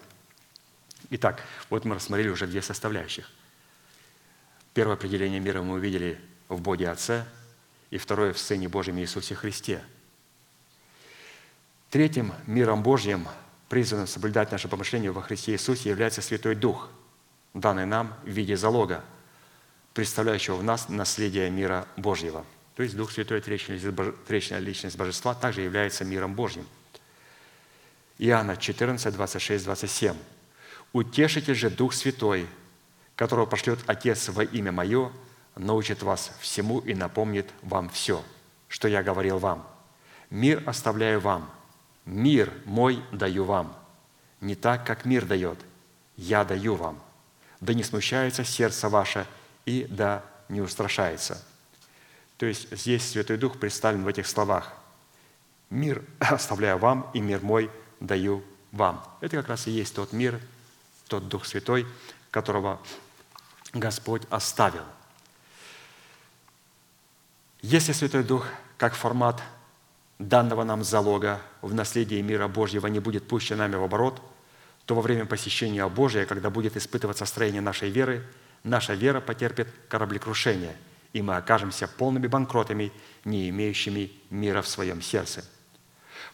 Итак, 1.09 1.43
вот 1.71 1.87
мы 1.87 1.95
рассмотрели 1.95 2.29
уже 2.29 2.47
две 2.47 2.61
составляющих. 2.61 3.31
Первое 4.75 4.97
определение 4.97 5.41
мира 5.41 5.63
мы 5.63 5.77
увидели 5.77 6.21
в 6.51 6.61
Боге 6.61 6.91
Отце, 6.91 7.25
и 7.89 7.97
второе 7.97 8.35
в 8.35 8.39
Сыне 8.39 8.69
Божьем 8.69 8.99
Иисусе 8.99 9.35
Христе. 9.35 9.83
Третьим 11.89 12.35
миром 12.47 12.83
Божьим, 12.83 13.27
призванным 13.71 14.09
соблюдать 14.09 14.53
наше 14.53 14.69
помышление 14.69 15.11
во 15.11 15.23
Христе 15.23 15.53
Иисусе, 15.53 15.89
является 15.89 16.21
Святой 16.21 16.55
Дух– 16.55 16.91
данный 17.55 17.87
нам 17.87 18.15
в 18.23 18.29
виде 18.29 18.57
залога, 18.57 19.05
представляющего 19.95 20.57
в 20.57 20.65
нас 20.65 20.89
наследие 20.89 21.51
мира 21.51 21.87
Божьего. 21.97 22.45
То 22.77 22.83
есть 22.83 22.97
Дух 22.97 23.13
Святой, 23.13 23.41
тречная 23.41 24.59
личность 24.59 24.97
Божества, 24.97 25.35
также 25.35 25.61
является 25.61 26.05
миром 26.05 26.35
Божьим. 26.35 26.67
Иоанна 28.19 28.57
14, 28.57 29.15
26, 29.15 29.65
27. 29.65 30.17
«Утешитель 30.93 31.55
же 31.55 31.71
Дух 31.71 31.93
Святой, 31.93 32.47
которого 33.17 33.47
пошлет 33.47 33.79
Отец 33.87 34.29
во 34.29 34.45
имя 34.45 34.73
Мое, 34.73 35.13
научит 35.57 36.03
вас 36.03 36.33
всему 36.41 36.79
и 36.81 36.95
напомнит 36.95 37.51
вам 37.63 37.91
все, 37.91 38.23
что 38.69 38.89
я 38.89 39.03
говорил 39.03 39.39
вам. 39.39 39.67
Мир 40.31 40.63
оставляю 40.67 41.21
вам, 41.21 41.51
мир 42.07 42.53
мой 42.65 43.03
даю 43.13 43.45
вам. 43.45 43.77
Не 44.41 44.55
так, 44.55 44.87
как 44.87 45.05
мир 45.05 45.27
дает, 45.27 45.59
я 46.17 46.45
даю 46.45 46.75
вам 46.75 47.03
да 47.63 47.75
не 47.75 47.85
смущается 47.85 48.45
сердце 48.45 48.89
ваше, 48.89 49.27
и 49.65 49.87
да 49.89 50.25
не 50.49 50.61
устрашается». 50.61 51.43
То 52.37 52.45
есть 52.47 52.77
здесь 52.77 53.09
Святой 53.09 53.39
Дух 53.39 53.59
представлен 53.59 54.03
в 54.03 54.09
этих 54.09 54.27
словах. 54.27 54.73
«Мир 55.71 56.03
оставляю 56.19 56.79
вам, 56.79 57.09
и 57.15 57.21
мир 57.21 57.41
мой 57.41 57.71
даю 58.01 58.43
вам». 58.73 59.03
Это 59.21 59.37
как 59.37 59.49
раз 59.49 59.69
и 59.69 59.71
есть 59.71 59.95
тот 59.95 60.13
мир, 60.13 60.41
тот 61.07 61.29
Дух 61.29 61.47
Святой, 61.47 61.87
которого 62.33 62.81
Господь 63.73 64.23
оставил. 64.29 64.85
Если 67.61 67.93
Святой 67.93 68.25
Дух, 68.25 68.45
как 68.77 68.95
формат 68.95 69.41
данного 70.19 70.65
нам 70.65 70.83
залога 70.83 71.41
в 71.61 71.73
наследии 71.73 72.21
мира 72.21 72.49
Божьего 72.49 72.89
не 72.89 72.99
будет 72.99 73.29
пущен 73.29 73.59
нами 73.59 73.77
в 73.77 73.85
оборот– 73.85 74.21
то 74.93 74.97
во 74.97 75.01
время 75.01 75.25
посещения 75.25 75.89
Божия, 75.89 76.27
когда 76.27 76.51
будет 76.51 76.77
испытываться 76.77 77.25
строение 77.25 77.63
нашей 77.63 77.89
веры, 77.89 78.27
наша 78.63 78.93
вера 78.93 79.23
потерпит 79.23 79.67
кораблекрушение, 79.89 80.77
и 81.15 81.23
мы 81.23 81.37
окажемся 81.39 81.89
полными 81.89 82.27
банкротами, 82.27 82.93
не 83.25 83.49
имеющими 83.49 84.13
мира 84.29 84.61
в 84.61 84.69
своем 84.69 85.01
сердце. 85.01 85.47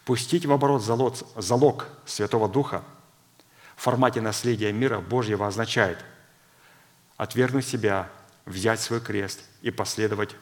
Пустить 0.05 0.45
в 0.45 0.51
оборот 0.51 0.83
залог, 0.83 1.15
залог 1.37 1.87
Святого 2.05 2.49
Духа 2.49 2.83
в 3.77 3.83
формате 3.83 4.21
наследия 4.21 4.73
мира 4.73 4.99
Божьего 4.99 5.47
означает 5.47 6.05
отвергнуть 7.17 7.65
себя, 7.65 8.11
взять 8.45 8.81
свой 8.81 9.01
крест 9.01 9.45
и 9.63 9.71
последовать 9.71 10.35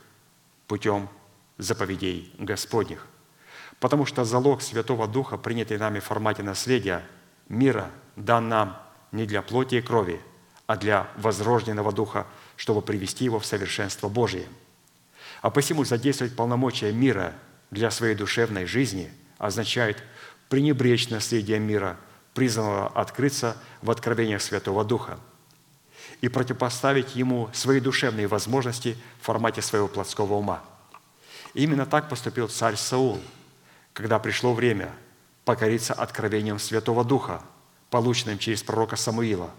путем 0.68 1.10
заповедей 1.59 2.32
Господних. 2.38 3.06
Потому 3.78 4.06
что 4.06 4.24
залог 4.24 4.62
Святого 4.62 5.06
Духа, 5.06 5.36
принятый 5.36 5.76
нами 5.76 5.98
в 5.98 6.05
формате 6.05 6.43
наследия– 6.43 7.05
мира 7.48 7.90
дан 8.16 8.48
нам 8.48 8.82
не 9.12 9.26
для 9.26 9.43
плоти 9.43 9.76
и 9.76 9.80
крови, 9.80 10.20
а 10.66 10.76
для 10.76 11.09
возрожденного 11.16 11.93
духа, 11.93 12.26
чтобы 12.56 12.82
привести 12.82 13.24
его 13.24 13.38
в 13.38 13.47
совершенство 13.47 14.09
Божие. 14.09 14.48
А 15.43 15.51
посему 15.51 15.84
задействовать 15.84 16.34
полномочия 16.34 16.93
мира 16.93 17.34
для 17.70 17.90
своей 17.90 18.14
душевной 18.14 18.66
жизни 18.66 19.12
означает 19.38 20.02
пренебречь 20.48 21.09
наследие 21.09 21.59
мира, 21.59 21.97
призванного 22.34 22.88
открыться 22.88 23.56
в 23.82 23.90
откровениях 23.90 24.43
Святого 24.43 24.84
Духа. 24.84 25.18
и 26.20 26.28
противопоставить 26.28 27.14
ему 27.14 27.51
свои 27.52 27.80
душевные 27.80 28.26
возможности 28.26 28.97
в 29.20 29.24
формате 29.24 29.60
своего 29.60 29.88
плотского 29.88 30.34
ума. 30.34 30.62
И 31.55 31.64
именно 31.64 31.86
так 31.86 32.09
поступил 32.09 32.48
царь 32.48 32.76
Саул, 32.76 33.20
когда 33.93 34.18
пришло 34.18 34.55
время 34.55 34.93
покориться 35.44 35.94
откровением 35.94 36.59
Святого 36.59 37.05
Духа, 37.05 37.43
полученным 37.90 38.38
через 38.38 38.62
пророка 38.62 38.96
Самуила. 38.96 39.50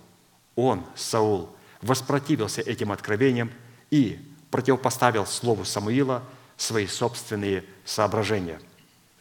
Он, 0.56 0.84
Саул, 0.96 1.50
воспротивился 1.82 2.62
этим 2.62 2.92
откровениям 2.92 3.52
и 3.92 4.20
противопоставил 4.52 5.26
слову 5.26 5.66
Самуила 5.66 6.24
свои 6.58 6.88
собственные 6.88 7.64
соображения, 7.86 8.60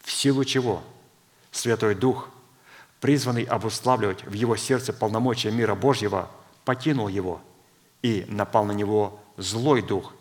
в 0.01 0.11
силу 0.11 0.43
чего 0.43 0.83
Святой 1.51 1.95
Дух, 1.95 2.29
призванный 2.99 3.43
обуславливать 3.43 4.23
в 4.25 4.33
его 4.33 4.55
сердце 4.55 4.93
полномочия 4.93 5.51
мира 5.51 5.75
Божьего, 5.75 6.29
покинул 6.65 7.07
его, 7.07 7.41
и 8.01 8.25
напал 8.27 8.65
на 8.65 8.71
него 8.71 9.19
злой 9.37 9.81
дух 9.81 10.13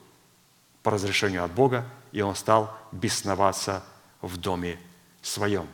по 0.83 0.91
разрешению 0.91 1.45
от 1.45 1.53
Бога, 1.53 1.87
и 2.13 2.21
он 2.21 2.35
стал 2.35 2.77
бесноваться 2.93 3.83
в 4.21 4.37
доме 4.37 4.79
своем. 5.23 5.67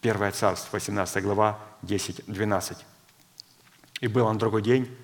Первое 0.00 0.30
царство, 0.30 0.76
18 0.76 1.22
глава, 1.24 1.58
10-12. 1.82 2.76
«И 4.00 4.06
был 4.06 4.28
на 4.32 4.38
другой 4.38 4.62
день, 4.62 4.96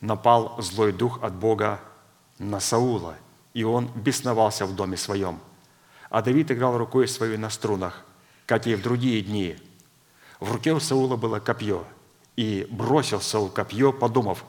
напал 0.00 0.56
злой 0.62 0.92
дух 0.92 1.22
от 1.22 1.34
Бога 1.34 1.80
на 2.38 2.58
Саула, 2.58 3.16
и 3.52 3.64
он 3.64 3.88
бесновался 3.94 4.64
в 4.64 4.74
доме 4.74 4.96
своем. 4.96 5.40
А 6.08 6.22
Давид 6.22 6.50
играл 6.50 6.78
рукой 6.78 7.06
своей 7.06 7.36
на 7.36 7.50
струнах, 7.50 8.02
как 8.46 8.66
и 8.66 8.74
в 8.74 8.82
другие 8.82 9.20
дни. 9.20 9.58
В 10.40 10.50
руке 10.52 10.72
у 10.72 10.80
Саула 10.80 11.16
было 11.16 11.38
копье, 11.38 11.84
и 12.36 12.66
бросил 12.70 13.20
Саул 13.20 13.50
копье, 13.50 13.92
подумав, 13.92 14.46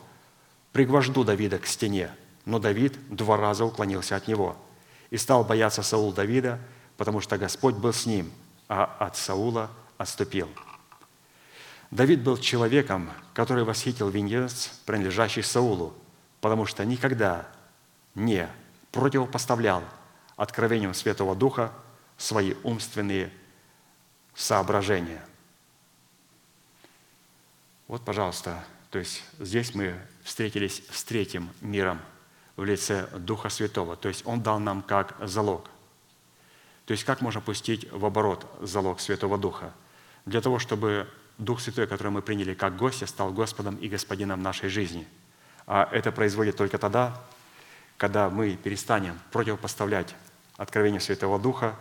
пригвожду 0.71 1.25
Давида 1.25 1.59
к 1.59 1.65
стене. 1.65 2.11
Но 2.45 2.59
Давид 2.59 2.97
два 3.13 3.35
раза 3.35 3.65
уклонился 3.65 4.15
от 4.15 4.29
него. 4.29 4.55
И 5.09 5.17
стал 5.17 5.43
бояться 5.43 5.83
Саул 5.83 6.13
Давида, 6.13 6.59
потому 6.95 7.19
что 7.19 7.37
Господь 7.37 7.75
был 7.75 7.91
с 7.91 8.05
ним, 8.05 8.31
а 8.69 8.85
от 8.85 9.17
Саула 9.17 9.69
отступил. 10.01 10.49
Давид 11.91 12.23
был 12.23 12.37
человеком, 12.37 13.11
который 13.33 13.63
восхитил 13.63 14.09
венец, 14.09 14.79
принадлежащий 14.85 15.43
Саулу, 15.43 15.93
потому 16.39 16.65
что 16.65 16.85
никогда 16.85 17.47
не 18.15 18.47
противопоставлял 18.91 19.83
откровениям 20.35 20.93
Святого 20.93 21.35
Духа 21.35 21.71
свои 22.17 22.55
умственные 22.63 23.31
соображения. 24.33 25.23
Вот, 27.87 28.03
пожалуйста, 28.03 28.63
то 28.89 28.99
есть 28.99 29.23
здесь 29.39 29.75
мы 29.75 29.95
встретились 30.23 30.81
с 30.91 31.03
третьим 31.03 31.49
миром 31.61 31.99
в 32.55 32.63
лице 32.63 33.07
Духа 33.17 33.49
Святого. 33.49 33.95
То 33.95 34.07
есть 34.07 34.25
Он 34.25 34.41
дал 34.41 34.59
нам 34.59 34.81
как 34.81 35.15
залог. 35.19 35.69
То 36.85 36.93
есть 36.93 37.03
как 37.03 37.21
можно 37.21 37.41
пустить 37.41 37.91
в 37.91 38.05
оборот 38.05 38.45
залог 38.61 38.99
Святого 38.99 39.37
Духа? 39.37 39.73
Для 40.25 40.41
того, 40.41 40.59
чтобы 40.59 41.07
Дух 41.37 41.59
Святой, 41.59 41.87
который 41.87 42.11
мы 42.11 42.21
приняли 42.21 42.53
как 42.53 42.75
гостя, 42.75 43.07
стал 43.07 43.31
Господом 43.31 43.75
и 43.75 43.87
Господином 43.87 44.43
нашей 44.43 44.69
жизни. 44.69 45.07
А 45.65 45.89
это 45.91 46.11
производит 46.11 46.57
только 46.57 46.77
тогда, 46.77 47.19
когда 47.97 48.29
мы 48.29 48.55
перестанем 48.55 49.19
противопоставлять 49.31 50.15
откровению 50.57 51.01
Святого 51.01 51.39
Духа 51.39 51.75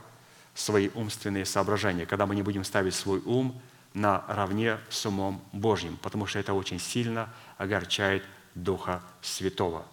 свои 0.54 0.90
умственные 0.94 1.44
соображения, 1.44 2.06
когда 2.06 2.26
мы 2.26 2.34
не 2.34 2.42
будем 2.42 2.64
ставить 2.64 2.94
свой 2.94 3.20
ум 3.24 3.60
наравне 3.94 4.78
с 4.88 5.04
умом 5.06 5.42
Божьим, 5.52 5.98
потому 6.00 6.26
что 6.26 6.38
это 6.38 6.54
очень 6.54 6.78
сильно 6.78 7.28
огорчает 7.58 8.24
Духа 8.54 9.02
Святого. 9.22 9.84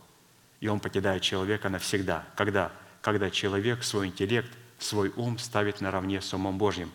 И 0.60 0.68
он 0.68 0.80
покидает 0.80 1.22
человека 1.22 1.70
навсегда. 1.70 2.26
Когда? 2.36 2.72
Когда 3.02 3.30
человек 3.30 3.84
свой 3.84 4.08
интеллект, 4.08 4.52
свой 4.80 5.12
ум 5.16 5.38
ставит 5.38 5.82
наравне 5.82 6.22
с 6.22 6.34
умом 6.34 6.58
Божьим. 6.58 6.92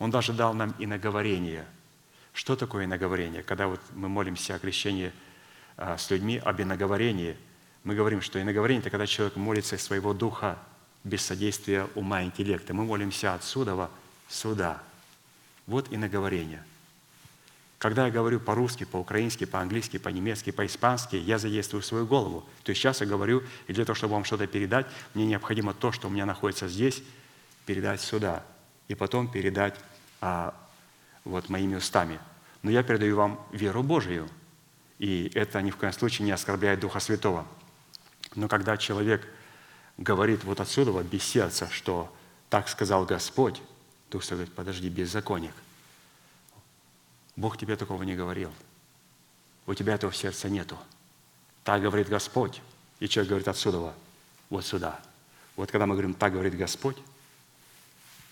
Он 0.00 0.10
даже 0.10 0.32
дал 0.32 0.54
нам 0.54 0.74
и 0.78 0.86
наговорение. 0.86 1.64
Что 2.32 2.56
такое 2.56 2.86
иноговорение? 2.86 3.42
Когда 3.42 3.68
вот 3.68 3.80
мы 3.94 4.08
молимся 4.08 4.54
о 4.54 4.58
крещении 4.58 5.12
а, 5.76 5.98
с 5.98 6.10
людьми, 6.10 6.38
об 6.38 6.60
иноговорении, 6.60 7.36
мы 7.84 7.94
говорим, 7.94 8.22
что 8.22 8.40
иноговорение– 8.40 8.80
это 8.82 8.90
когда 8.90 9.06
человек 9.06 9.36
молится 9.36 9.76
из 9.76 9.82
своего 9.82 10.14
духа 10.14 10.58
без 11.04 11.22
содействия 11.22 11.86
ума 11.94 12.22
и 12.22 12.26
интеллекта. 12.26 12.72
Мы 12.72 12.84
молимся 12.84 13.34
отсюда, 13.34 13.90
сюда. 14.28 14.82
Вот 15.66 15.92
иноговорение. 15.92 16.64
Когда 17.78 18.06
я 18.06 18.12
говорю 18.12 18.40
по-русски, 18.40 18.84
по-украински, 18.84 19.44
по-английски, 19.44 19.98
по-немецки, 19.98 20.50
по-испански, 20.50 21.16
я 21.16 21.38
задействую 21.38 21.82
свою 21.82 22.06
голову. 22.06 22.46
То 22.62 22.70
есть 22.70 22.80
сейчас 22.80 23.00
я 23.02 23.06
говорю, 23.06 23.42
и 23.66 23.72
для 23.74 23.84
того, 23.84 23.94
чтобы 23.94 24.14
вам 24.14 24.24
что-то 24.24 24.46
передать, 24.46 24.86
мне 25.12 25.26
необходимо 25.26 25.74
то, 25.74 25.92
что 25.92 26.08
у 26.08 26.10
меня 26.10 26.24
находится 26.24 26.68
здесь, 26.68 27.02
передать 27.66 28.00
сюда. 28.00 28.44
И 28.88 28.94
потом 28.94 29.30
передать 29.30 29.74
а, 30.20 30.54
вот 31.24 31.48
моими 31.48 31.76
устами. 31.76 32.20
Но 32.62 32.70
я 32.70 32.82
передаю 32.82 33.16
вам 33.16 33.40
веру 33.52 33.82
Божию. 33.82 34.28
И 34.98 35.30
это 35.34 35.62
ни 35.62 35.70
в 35.70 35.76
коем 35.76 35.92
случае 35.92 36.26
не 36.26 36.32
оскорбляет 36.32 36.80
Духа 36.80 37.00
Святого. 37.00 37.46
Но 38.34 38.48
когда 38.48 38.76
человек 38.76 39.26
говорит 39.96 40.44
вот 40.44 40.60
отсюда, 40.60 40.92
вот 40.92 41.06
без 41.06 41.22
сердца, 41.22 41.68
что 41.70 42.14
так 42.48 42.68
сказал 42.68 43.04
Господь, 43.04 43.62
Дух 44.10 44.22
Святой 44.22 44.38
говорит, 44.38 44.54
подожди, 44.54 44.88
беззаконник. 44.88 45.54
Бог 47.36 47.56
тебе 47.56 47.76
такого 47.76 48.02
не 48.02 48.14
говорил. 48.14 48.52
У 49.66 49.74
тебя 49.74 49.94
этого 49.94 50.10
в 50.10 50.16
сердце 50.16 50.48
нету. 50.48 50.76
Так 51.64 51.80
говорит 51.80 52.08
Господь. 52.08 52.60
И 52.98 53.08
человек 53.08 53.30
говорит 53.30 53.48
отсюда, 53.48 53.94
вот 54.50 54.66
сюда. 54.66 55.00
Вот 55.56 55.70
когда 55.70 55.86
мы 55.86 55.94
говорим, 55.94 56.12
так 56.12 56.32
говорит 56.32 56.56
Господь, 56.56 56.96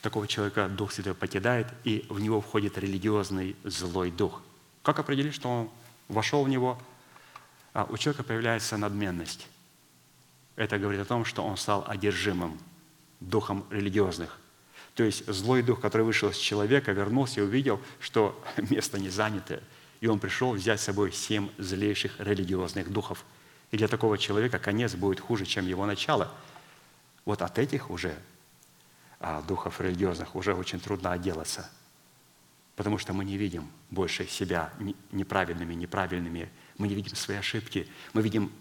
такого 0.08 0.26
человека 0.26 0.68
Дух 0.68 0.92
Святой 0.92 1.12
покидает, 1.12 1.66
и 1.84 2.06
в 2.08 2.18
него 2.18 2.40
входит 2.40 2.78
религиозный 2.78 3.56
злой 3.62 4.10
дух. 4.10 4.40
Как 4.82 4.98
определить, 4.98 5.34
что 5.34 5.50
он 5.50 5.70
вошел 6.08 6.42
в 6.42 6.48
него? 6.48 6.80
А 7.74 7.86
у 7.90 7.98
человека 7.98 8.22
появляется 8.22 8.78
надменность. 8.78 9.46
Это 10.56 10.78
говорит 10.78 11.02
о 11.02 11.04
том, 11.04 11.26
что 11.26 11.44
он 11.44 11.58
стал 11.58 11.84
одержимым 11.86 12.58
духом 13.20 13.66
религиозных. 13.68 14.38
То 14.94 15.04
есть 15.04 15.30
злой 15.30 15.62
дух, 15.62 15.78
который 15.78 16.04
вышел 16.04 16.30
из 16.30 16.38
человека, 16.38 16.92
вернулся 16.92 17.40
и 17.40 17.44
увидел, 17.44 17.78
что 18.00 18.42
место 18.70 18.98
не 18.98 19.10
занято. 19.10 19.62
И 20.00 20.06
он 20.06 20.20
пришел 20.20 20.52
взять 20.52 20.80
с 20.80 20.84
собой 20.84 21.12
семь 21.12 21.50
злейших 21.58 22.18
религиозных 22.18 22.90
духов. 22.90 23.26
И 23.72 23.76
для 23.76 23.88
такого 23.88 24.16
человека 24.16 24.58
конец 24.58 24.94
будет 24.94 25.20
хуже, 25.20 25.44
чем 25.44 25.66
его 25.66 25.84
начало. 25.84 26.32
Вот 27.26 27.42
от 27.42 27.58
этих 27.58 27.90
уже 27.90 28.16
духов 29.46 29.80
религиозных 29.80 30.34
уже 30.36 30.54
очень 30.54 30.80
трудно 30.80 31.12
отделаться, 31.12 31.70
потому 32.76 32.98
что 32.98 33.12
мы 33.12 33.24
не 33.24 33.36
видим 33.36 33.68
больше 33.90 34.26
себя 34.26 34.72
неправильными, 35.10 35.74
неправильными, 35.74 36.48
мы 36.76 36.88
не 36.88 36.94
видим 36.94 37.16
свои 37.16 37.38
ошибки, 37.38 37.88
мы 38.12 38.22
видим 38.22 38.52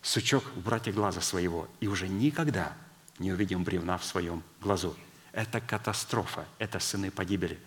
сучок 0.00 0.44
в 0.56 0.62
брате 0.62 0.92
глаза 0.92 1.20
своего 1.20 1.68
и 1.80 1.88
уже 1.88 2.08
никогда 2.08 2.76
не 3.18 3.32
увидим 3.32 3.64
бревна 3.64 3.98
в 3.98 4.04
своем 4.04 4.42
глазу. 4.60 4.96
Это 5.32 5.60
катастрофа, 5.60 6.46
это 6.58 6.78
сыны 6.78 7.10
погибели, 7.10 7.58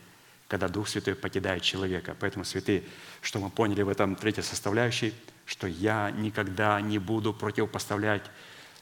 когда 0.47 0.67
Дух 0.67 0.87
Святой 0.87 1.15
покидает 1.15 1.61
человека. 1.61 2.15
Поэтому, 2.19 2.43
святые, 2.45 2.83
что 3.21 3.39
мы 3.39 3.49
поняли 3.49 3.83
в 3.83 3.89
этом 3.89 4.15
третьей 4.15 4.43
составляющей, 4.43 5.13
что 5.45 5.67
я 5.67 6.11
никогда 6.11 6.81
не 6.81 6.97
буду 6.97 7.33
противопоставлять 7.33 8.23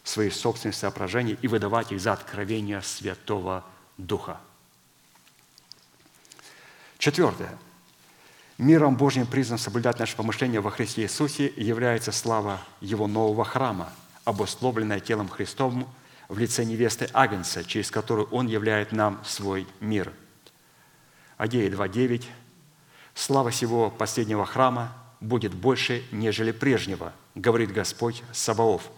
свои 0.10 0.31
собственные 0.31 0.73
соображения 0.73 1.38
и 1.41 1.48
выдавать 1.48 1.91
их 1.91 2.02
за 2.02 2.14
откровение 2.14 2.81
Святого 2.81 3.64
Духа. 3.98 4.40
Четвертое. 6.98 7.57
Миром 8.57 8.98
Божьим 8.98 9.26
призван 9.26 9.60
соблюдать 9.60 9.99
наше 9.99 10.18
помышление 10.18 10.61
во 10.61 10.72
Христе 10.72 11.03
Иисусе 11.03 11.53
является 11.56 12.11
слава 12.11 12.60
Его 12.81 13.07
нового 13.07 13.45
храма, 13.45 13.94
обусловленная 14.26 14.99
телом 14.99 15.30
Христовым 15.30 15.88
в 16.27 16.38
лице 16.40 16.65
невесты 16.65 17.07
Агнца, 17.14 17.64
через 17.64 17.91
которую 17.91 18.27
Он 18.30 18.48
являет 18.48 18.91
нам 18.91 19.23
свой 19.23 19.68
мир. 19.80 20.11
Агея 21.38 21.69
2.9. 21.69 22.26
«Слава 23.14 23.52
сего 23.52 23.91
последнего 23.91 24.45
храма 24.45 24.91
будет 25.22 25.53
больше, 25.53 26.03
нежели 26.11 26.52
прежнего, 26.52 27.14
говорит 27.36 27.72
Господь 27.72 28.23
Саваоф, 28.34 28.90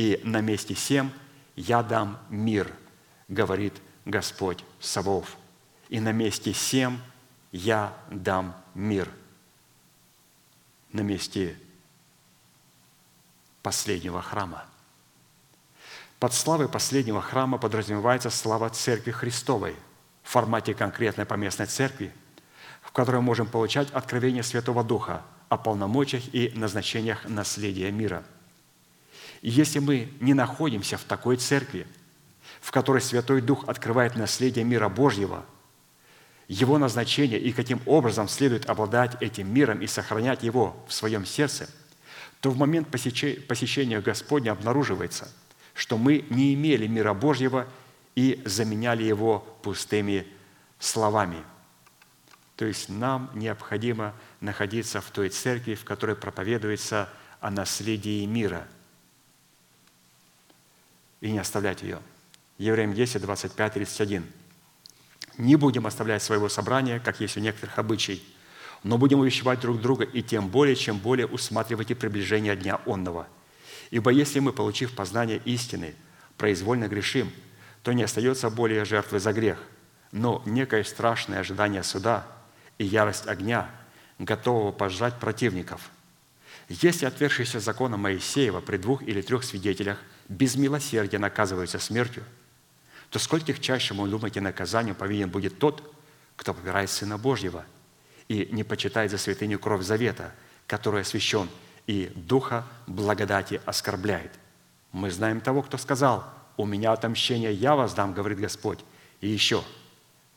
и 0.00 0.18
на 0.24 0.40
месте 0.40 0.74
сем 0.74 1.12
я 1.56 1.82
дам 1.82 2.18
мир, 2.30 2.72
говорит 3.28 3.74
Господь 4.06 4.64
Савов. 4.80 5.36
И 5.90 6.00
на 6.00 6.10
месте 6.10 6.54
сем 6.54 6.98
я 7.52 7.94
дам 8.10 8.56
мир. 8.74 9.10
На 10.90 11.02
месте 11.02 11.54
последнего 13.62 14.22
храма. 14.22 14.64
Под 16.18 16.32
славой 16.32 16.70
последнего 16.70 17.20
храма 17.20 17.58
подразумевается 17.58 18.30
слава 18.30 18.70
Церкви 18.70 19.10
Христовой 19.10 19.76
в 20.22 20.30
формате 20.30 20.72
конкретной 20.72 21.26
поместной 21.26 21.66
церкви, 21.66 22.10
в 22.80 22.90
которой 22.90 23.16
мы 23.16 23.22
можем 23.22 23.46
получать 23.46 23.90
откровение 23.90 24.44
Святого 24.44 24.82
Духа 24.82 25.22
о 25.50 25.58
полномочиях 25.58 26.34
и 26.34 26.52
назначениях 26.54 27.28
наследия 27.28 27.90
мира. 27.90 28.24
И 29.42 29.50
если 29.50 29.78
мы 29.78 30.12
не 30.20 30.34
находимся 30.34 30.98
в 30.98 31.04
такой 31.04 31.36
церкви, 31.36 31.86
в 32.60 32.70
которой 32.70 33.00
Святой 33.00 33.40
Дух 33.40 33.68
открывает 33.68 34.16
наследие 34.16 34.64
мира 34.64 34.88
Божьего, 34.88 35.44
его 36.46 36.78
назначение 36.78 37.38
и 37.38 37.52
каким 37.52 37.80
образом 37.86 38.28
следует 38.28 38.68
обладать 38.68 39.20
этим 39.22 39.52
миром 39.52 39.80
и 39.80 39.86
сохранять 39.86 40.42
его 40.42 40.84
в 40.88 40.92
своем 40.92 41.24
сердце, 41.24 41.68
то 42.40 42.50
в 42.50 42.56
момент 42.56 42.88
посеще- 42.88 43.40
посещения 43.40 44.00
Господня 44.00 44.52
обнаруживается, 44.52 45.30
что 45.74 45.96
мы 45.96 46.24
не 46.28 46.54
имели 46.54 46.86
мира 46.86 47.14
Божьего 47.14 47.68
и 48.16 48.42
заменяли 48.44 49.04
его 49.04 49.40
пустыми 49.62 50.26
словами. 50.78 51.38
То 52.56 52.64
есть 52.64 52.88
нам 52.88 53.30
необходимо 53.34 54.12
находиться 54.40 55.00
в 55.00 55.10
той 55.10 55.28
церкви, 55.28 55.74
в 55.74 55.84
которой 55.84 56.16
проповедуется 56.16 57.08
о 57.40 57.50
наследии 57.50 58.26
мира, 58.26 58.66
и 61.20 61.30
не 61.30 61.38
оставлять 61.38 61.82
ее. 61.82 62.00
Евреям 62.58 62.94
10, 62.94 63.22
25, 63.22 63.72
31. 63.74 64.26
«Не 65.38 65.56
будем 65.56 65.86
оставлять 65.86 66.22
своего 66.22 66.48
собрания, 66.48 67.00
как 67.00 67.20
есть 67.20 67.36
у 67.36 67.40
некоторых 67.40 67.78
обычай, 67.78 68.22
но 68.82 68.98
будем 68.98 69.20
увещевать 69.20 69.60
друг 69.60 69.80
друга, 69.80 70.04
и 70.04 70.22
тем 70.22 70.48
более, 70.48 70.76
чем 70.76 70.98
более 70.98 71.26
усматривайте 71.26 71.94
приближение 71.94 72.56
дня 72.56 72.80
онного. 72.86 73.26
Ибо 73.90 74.10
если 74.10 74.40
мы, 74.40 74.52
получив 74.52 74.94
познание 74.94 75.40
истины, 75.44 75.94
произвольно 76.36 76.88
грешим, 76.88 77.30
то 77.82 77.92
не 77.92 78.02
остается 78.02 78.50
более 78.50 78.84
жертвы 78.84 79.20
за 79.20 79.32
грех, 79.32 79.58
но 80.12 80.42
некое 80.46 80.84
страшное 80.84 81.40
ожидание 81.40 81.82
суда 81.82 82.26
и 82.78 82.84
ярость 82.84 83.26
огня, 83.26 83.70
готового 84.18 84.72
пожрать 84.72 85.18
противников. 85.18 85.90
Если 86.68 87.06
отвергшиеся 87.06 87.58
закона 87.58 87.96
Моисеева 87.96 88.60
при 88.60 88.76
двух 88.76 89.02
или 89.02 89.22
трех 89.22 89.44
свидетелях 89.44 89.98
без 90.30 90.54
милосердия 90.54 91.18
наказываются 91.18 91.80
смертью, 91.80 92.24
то 93.10 93.18
скольких 93.18 93.60
чаще, 93.60 93.94
вы 93.94 94.08
думаете, 94.08 94.40
наказанием 94.40 94.94
повинен 94.94 95.28
будет 95.28 95.58
тот, 95.58 95.92
кто 96.36 96.54
попирает 96.54 96.88
Сына 96.88 97.18
Божьего 97.18 97.64
и 98.28 98.48
не 98.52 98.62
почитает 98.62 99.10
за 99.10 99.18
святыню 99.18 99.58
кровь 99.58 99.82
завета, 99.84 100.32
который 100.68 101.02
освящен, 101.02 101.50
и 101.88 102.12
Духа 102.14 102.64
благодати 102.86 103.60
оскорбляет. 103.66 104.30
Мы 104.92 105.10
знаем 105.10 105.40
того, 105.40 105.62
кто 105.62 105.76
сказал, 105.76 106.32
«У 106.56 106.64
меня 106.64 106.92
отомщение, 106.92 107.52
я 107.52 107.74
вас 107.74 107.92
дам, 107.92 108.14
говорит 108.14 108.38
Господь». 108.38 108.78
И 109.20 109.28
еще, 109.28 109.64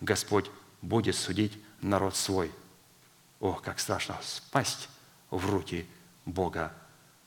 Господь 0.02 0.49
будет 0.82 1.15
судить 1.15 1.53
народ 1.82 2.15
свой. 2.15 2.52
Ох, 3.40 3.61
как 3.61 3.80
страшно 3.80 4.18
спасть 4.24 4.90
в 5.30 5.48
руки 5.52 5.86
Бога 6.26 6.74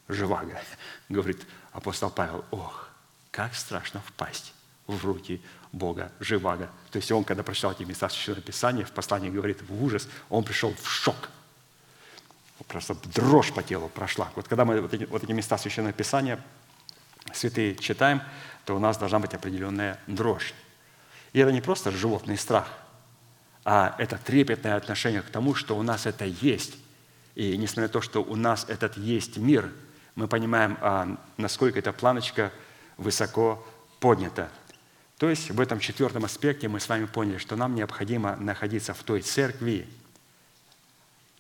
живаго, 0.09 0.61
говорит 1.09 1.47
апостол 1.77 2.11
Павел. 2.11 2.44
Ох, 2.51 2.89
как 3.31 3.55
страшно 3.55 4.01
впасть 4.01 4.55
в 4.86 5.05
руки 5.05 5.43
Бога 5.73 6.11
живаго. 6.20 6.70
То 6.90 6.97
есть 6.97 7.12
он, 7.12 7.24
когда 7.24 7.43
прочитал 7.43 7.73
эти 7.73 7.82
места 7.82 8.09
Священного 8.09 8.43
Писания, 8.43 8.85
в 8.85 8.93
послании 8.93 9.31
говорит 9.31 9.62
в 9.62 9.85
ужас, 9.85 10.09
он 10.31 10.43
пришел 10.43 10.74
в 10.74 10.89
шок. 10.89 11.28
Просто 12.69 12.97
дрожь 13.15 13.53
по 13.53 13.62
телу 13.62 13.89
прошла. 13.89 14.31
Вот 14.35 14.48
когда 14.48 14.65
мы 14.65 14.81
вот 14.81 14.94
эти, 14.94 15.05
вот 15.05 15.23
эти 15.23 15.32
места 15.32 15.59
Священного 15.59 15.93
Писания 15.93 16.43
святые 17.35 17.77
читаем, 17.77 18.23
то 18.65 18.74
у 18.74 18.78
нас 18.78 18.97
должна 18.97 19.19
быть 19.19 19.35
определенная 19.35 20.01
дрожь. 20.07 20.55
И 21.32 21.39
это 21.39 21.53
не 21.53 21.61
просто 21.61 21.90
животный 21.90 22.39
страх, 22.39 22.69
а 23.65 23.94
это 23.98 24.16
трепетное 24.16 24.77
отношение 24.77 25.20
к 25.20 25.28
тому, 25.28 25.55
что 25.55 25.77
у 25.77 25.82
нас 25.82 26.07
это 26.07 26.24
есть. 26.24 26.77
И 27.35 27.57
несмотря 27.59 27.82
на 27.82 27.89
то, 27.90 28.01
что 28.01 28.23
у 28.23 28.36
нас 28.36 28.65
этот 28.69 28.97
есть 28.97 29.36
мир, 29.36 29.70
мы 30.17 30.29
понимаем, 30.29 30.77
а, 30.81 31.17
насколько 31.37 31.79
эта 31.79 31.93
планочка 31.93 32.53
высоко 32.97 33.65
поднята. 34.01 34.51
То 35.19 35.31
есть 35.31 35.51
в 35.51 35.61
этом 35.61 35.79
четвертом 35.79 36.25
аспекте 36.25 36.69
мы 36.69 36.81
с 36.81 36.89
вами 36.89 37.07
поняли, 37.07 37.39
что 37.39 37.57
нам 37.57 37.75
необходимо 37.75 38.37
находиться 38.37 38.93
в 38.93 39.03
той 39.03 39.23
церкви, 39.23 39.87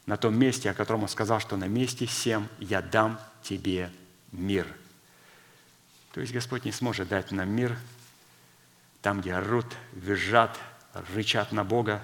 на 0.06 0.16
том 0.16 0.38
месте, 0.38 0.70
о 0.70 0.74
котором 0.74 1.02
он 1.02 1.08
сказал, 1.08 1.40
что 1.40 1.56
на 1.56 1.66
месте 1.66 2.06
всем 2.06 2.48
я 2.60 2.80
дам 2.80 3.18
тебе 3.42 3.90
мир. 4.30 4.66
То 6.12 6.20
есть 6.20 6.32
Господь 6.32 6.64
не 6.64 6.72
сможет 6.72 7.08
дать 7.08 7.32
нам 7.32 7.50
мир 7.50 7.76
там, 9.02 9.20
где 9.20 9.34
орут, 9.34 9.66
визжат, 9.92 10.58
рычат 11.14 11.52
на 11.52 11.64
Бога, 11.64 12.02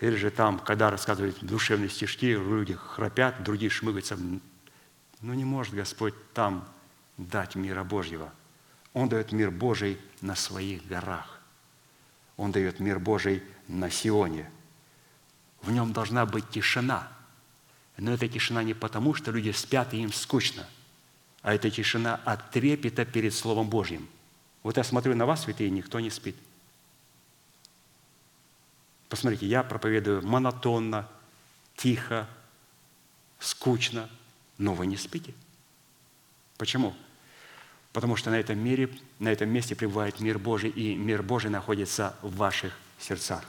или 0.00 0.16
же 0.16 0.30
там, 0.30 0.58
когда 0.58 0.90
рассказывают 0.90 1.42
душевные 1.42 1.88
стишки, 1.88 2.26
люди 2.26 2.74
храпят, 2.74 3.42
другие 3.42 3.70
шмыгаются. 3.70 4.18
Но 5.24 5.32
не 5.32 5.46
может 5.46 5.72
Господь 5.72 6.12
там 6.34 6.68
дать 7.16 7.54
мира 7.54 7.82
Божьего. 7.82 8.30
Он 8.92 9.08
дает 9.08 9.32
мир 9.32 9.50
Божий 9.50 9.98
на 10.20 10.36
своих 10.36 10.86
горах. 10.86 11.40
Он 12.36 12.52
дает 12.52 12.78
мир 12.78 12.98
Божий 12.98 13.42
на 13.66 13.90
Сионе. 13.90 14.50
В 15.62 15.70
нем 15.70 15.94
должна 15.94 16.26
быть 16.26 16.50
тишина. 16.50 17.08
Но 17.96 18.12
эта 18.12 18.28
тишина 18.28 18.62
не 18.62 18.74
потому, 18.74 19.14
что 19.14 19.30
люди 19.30 19.50
спят 19.52 19.94
и 19.94 20.02
им 20.02 20.12
скучно, 20.12 20.66
а 21.40 21.54
это 21.54 21.70
тишина 21.70 22.20
от 22.26 22.50
трепета 22.50 23.06
перед 23.06 23.32
Словом 23.32 23.70
Божьим. 23.70 24.06
Вот 24.62 24.76
я 24.76 24.84
смотрю 24.84 25.14
на 25.14 25.24
вас, 25.24 25.44
святые, 25.44 25.70
никто 25.70 26.00
не 26.00 26.10
спит. 26.10 26.36
Посмотрите, 29.08 29.46
я 29.46 29.62
проповедую 29.62 30.20
монотонно, 30.26 31.08
тихо, 31.76 32.28
скучно, 33.38 34.10
но 34.58 34.74
вы 34.74 34.86
не 34.86 34.96
спите. 34.96 35.34
Почему? 36.56 36.94
Потому 37.92 38.16
что 38.16 38.30
на 38.30 38.34
этом, 38.36 38.58
мире, 38.58 38.90
на 39.18 39.28
этом 39.28 39.48
месте 39.48 39.74
пребывает 39.74 40.20
мир 40.20 40.38
Божий, 40.38 40.70
и 40.70 40.94
мир 40.94 41.22
Божий 41.22 41.50
находится 41.50 42.16
в 42.22 42.36
ваших 42.36 42.76
сердцах. 42.98 43.44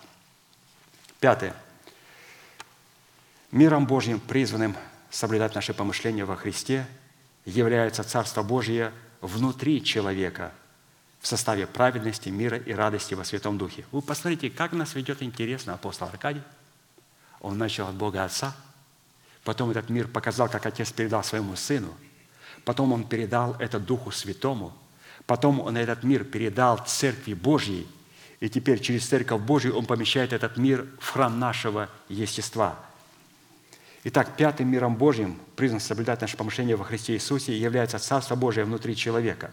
Пятое. 1.20 1.56
Миром 3.52 3.88
Божьим, 3.88 4.20
призванным 4.20 4.76
соблюдать 5.10 5.56
наши 5.56 5.74
помышления 5.74 6.26
во 6.26 6.36
Христе, 6.36 6.86
является 7.46 8.04
Царство 8.04 8.44
Божье 8.44 8.92
внутри 9.22 9.84
человека 9.84 10.52
в 11.20 11.28
составе 11.28 11.66
праведности, 11.66 12.30
мира 12.30 12.58
и 12.58 12.74
радости 12.74 13.14
во 13.14 13.24
Святом 13.24 13.58
Духе. 13.58 13.86
Вы 13.92 14.02
посмотрите, 14.02 14.50
как 14.50 14.74
нас 14.74 14.94
ведет 14.94 15.24
интересно 15.24 15.74
апостол 15.74 16.08
Аркадий. 16.08 16.44
Он 17.40 17.58
начал 17.58 17.88
от 17.88 17.96
Бога 17.96 18.24
Отца, 18.24 18.56
потом 19.46 19.72
этот 19.72 19.90
мир 19.90 20.10
показал, 20.10 20.50
как 20.50 20.66
Отец 20.66 20.92
передал 20.92 21.24
своему 21.24 21.56
Сыну, 21.56 21.94
потом 22.66 22.92
Он 22.92 23.06
передал 23.06 23.56
это 23.60 23.80
Духу 23.80 24.12
Святому, 24.12 24.74
потом 25.26 25.62
Он 25.62 25.78
этот 25.78 26.04
мир 26.04 26.26
передал 26.26 26.80
Церкви 26.86 27.34
Божьей, 27.34 27.88
и 28.42 28.50
теперь 28.50 28.82
через 28.82 29.08
Церковь 29.08 29.42
Божию 29.42 29.78
Он 29.78 29.86
помещает 29.86 30.34
этот 30.34 30.58
мир 30.58 30.86
в 31.00 31.12
храм 31.12 31.40
нашего 31.40 31.90
естества– 32.10 32.78
Итак, 34.08 34.38
пятым 34.38 34.68
миром 34.68 34.96
Божьим, 34.98 35.40
призван 35.56 35.80
соблюдать 35.80 36.22
наше 36.22 36.38
помышление 36.38 36.76
во 36.76 36.84
Христе 36.84 37.16
Иисусе, 37.16 37.58
является 37.58 37.98
Царство 37.98 38.36
Божие 38.36 38.64
внутри 38.64 38.96
человека. 38.96 39.50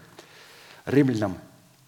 Римлянам 0.85 1.39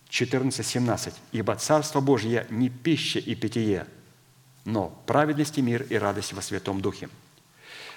14, 0.10 0.66
17. 0.66 1.14
«Ибо 1.32 1.56
Царство 1.58 2.02
Божье 2.02 2.48
не 2.50 2.70
пища 2.70 3.20
и 3.20 3.36
питье, 3.36 3.86
но 4.64 4.90
праведность 5.06 5.60
и 5.60 5.62
мир 5.62 5.84
и 5.84 5.96
радость 5.96 6.34
во 6.34 6.42
Святом 6.42 6.82
Духе». 6.82 7.08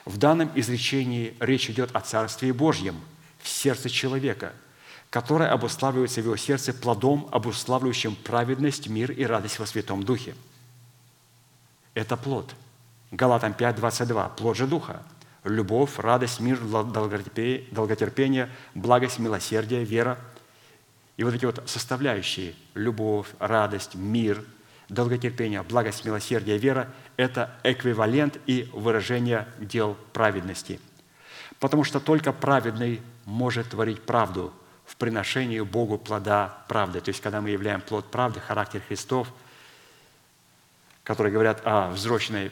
В 0.09 0.17
данном 0.17 0.51
изречении 0.55 1.37
речь 1.39 1.69
идет 1.69 1.95
о 1.95 2.01
Царстве 2.01 2.55
Божьем 2.55 2.99
в 3.43 3.47
сердце 3.47 3.91
человека, 3.91 4.55
которое 5.11 5.51
обуславливается 5.51 6.23
в 6.23 6.25
его 6.25 6.37
сердце 6.37 6.73
плодом, 6.73 7.29
обуславливающим 7.31 8.17
праведность, 8.17 8.89
мир 8.89 9.13
и 9.13 9.25
радость 9.25 9.59
во 9.59 9.67
Святом 9.67 10.03
Духе. 10.03 10.35
Это 11.93 12.17
плод– 12.17 12.55
Галатам 13.11 13.53
5, 13.53 13.77
22. 13.77 14.29
Плод 14.31 14.57
же 14.57 14.67
Духа. 14.67 15.03
Любовь, 15.45 15.99
радость, 15.99 16.41
мир, 16.41 16.59
долготерпение, 16.59 18.51
благость, 18.75 19.19
милосердие, 19.19 19.85
вера. 19.85 20.19
И 21.19 21.25
вот 21.25 21.35
эти 21.35 21.45
вот 21.45 21.63
составляющие– 21.67 22.55
любовь, 22.75 23.29
радость, 23.39 23.95
мир, 23.95 24.43
долготерпение, 24.89 25.63
благость, 25.63 26.05
милосердие, 26.05 26.59
вера– 26.59 26.91
это 27.17 27.55
эквивалент 27.63 28.39
и 28.47 28.69
выражение 28.73 29.47
дел 29.59 29.97
праведности. 30.13 30.81
Потому 31.61 31.85
что 31.85 32.01
только 32.01 32.33
праведный 32.33 33.03
может 33.25 33.71
творить 33.71 34.03
правду 34.03 34.53
в 34.87 34.97
приношении 34.97 35.61
Богу 35.61 35.99
плода 35.99 36.65
правды. 36.69 37.01
То 37.01 37.11
есть, 37.11 37.21
когда 37.21 37.41
мы 37.41 37.51
являем 37.51 37.81
плод 37.81 38.11
правды, 38.11 38.41
характер 38.41 38.83
Христов, 38.87 39.29
которые 41.05 41.33
говорят 41.33 41.61
о 41.65 41.91
взроченной 41.91 42.51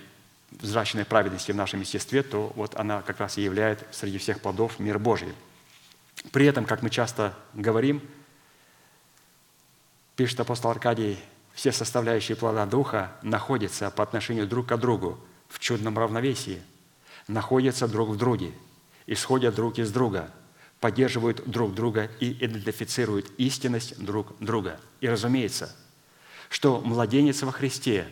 взращенной 0.51 1.05
праведности 1.05 1.53
в 1.53 1.57
нашем 1.57 1.81
естестве, 1.81 2.23
то 2.23 2.53
вот 2.55 2.77
она 2.77 3.03
как 3.03 3.21
раз 3.21 3.37
и 3.37 3.43
является 3.43 3.85
среди 3.91 4.19
всех 4.19 4.41
плодов 4.41 4.79
мир 4.79 4.99
Божий. 4.99 5.33
При 6.33 6.47
этом, 6.47 6.65
как 6.65 6.83
мы 6.83 6.91
часто 6.91 7.35
говорим, 7.53 8.01
пишет 10.15 10.41
апостол 10.41 10.71
Аркадий, 10.71 11.19
все 11.57 11.73
составляющие 11.73 12.37
плода 12.37 12.67
Духа 12.67 13.13
находятся 13.23 13.91
по 13.91 14.03
отношению 14.03 14.47
друг 14.47 14.67
к 14.67 14.77
другу 14.77 15.19
в 15.49 15.59
чудном 15.59 15.99
равновесии. 15.99 16.63
находятся 17.29 17.89
друг 17.89 18.11
в 18.11 18.17
друге, 18.17 18.53
исходят 19.07 19.55
друг 19.55 19.79
из 19.79 19.91
друга, 19.91 20.31
поддерживают 20.81 21.49
друг 21.49 21.75
друга 21.75 22.11
и 22.21 22.31
идентифицируют 22.45 23.33
истинность 23.39 23.99
друг 23.99 24.37
друга. 24.39 24.79
И 25.01 25.09
разумеется, 25.09 25.75
что 26.51 26.83
младенец 26.83 27.43
во 27.43 27.53
Христе, 27.53 28.07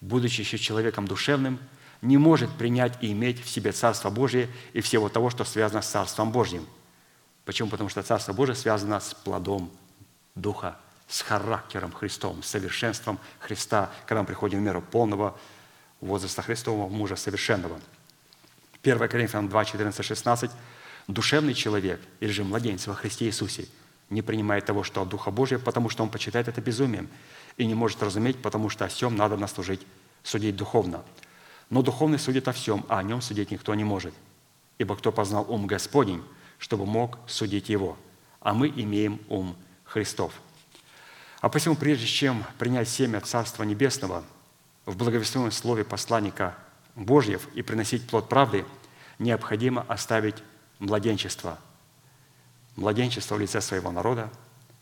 будучи 0.00 0.40
еще 0.40 0.56
человеком 0.56 1.06
душевным, 1.06 1.58
не 2.00 2.16
может 2.16 2.50
принять 2.52 2.96
и 3.02 3.12
иметь 3.12 3.44
в 3.44 3.50
себе 3.50 3.72
Царство 3.72 4.08
Божие 4.08 4.48
и 4.72 4.80
всего 4.80 5.10
того, 5.10 5.28
что 5.28 5.44
связано 5.44 5.82
с 5.82 5.90
Царством 5.90 6.32
Божьим. 6.32 6.66
Почему? 7.44 7.68
Потому 7.68 7.90
что 7.90 8.02
Царство 8.02 8.32
Божие 8.32 8.56
связано 8.56 9.00
с 9.00 9.12
плодом 9.12 9.70
Духа, 10.34 10.78
с 11.08 11.22
характером 11.22 11.92
Христом, 11.92 12.42
с 12.42 12.48
совершенством 12.48 13.18
Христа, 13.38 13.90
когда 14.06 14.22
мы 14.22 14.26
приходим 14.26 14.58
в 14.58 14.62
меру 14.62 14.82
полного 14.82 15.38
возраста 16.00 16.42
Христового, 16.42 16.88
мужа 16.88 17.16
совершенного. 17.16 17.80
1 18.82 19.08
Коринфянам 19.08 19.48
2, 19.48 19.64
14, 19.64 20.04
16. 20.04 20.50
«Душевный 21.08 21.54
человек, 21.54 22.00
или 22.20 22.30
же 22.30 22.44
младенец 22.44 22.86
во 22.86 22.94
Христе 22.94 23.26
Иисусе, 23.26 23.66
не 24.10 24.22
принимает 24.22 24.66
того, 24.66 24.82
что 24.82 25.02
от 25.02 25.08
Духа 25.08 25.30
Божия, 25.30 25.58
потому 25.58 25.88
что 25.88 26.02
он 26.02 26.10
почитает 26.10 26.48
это 26.48 26.60
безумием, 26.60 27.08
и 27.56 27.66
не 27.66 27.74
может 27.74 28.02
разуметь, 28.02 28.40
потому 28.42 28.68
что 28.68 28.84
о 28.84 28.88
всем 28.88 29.16
надо 29.16 29.36
наслужить, 29.36 29.80
судить 30.22 30.56
духовно. 30.56 31.02
Но 31.70 31.82
духовный 31.82 32.18
судит 32.18 32.46
о 32.48 32.52
всем, 32.52 32.84
а 32.88 32.98
о 32.98 33.02
нем 33.02 33.20
судить 33.20 33.50
никто 33.50 33.74
не 33.74 33.84
может. 33.84 34.14
Ибо 34.78 34.96
кто 34.96 35.10
познал 35.10 35.46
ум 35.48 35.66
Господень, 35.66 36.22
чтобы 36.58 36.86
мог 36.86 37.18
судить 37.26 37.68
его? 37.68 37.96
А 38.40 38.52
мы 38.54 38.68
имеем 38.68 39.20
ум 39.28 39.56
Христов. 39.84 40.32
А 41.46 41.48
посему, 41.48 41.76
прежде 41.76 42.06
чем 42.06 42.44
принять 42.58 42.88
семя 42.88 43.20
Царства 43.20 43.62
Небесного 43.62 44.24
в 44.84 44.96
благовестном 44.96 45.52
слове 45.52 45.84
посланника 45.84 46.58
Божьев 46.96 47.46
и 47.54 47.62
приносить 47.62 48.04
плод 48.08 48.28
правды, 48.28 48.66
необходимо 49.20 49.82
оставить 49.82 50.42
младенчество. 50.80 51.60
Младенчество 52.74 53.36
в 53.36 53.40
лице 53.40 53.60
своего 53.60 53.92
народа, 53.92 54.28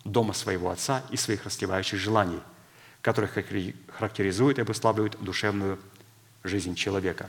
дома 0.05 0.33
своего 0.33 0.71
отца 0.71 1.03
и 1.11 1.19
своих 1.19 1.45
расслевающих 1.45 1.99
желаний, 1.99 2.41
которые 3.03 3.29
характеризуют 3.99 4.57
и 4.57 4.63
обуславливают 4.63 5.23
душевную 5.23 5.79
жизнь 6.45 6.75
человека. 6.75 7.29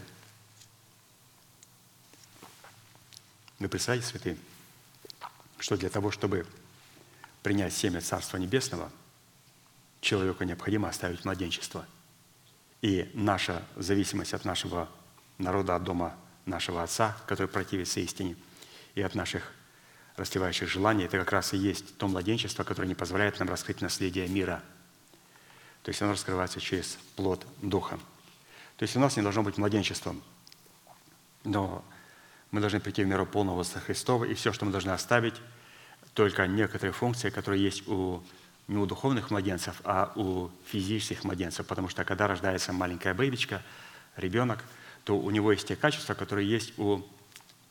Вы 3.60 3.68
представляете, 3.68 4.08
святые, 4.08 4.38
что 5.60 5.76
для 5.76 5.90
того, 5.90 6.10
чтобы 6.12 6.48
принять 7.44 7.74
семя 7.74 8.00
Царства 8.00 8.38
Небесного, 8.38 8.90
человеку 10.06 10.44
необходимо 10.44 10.88
оставить 10.88 11.26
младенчество. 11.26 11.86
И 12.82 13.10
наша 13.14 13.64
зависимость 13.76 14.34
от 14.34 14.46
нашего 14.46 14.88
народа, 15.38 15.76
от 15.76 15.84
дома 15.84 16.16
нашего 16.46 16.84
Отца, 16.84 17.18
который 17.26 17.48
противится 17.48 18.00
истине, 18.00 18.36
и 18.94 19.02
от 19.02 19.16
наших 19.16 19.52
расливающих 20.16 20.70
желаний, 20.70 21.06
это 21.06 21.18
как 21.18 21.32
раз 21.32 21.54
и 21.54 21.58
есть 21.58 21.98
то 21.98 22.08
младенчество, 22.08 22.64
которое 22.64 22.88
не 22.88 22.96
позволяет 22.96 23.40
нам 23.40 23.50
раскрыть 23.50 23.82
наследие 23.82 24.28
мира. 24.28 24.64
То 25.84 25.90
есть 25.90 26.02
оно 26.02 26.12
раскрывается 26.12 26.62
через 26.62 26.98
плод 27.16 27.46
Духа. 27.62 28.00
То 28.78 28.84
есть 28.84 28.96
у 28.96 29.00
нас 29.00 29.18
не 29.18 29.24
должно 29.24 29.44
быть 29.44 29.58
младенчеством, 29.58 30.22
но 31.44 31.84
мы 32.52 32.62
должны 32.62 32.80
прийти 32.80 33.04
в 33.04 33.08
меру 33.08 33.26
полного 33.26 33.58
возраста 33.58 33.80
Христова, 33.80 34.24
и 34.26 34.36
все, 34.36 34.54
что 34.54 34.66
мы 34.66 34.72
должны 34.72 34.92
оставить, 34.92 35.36
только 36.14 36.48
некоторые 36.48 36.94
функции, 36.94 37.30
которые 37.30 37.64
есть 37.64 37.88
у 37.88 38.24
не 38.68 38.78
у 38.78 38.86
духовных 38.86 39.32
младенцев, 39.32 39.82
а 39.84 40.12
у 40.16 40.50
физических 40.66 41.24
младенцев. 41.24 41.66
Потому 41.68 41.90
что 41.90 42.04
когда 42.04 42.28
рождается 42.28 42.74
маленькая 42.74 43.14
бэбичка, 43.14 43.62
ребенок, 44.16 44.64
то 45.04 45.18
у 45.18 45.30
него 45.30 45.52
есть 45.52 45.68
те 45.68 45.76
качества, 45.76 46.14
которые 46.14 46.50
есть 46.50 46.78
у 46.80 47.04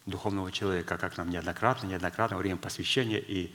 духовного 0.07 0.53
человека, 0.53 0.99
как 0.99 1.17
нам 1.17 1.31
неоднократно, 1.31 1.87
неоднократно 1.87 2.37
во 2.37 2.43
время 2.43 2.57
посвящения. 2.57 3.19
И 3.19 3.55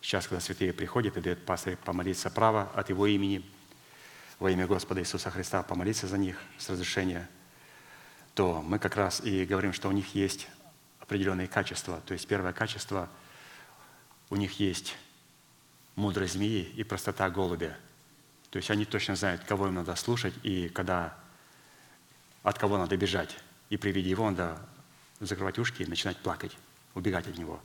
сейчас, 0.00 0.28
когда 0.28 0.40
святые 0.40 0.72
приходят 0.72 1.16
и 1.16 1.20
дают 1.20 1.44
пастырь 1.44 1.76
помолиться 1.76 2.30
право 2.30 2.70
от 2.74 2.88
его 2.88 3.06
имени, 3.06 3.44
во 4.38 4.50
имя 4.50 4.66
Господа 4.66 5.00
Иисуса 5.00 5.30
Христа, 5.30 5.62
помолиться 5.62 6.06
за 6.08 6.18
них 6.18 6.36
с 6.58 6.68
разрешения, 6.68 7.28
то 8.34 8.62
мы 8.62 8.78
как 8.78 8.96
раз 8.96 9.20
и 9.20 9.44
говорим, 9.44 9.72
что 9.72 9.88
у 9.88 9.92
них 9.92 10.14
есть 10.14 10.48
определенные 11.00 11.46
качества. 11.46 12.00
То 12.06 12.14
есть 12.14 12.26
первое 12.26 12.52
качество– 12.52 13.08
у 14.32 14.36
них 14.36 14.58
есть 14.60 14.96
мудрость 15.96 16.34
змеи 16.34 16.62
и 16.76 16.84
простота 16.84 17.28
голубя. 17.30 17.76
То 18.50 18.58
есть 18.58 18.70
они 18.70 18.84
точно 18.84 19.16
знают, 19.16 19.44
кого 19.44 19.68
им 19.68 19.74
надо 19.74 19.94
слушать 19.96 20.34
и 20.42 20.68
когда, 20.68 21.16
от 22.42 22.58
кого 22.58 22.78
надо 22.78 22.96
бежать. 22.96 23.36
И 23.70 23.76
при 23.76 23.92
виде 23.92 24.10
его 24.10 24.28
надо 24.28 24.58
закрывать 25.20 25.58
ушки 25.58 25.82
и 25.82 25.86
начинать 25.86 26.18
плакать, 26.18 26.56
убегать 26.94 27.26
от 27.28 27.38
него. 27.38 27.60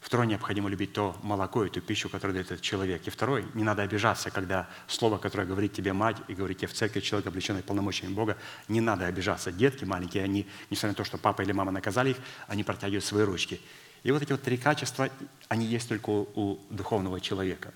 Второе, 0.00 0.28
необходимо 0.28 0.68
любить 0.68 0.92
то 0.92 1.16
молоко 1.22 1.64
и 1.64 1.70
ту 1.70 1.80
пищу, 1.80 2.08
которую 2.08 2.34
дает 2.34 2.46
этот 2.46 2.60
человек. 2.60 3.06
И 3.06 3.10
второй, 3.10 3.44
не 3.54 3.64
надо 3.64 3.82
обижаться, 3.82 4.30
когда 4.30 4.68
слово, 4.86 5.18
которое 5.18 5.44
говорит 5.44 5.72
тебе 5.72 5.92
мать 5.92 6.16
и 6.28 6.34
говорит 6.34 6.58
тебе 6.58 6.68
в 6.68 6.72
церкви 6.72 7.00
человек, 7.00 7.26
облеченный 7.26 7.62
полномочиями 7.62 8.14
Бога, 8.14 8.38
не 8.68 8.80
надо 8.80 9.06
обижаться. 9.06 9.50
Детки 9.50 9.84
маленькие, 9.84 10.22
они, 10.22 10.46
несмотря 10.70 10.90
на 10.90 10.94
то, 10.94 11.04
что 11.04 11.18
папа 11.18 11.42
или 11.42 11.52
мама 11.52 11.72
наказали 11.72 12.10
их, 12.10 12.16
они 12.46 12.62
протягивают 12.62 13.04
свои 13.04 13.24
ручки. 13.24 13.60
И 14.02 14.10
вот 14.10 14.22
эти 14.22 14.32
вот 14.32 14.42
три 14.42 14.56
качества, 14.56 15.08
они 15.48 15.66
есть 15.66 15.88
только 15.88 16.10
у, 16.10 16.58
духовного 16.70 17.20
человека. 17.20 17.72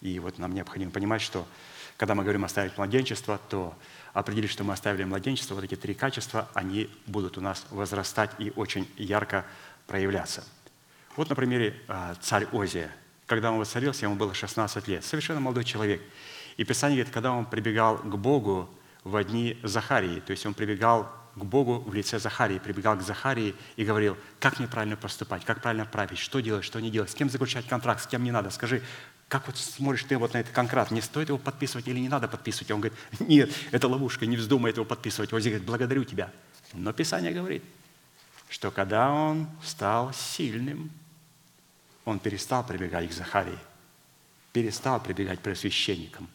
И 0.00 0.18
вот 0.18 0.38
нам 0.38 0.54
необходимо 0.54 0.90
понимать, 0.90 1.20
что 1.20 1.46
когда 1.96 2.14
мы 2.14 2.22
говорим 2.22 2.44
оставить 2.44 2.78
младенчество, 2.78 3.38
то 3.50 3.74
определить, 4.12 4.50
что 4.50 4.64
мы 4.64 4.72
оставили 4.72 5.04
младенчество, 5.04 5.54
вот 5.54 5.64
эти 5.64 5.76
три 5.76 5.94
качества, 5.94 6.48
они 6.54 6.88
будут 7.06 7.36
у 7.36 7.40
нас 7.40 7.66
возрастать 7.70 8.30
и 8.38 8.52
очень 8.56 8.88
ярко 8.96 9.44
проявляться. 9.86 10.44
Вот 11.16 11.28
на 11.28 11.34
примере 11.34 11.74
а, 11.88 12.14
царь 12.20 12.46
Озия. 12.52 12.90
Когда 13.26 13.52
он 13.52 13.58
воцарился, 13.58 14.06
ему 14.06 14.14
было 14.14 14.32
16 14.32 14.88
лет. 14.88 15.04
Совершенно 15.04 15.40
молодой 15.40 15.64
человек. 15.64 16.00
И 16.56 16.64
Писание 16.64 16.96
говорит, 16.96 17.12
когда 17.12 17.32
он 17.32 17.44
прибегал 17.44 17.98
к 17.98 18.16
Богу 18.16 18.68
в 19.04 19.22
дни 19.24 19.58
Захарии, 19.62 20.20
то 20.20 20.30
есть 20.30 20.44
он 20.46 20.54
прибегал 20.54 21.10
к 21.40 21.44
Богу 21.44 21.80
в 21.80 21.92
лице 21.94 22.18
Захарии, 22.18 22.58
прибегал 22.58 22.96
к 22.96 23.02
Захарии 23.02 23.54
и 23.76 23.84
говорил, 23.84 24.16
как 24.38 24.58
мне 24.58 24.68
правильно 24.68 24.96
поступать, 24.96 25.44
как 25.44 25.60
правильно 25.60 25.84
править, 25.84 26.18
что 26.18 26.40
делать, 26.40 26.64
что 26.64 26.78
не 26.80 26.90
делать, 26.90 27.10
с 27.10 27.14
кем 27.14 27.28
заключать 27.28 27.66
контракт, 27.66 28.02
с 28.02 28.06
кем 28.06 28.22
не 28.22 28.30
надо. 28.30 28.50
Скажи, 28.50 28.82
как 29.28 29.46
вот 29.46 29.56
смотришь 29.56 30.04
ты 30.04 30.16
вот 30.18 30.34
на 30.34 30.38
этот 30.38 30.52
контракт, 30.52 30.90
не 30.90 31.00
стоит 31.00 31.28
его 31.28 31.38
подписывать 31.38 31.88
или 31.88 31.98
не 31.98 32.08
надо 32.08 32.28
подписывать? 32.28 32.70
Он 32.70 32.80
говорит, 32.80 32.98
нет, 33.20 33.50
это 33.72 33.88
ловушка, 33.88 34.26
не 34.26 34.36
вздумай 34.36 34.70
этого 34.70 34.84
подписывать. 34.84 35.32
Он 35.32 35.40
говорит, 35.40 35.62
благодарю 35.62 36.04
тебя. 36.04 36.30
Но 36.72 36.92
Писание 36.92 37.32
говорит, 37.32 37.64
что 38.48 38.70
когда 38.70 39.10
он 39.10 39.48
стал 39.62 40.12
сильным, 40.12 40.90
он 42.04 42.18
перестал 42.18 42.64
прибегать 42.66 43.10
к 43.10 43.12
Захарии, 43.12 43.58
перестал 44.52 45.00
прибегать 45.00 45.40
к 45.40 45.42
пресвященникам, 45.42 46.28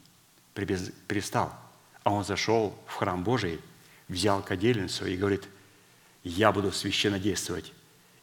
перестал. 0.54 1.54
А 2.04 2.12
он 2.12 2.24
зашел 2.24 2.78
в 2.88 2.96
храм 2.96 3.24
Божий– 3.24 3.62
взял 4.08 4.42
кадильницу 4.42 5.06
и 5.06 5.18
говорит, 5.18 5.48
я 6.24 6.52
буду 6.52 6.72
священно 6.72 7.20
действовать. 7.20 7.74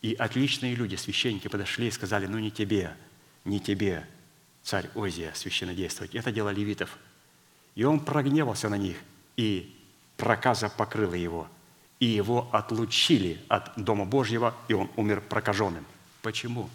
И 0.00 0.14
отличные 0.14 0.74
люди, 0.74 0.96
священники, 0.96 1.48
подошли 1.48 1.88
и 1.88 1.92
сказали, 1.92 2.26
ну 2.26 2.38
не 2.38 2.50
тебе, 2.50 2.96
не 3.44 3.60
тебе, 3.60 4.06
царь 4.62 4.90
Озия, 4.94 5.32
священно 5.34 5.74
действовать. 5.74 6.14
Это 6.14 6.32
дело 6.32 6.48
левитов. 6.50 6.98
И 7.74 7.84
он 7.84 8.00
прогневался 8.00 8.68
на 8.68 8.76
них, 8.76 8.96
и 9.36 9.76
проказа 10.16 10.68
покрыла 10.68 11.14
его. 11.14 11.48
И 12.00 12.06
его 12.06 12.48
отлучили 12.52 13.40
от 13.48 13.72
Дома 13.76 14.04
Божьего, 14.04 14.56
и 14.66 14.72
он 14.72 14.90
умер 14.96 15.20
прокаженным. 15.20 15.86
Почему? 16.20 16.68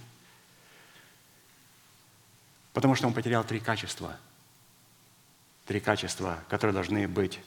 Потому 2.74 2.96
что 2.96 3.08
он 3.08 3.14
потерял 3.14 3.44
три 3.44 3.60
качества. 3.60 4.18
Три 5.66 5.82
качества, 5.82 6.44
которые 6.48 6.74
должны 6.74 7.08
быть 7.10 7.40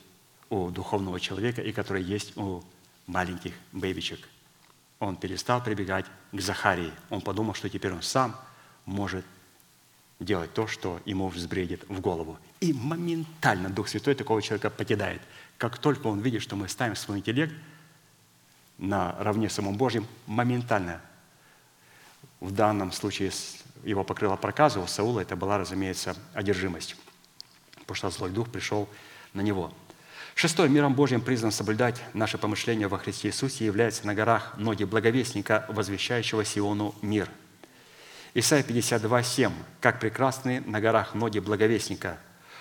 у 0.50 0.70
духовного 0.70 1.20
человека 1.20 1.62
и 1.62 1.72
который 1.72 2.02
есть 2.02 2.36
у 2.36 2.62
маленьких 3.06 3.54
бэбичек. 3.72 4.28
Он 4.98 5.16
перестал 5.16 5.62
прибегать 5.62 6.04
к 6.32 6.40
Захарии. 6.40 6.92
Он 7.08 7.22
подумал, 7.22 7.54
что 7.54 7.70
теперь 7.70 7.92
он 7.92 8.02
сам 8.02 8.36
может 8.84 9.24
делать 10.18 10.52
то, 10.52 10.66
что 10.66 11.00
ему 11.06 11.28
взбредет 11.28 11.88
в 11.88 12.00
голову. 12.00 12.38
И 12.60 12.74
моментально 12.74 13.70
Дух 13.70 13.88
Святой 13.88 14.14
такого 14.14 14.42
человека 14.42 14.68
покидает. 14.68 15.22
Как 15.56 15.78
только 15.78 16.08
он 16.08 16.20
видит, 16.20 16.42
что 16.42 16.56
мы 16.56 16.68
ставим 16.68 16.96
свой 16.96 17.18
интеллект 17.18 17.54
на 18.76 19.12
равне 19.18 19.48
с 19.48 19.54
самым 19.54 19.76
Божьим, 19.76 20.06
моментально 20.26 21.00
в 22.40 22.50
данном 22.50 22.92
случае 22.92 23.30
его 23.84 24.04
покрыла 24.04 24.36
проказа, 24.36 24.80
у 24.80 24.86
Саула 24.86 25.20
это 25.20 25.36
была, 25.36 25.58
разумеется, 25.58 26.16
одержимость, 26.34 26.96
потому 27.72 27.94
что 27.94 28.10
злой 28.10 28.30
дух 28.30 28.50
пришел 28.50 28.88
на 29.32 29.40
него– 29.40 29.72
Шестой, 30.40 30.70
миром 30.70 30.94
Божьим 30.94 31.20
призван 31.20 31.52
соблюдать 31.52 32.02
наше 32.14 32.38
помышление 32.38 32.88
во 32.88 32.96
Христе 32.96 33.28
Иисусе 33.28 33.66
является 33.66 34.06
на 34.06 34.14
горах 34.14 34.54
ноги 34.56 34.84
благовестника, 34.84 35.66
возвещающего 35.68 36.46
Сиону 36.46 36.94
мир. 37.02 37.28
Исайя 38.32 38.62
52, 38.62 39.22
7. 39.22 39.52
«Как 39.82 40.00
прекрасны 40.00 40.62
на 40.62 40.80
горах 40.80 41.12
ноги 41.12 41.40
благовестника, 41.40 42.18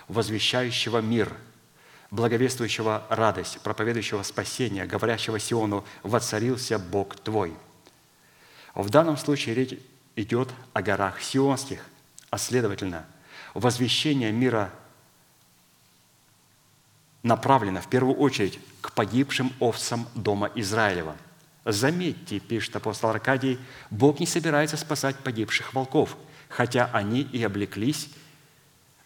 возвещающего 0.10 1.00
мир, 1.00 1.32
благовествующего 2.12 3.08
радость, 3.10 3.62
проповедующего 3.62 4.24
спасение, 4.24 4.86
говорящего 4.86 5.40
Сиону, 5.40 5.86
«Воцарился 6.04 6.80
Бог 6.80 7.16
твой». 7.16 7.54
В 8.76 8.90
данном 8.90 9.16
случае 9.16 9.56
речь 9.56 9.80
идет 10.18 10.50
о 10.74 10.82
горах 10.82 11.22
Сионских, 11.22 11.80
а 12.30 12.40
следовательно, 12.40 13.06
возвещение 13.54 14.34
мира 14.34 14.70
направлено 17.24 17.82
в 17.82 17.88
первую 17.88 18.16
очередь 18.16 18.60
к 18.82 18.94
погибшим 18.94 19.54
овцам 19.60 20.08
дома 20.16 20.52
Израилева. 20.56 21.16
Заметьте, 21.66 22.40
пишет 22.40 22.76
апостол 22.76 23.10
Аркадий, 23.10 23.60
Бог 23.90 24.20
не 24.20 24.26
собирается 24.26 24.78
спасать 24.78 25.18
погибших 25.18 25.74
волков, 25.74 26.16
хотя 26.48 26.90
они 26.94 27.22
и 27.22 27.44
облеклись 27.44 28.10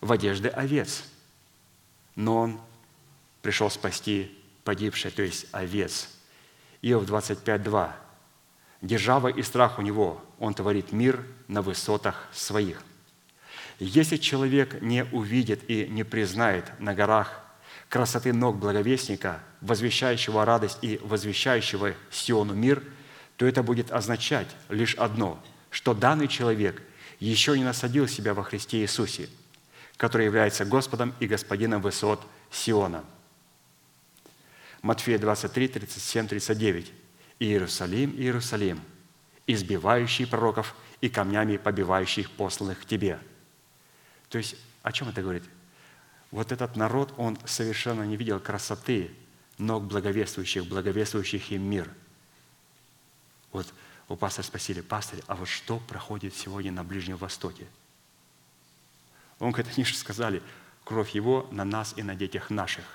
в 0.01 0.11
одежды 0.11 0.49
овец. 0.49 1.03
Но 2.15 2.37
Он 2.37 2.61
пришел 3.41 3.69
спасти 3.69 4.31
погибшие, 4.63 5.11
то 5.11 5.23
есть 5.23 5.47
овец. 5.51 6.09
Иов 6.81 7.03
25.2. 7.05 7.91
Держава 8.81 9.29
и 9.29 9.41
страх 9.41 9.79
у 9.79 9.81
него, 9.81 10.21
он 10.39 10.53
творит 10.53 10.91
мир 10.91 11.25
на 11.47 11.61
высотах 11.61 12.27
своих. 12.33 12.83
Если 13.79 14.17
человек 14.17 14.81
не 14.81 15.05
увидит 15.05 15.69
и 15.69 15.87
не 15.87 16.03
признает 16.03 16.71
на 16.79 16.93
горах 16.93 17.42
красоты 17.93 18.33
ног 18.33 18.57
благовестника, 18.57 19.43
возвещающего 19.61 20.45
радость 20.45 20.79
и 20.81 20.99
возвещающего 21.03 21.93
Сиону 22.09 22.55
мир, 22.55 22.83
то 23.37 23.45
это 23.45 23.61
будет 23.61 23.91
означать 23.91 24.47
лишь 24.69 24.95
одно, 24.95 25.39
что 25.69 25.93
данный 25.93 26.27
человек 26.27 26.81
еще 27.19 27.55
не 27.55 27.63
насадил 27.63 28.07
себя 28.07 28.33
во 28.33 28.41
Христе 28.41 28.79
Иисусе, 28.79 29.29
который 29.95 30.25
является 30.25 30.65
Господом 30.65 31.13
и 31.19 31.27
Господином 31.27 31.83
высот 31.83 32.19
Сиона. 32.49 33.03
Матфея 34.81 35.19
23, 35.19 35.67
37, 35.67 36.27
39. 36.29 36.91
«Иерусалим, 37.37 38.15
Иерусалим, 38.17 38.81
избивающий 39.45 40.25
пророков 40.25 40.75
и 40.99 41.09
камнями 41.09 41.57
побивающих 41.57 42.31
посланных 42.31 42.81
к 42.81 42.85
тебе». 42.85 43.19
То 44.29 44.39
есть, 44.39 44.55
о 44.81 44.91
чем 44.91 45.09
это 45.09 45.21
говорит? 45.21 45.43
Вот 46.33 46.51
этот 46.51 46.75
народ, 46.75 47.13
он 47.17 47.37
совершенно 47.45 48.01
не 48.01 48.17
видел 48.17 48.39
красоты 48.39 49.11
ног 49.59 49.83
благовествующих, 49.83 50.65
благовествующих 50.65 51.51
им 51.51 51.61
мир. 51.61 51.93
Вот 53.51 53.71
у 54.07 54.15
пастора 54.15 54.43
спросили, 54.43 54.81
пастор, 54.81 55.19
а 55.27 55.35
вот 55.35 55.47
что 55.47 55.77
проходит 55.77 56.33
сегодня 56.33 56.71
на 56.71 56.83
Ближнем 56.83 57.17
Востоке? 57.17 57.67
Он 59.37 59.51
говорит, 59.51 59.73
они 59.75 59.85
же 59.85 59.95
сказали, 59.95 60.41
кровь 60.83 61.11
Его 61.11 61.47
на 61.51 61.65
нас 61.65 61.93
и 61.97 62.01
на 62.01 62.15
детях 62.15 62.49
наших. 62.49 62.85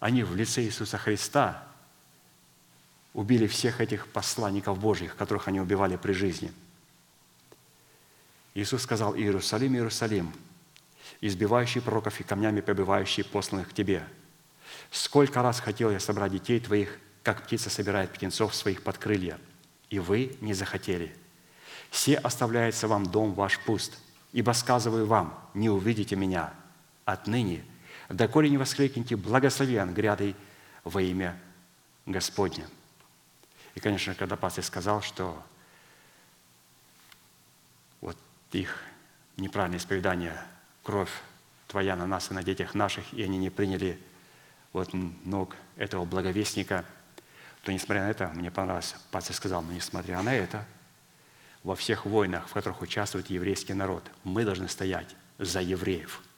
Они 0.00 0.22
в 0.22 0.34
лице 0.34 0.62
Иисуса 0.62 0.96
Христа 0.96 1.68
убили 3.12 3.46
всех 3.46 3.82
этих 3.82 4.06
посланников 4.06 4.78
Божьих, 4.78 5.14
которых 5.14 5.46
они 5.46 5.60
убивали 5.60 5.96
при 5.96 6.14
жизни. 6.14 6.54
Иисус 8.54 8.80
сказал, 8.80 9.14
Иерусалим, 9.14 9.74
Иерусалим, 9.74 10.32
избивающий 11.22 11.80
пророков 11.80 12.20
и 12.20 12.24
камнями 12.24 12.60
побивающий 12.60 13.24
посланных 13.24 13.70
к 13.70 13.72
тебе. 13.72 14.04
Сколько 14.90 15.40
раз 15.40 15.60
хотел 15.60 15.90
я 15.90 16.00
собрать 16.00 16.32
детей 16.32 16.60
твоих, 16.60 16.98
как 17.22 17.44
птица 17.44 17.70
собирает 17.70 18.10
птенцов 18.10 18.54
своих 18.54 18.82
под 18.82 18.98
крылья, 18.98 19.38
и 19.88 20.00
вы 20.00 20.36
не 20.40 20.52
захотели. 20.52 21.16
Все 21.90 22.16
оставляется 22.16 22.88
вам 22.88 23.06
дом 23.06 23.32
ваш 23.32 23.60
пуст, 23.60 23.98
ибо 24.32 24.50
сказываю 24.52 25.06
вам, 25.06 25.38
не 25.54 25.70
увидите 25.70 26.16
меня. 26.16 26.52
Отныне, 27.04 27.64
доколе 28.08 28.50
не 28.50 28.58
воскликните, 28.58 29.16
благословен 29.16 29.94
грядой 29.94 30.34
во 30.84 31.00
имя 31.00 31.40
Господне. 32.04 32.66
И, 33.74 33.80
конечно, 33.80 34.14
когда 34.14 34.36
пастор 34.36 34.64
сказал, 34.64 35.02
что 35.02 35.40
вот 38.00 38.18
их 38.50 38.76
неправильное 39.36 39.78
исповедание, 39.78 40.36
кровь 40.82 41.10
Твоя 41.68 41.96
на 41.96 42.06
нас 42.06 42.30
и 42.30 42.34
на 42.34 42.42
детях 42.42 42.74
наших, 42.74 43.12
и 43.14 43.22
они 43.22 43.38
не 43.38 43.50
приняли 43.50 43.98
вот 44.72 44.90
ног 44.92 45.56
этого 45.76 46.04
благовестника, 46.04 46.84
то, 47.62 47.72
несмотря 47.72 48.02
на 48.02 48.10
это, 48.10 48.28
мне 48.28 48.50
понравилось, 48.50 48.94
пастор 49.10 49.34
сказал, 49.34 49.62
но 49.62 49.72
несмотря 49.72 50.20
на 50.22 50.34
это, 50.34 50.66
во 51.62 51.76
всех 51.76 52.04
войнах, 52.04 52.48
в 52.48 52.52
которых 52.52 52.82
участвует 52.82 53.30
еврейский 53.30 53.74
народ, 53.74 54.02
мы 54.24 54.44
должны 54.44 54.68
стоять 54.68 55.14
за 55.38 55.60
евреев– 55.60 56.22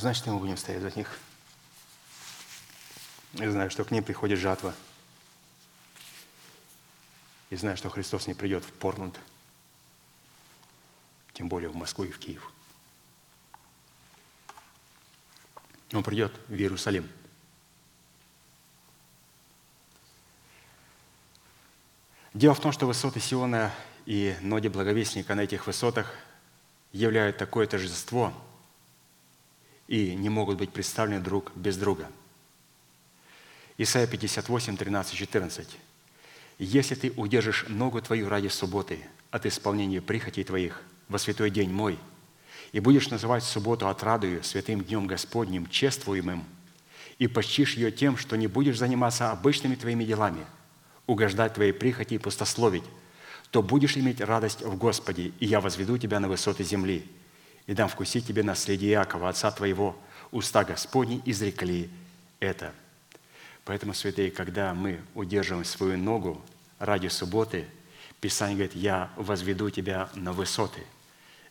Значит, 0.00 0.26
мы 0.28 0.38
будем 0.38 0.56
стоять 0.56 0.80
за 0.80 0.90
них. 0.96 1.18
И 3.34 3.46
знаю, 3.46 3.70
что 3.70 3.84
к 3.84 3.90
ним 3.90 4.02
приходит 4.02 4.38
жатва. 4.38 4.74
И 7.50 7.56
знаю, 7.56 7.76
что 7.76 7.90
Христос 7.90 8.26
не 8.26 8.32
придет 8.32 8.64
в 8.64 8.72
Портланд, 8.72 9.20
тем 11.34 11.50
более 11.50 11.68
в 11.68 11.76
Москву 11.76 12.04
и 12.04 12.10
в 12.10 12.18
Киев. 12.18 12.50
Он 15.92 16.02
придет 16.02 16.32
в 16.48 16.54
Иерусалим. 16.54 17.06
Дело 22.32 22.54
в 22.54 22.60
том, 22.60 22.72
что 22.72 22.86
высоты 22.86 23.20
Сиона 23.20 23.70
и 24.06 24.34
ноги 24.40 24.68
благовестника 24.68 25.34
на 25.34 25.42
этих 25.42 25.66
высотах 25.66 26.10
являют 26.90 27.36
такое 27.36 27.66
торжество– 27.66 28.32
и 29.90 30.14
не 30.14 30.28
могут 30.28 30.56
быть 30.56 30.70
представлены 30.70 31.20
друг 31.20 31.50
без 31.56 31.76
друга. 31.76 32.08
Исайя 33.76 34.06
58, 34.06 34.76
13, 34.76 35.14
14. 35.14 35.68
«Если 36.60 36.94
ты 36.94 37.12
удержишь 37.16 37.66
ногу 37.68 38.00
твою 38.00 38.28
ради 38.28 38.46
субботы 38.46 39.00
от 39.32 39.46
исполнения 39.46 40.00
прихотей 40.00 40.44
твоих 40.44 40.80
во 41.08 41.18
святой 41.18 41.50
день 41.50 41.72
мой, 41.72 41.98
и 42.70 42.78
будешь 42.78 43.10
называть 43.10 43.42
субботу 43.42 43.88
отрадою, 43.88 44.44
святым 44.44 44.84
днем 44.84 45.08
Господним, 45.08 45.66
чествуемым, 45.68 46.44
и 47.18 47.26
почтишь 47.26 47.74
ее 47.74 47.90
тем, 47.90 48.16
что 48.16 48.36
не 48.36 48.46
будешь 48.46 48.78
заниматься 48.78 49.32
обычными 49.32 49.74
твоими 49.74 50.04
делами, 50.04 50.46
угождать 51.08 51.54
твоей 51.54 51.72
прихоти 51.72 52.14
и 52.14 52.18
пустословить, 52.18 52.84
то 53.50 53.60
будешь 53.60 53.96
иметь 53.96 54.20
радость 54.20 54.62
в 54.62 54.76
Господе, 54.76 55.32
и 55.40 55.46
я 55.46 55.60
возведу 55.60 55.98
тебя 55.98 56.20
на 56.20 56.28
высоты 56.28 56.62
земли, 56.62 57.10
и 57.66 57.74
дам 57.74 57.88
вкусить 57.88 58.26
тебе 58.26 58.42
наследие 58.42 58.92
Иакова, 58.92 59.28
отца 59.28 59.50
твоего. 59.50 59.96
Уста 60.30 60.64
Господни 60.64 61.22
изрекли 61.24 61.90
это». 62.38 62.72
Поэтому, 63.64 63.94
святые, 63.94 64.30
когда 64.30 64.74
мы 64.74 65.00
удерживаем 65.14 65.64
свою 65.64 65.96
ногу 65.98 66.42
ради 66.78 67.08
субботы, 67.08 67.66
Писание 68.20 68.56
говорит, 68.56 68.74
«Я 68.74 69.10
возведу 69.16 69.70
тебя 69.70 70.10
на 70.14 70.32
высоты». 70.32 70.82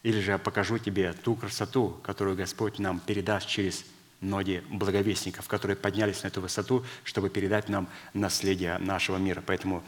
Или 0.03 0.19
же 0.19 0.31
я 0.31 0.37
покажу 0.37 0.77
тебе 0.77 1.13
ту 1.13 1.35
красоту, 1.35 1.97
которую 2.03 2.37
Господь 2.37 2.79
нам 2.79 2.99
передаст 2.99 3.47
через 3.47 3.85
ноги 4.21 4.63
благовестников, 4.69 5.47
которые 5.47 5.75
поднялись 5.75 6.23
на 6.23 6.27
эту 6.27 6.41
высоту, 6.41 6.85
чтобы 7.03 7.29
передать 7.29 7.69
нам 7.69 7.87
наследие 8.13 8.77
нашего 8.77 9.17
мира. 9.17 9.43
Поэтому 9.45 9.83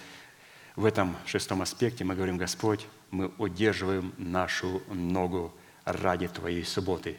в 0.75 0.85
этом 0.85 1.15
шестом 1.25 1.61
аспекте 1.61 2.03
мы 2.03 2.15
говорим, 2.15 2.37
Господь, 2.37 2.85
мы 3.09 3.31
удерживаем 3.37 4.13
нашу 4.17 4.81
ногу 4.89 5.53
ради 5.85 6.27
Твоей 6.27 6.63
субботы. 6.63 7.17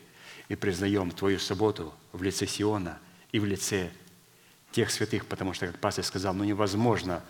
И 0.48 0.56
признаем 0.56 1.10
Твою 1.10 1.38
субботу 1.38 1.94
в 2.12 2.22
лице 2.22 2.46
Сиона 2.46 2.98
и 3.30 3.38
в 3.38 3.44
лице 3.44 3.90
тех 4.72 4.90
святых, 4.90 5.26
потому 5.26 5.54
что, 5.54 5.66
как 5.66 5.78
пастор 5.78 6.04
сказал, 6.04 6.34
ну 6.34 6.44
невозможно 6.44 7.22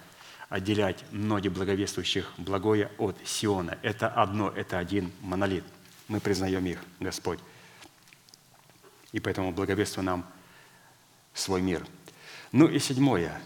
отделять 0.49 1.05
ноги 1.13 1.49
благовествующих 1.49 2.31
благое 2.37 2.91
от 2.99 3.17
Сиона. 3.25 3.79
Это 3.83 4.09
одно, 4.09 4.51
это 4.51 4.79
один 4.79 5.11
монолит. 5.21 5.65
Мы 6.09 6.21
признаем 6.21 6.67
их, 6.67 6.79
Господь. 7.01 7.39
И 9.13 9.21
поэтому 9.21 9.53
благовествуй 9.53 10.05
нам 10.05 10.27
свой 11.33 11.63
мир. 11.63 11.87
Ну 12.53 12.67
и 12.67 12.79
седьмое. 12.79 13.41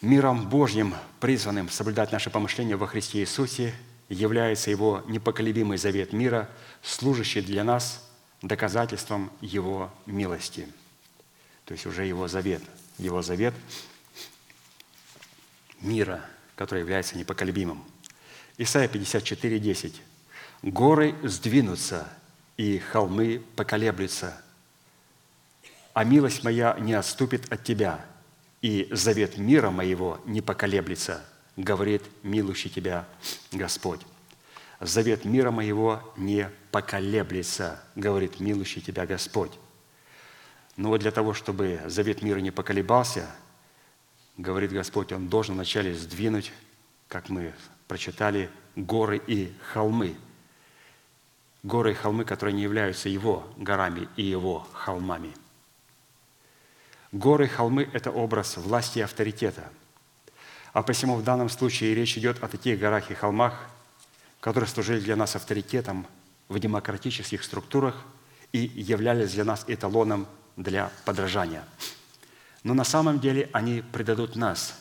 Миром 0.00 0.48
Божьим, 0.48 0.94
призванным 1.20 1.70
соблюдать 1.70 2.12
наше 2.12 2.28
помышление 2.28 2.76
во 2.76 2.86
Христе 2.86 3.20
Иисусе, 3.20 3.74
является 4.08 4.70
Его 4.70 5.02
непоколебимый 5.06 5.78
завет 5.78 6.12
мира, 6.12 6.48
служащий 6.82 7.40
для 7.40 7.64
нас 7.64 8.06
доказательством 8.42 9.30
Его 9.40 9.92
милости. 10.06 10.68
То 11.64 11.72
есть 11.72 11.86
уже 11.86 12.04
Его 12.04 12.28
завет. 12.28 12.62
Его 12.98 13.22
завет 13.22 13.54
мира, 15.80 16.24
который 16.56 16.80
является 16.80 17.16
непоколебимым. 17.18 17.84
Исайя 18.56 18.88
54, 18.88 19.58
10. 19.58 20.02
«Горы 20.62 21.14
сдвинутся, 21.22 22.08
и 22.56 22.78
холмы 22.78 23.42
поколеблются, 23.56 24.40
а 25.92 26.04
милость 26.04 26.44
моя 26.44 26.76
не 26.78 26.94
отступит 26.94 27.52
от 27.52 27.64
тебя, 27.64 28.04
и 28.62 28.88
завет 28.90 29.38
мира 29.38 29.70
моего 29.70 30.20
не 30.24 30.40
поколеблется, 30.40 31.24
говорит 31.56 32.02
милующий 32.22 32.70
тебя 32.70 33.06
Господь. 33.52 34.00
Завет 34.80 35.24
мира 35.24 35.50
моего 35.50 36.02
не 36.16 36.50
поколеблется, 36.70 37.82
говорит 37.94 38.40
милующий 38.40 38.82
тебя 38.82 39.06
Господь. 39.06 39.52
Но 40.76 40.88
вот 40.88 41.00
для 41.00 41.12
того, 41.12 41.34
чтобы 41.34 41.80
завет 41.86 42.22
мира 42.22 42.40
не 42.40 42.50
поколебался, 42.50 43.30
говорит 44.36 44.72
Господь, 44.72 45.12
Он 45.12 45.28
должен 45.28 45.54
вначале 45.54 45.94
сдвинуть, 45.94 46.52
как 47.08 47.28
мы 47.28 47.54
прочитали, 47.86 48.50
горы 48.74 49.22
и 49.24 49.52
холмы. 49.72 50.16
Горы 51.62 51.92
и 51.92 51.94
холмы, 51.94 52.24
которые 52.24 52.54
не 52.54 52.62
являются 52.62 53.08
Его 53.08 53.46
горами 53.56 54.08
и 54.16 54.22
Его 54.22 54.66
холмами. 54.72 55.32
Горы 57.12 57.44
и 57.44 57.48
холмы– 57.48 57.88
это 57.92 58.10
образ 58.10 58.56
власти 58.56 58.98
и 58.98 59.02
авторитета. 59.02 59.70
А 60.74 60.82
посему 60.82 61.14
в 61.14 61.22
данном 61.22 61.48
случае 61.48 61.94
речь 61.94 62.18
идет 62.18 62.42
о 62.42 62.48
таких 62.48 62.80
горах 62.80 63.10
и 63.10 63.14
холмах, 63.14 63.54
которые 64.40 64.68
служили 64.68 64.98
для 65.00 65.14
нас 65.14 65.36
авторитетом 65.36 66.04
в 66.48 66.58
демократических 66.58 67.44
структурах 67.44 67.94
и 68.52 68.58
являлись 68.58 69.32
для 69.32 69.44
нас 69.44 69.64
эталоном 69.68 70.26
для 70.56 70.90
подражания. 71.04 71.64
Но 72.64 72.74
на 72.74 72.82
самом 72.82 73.20
деле 73.20 73.48
они 73.52 73.82
предадут 73.92 74.34
нас 74.34 74.78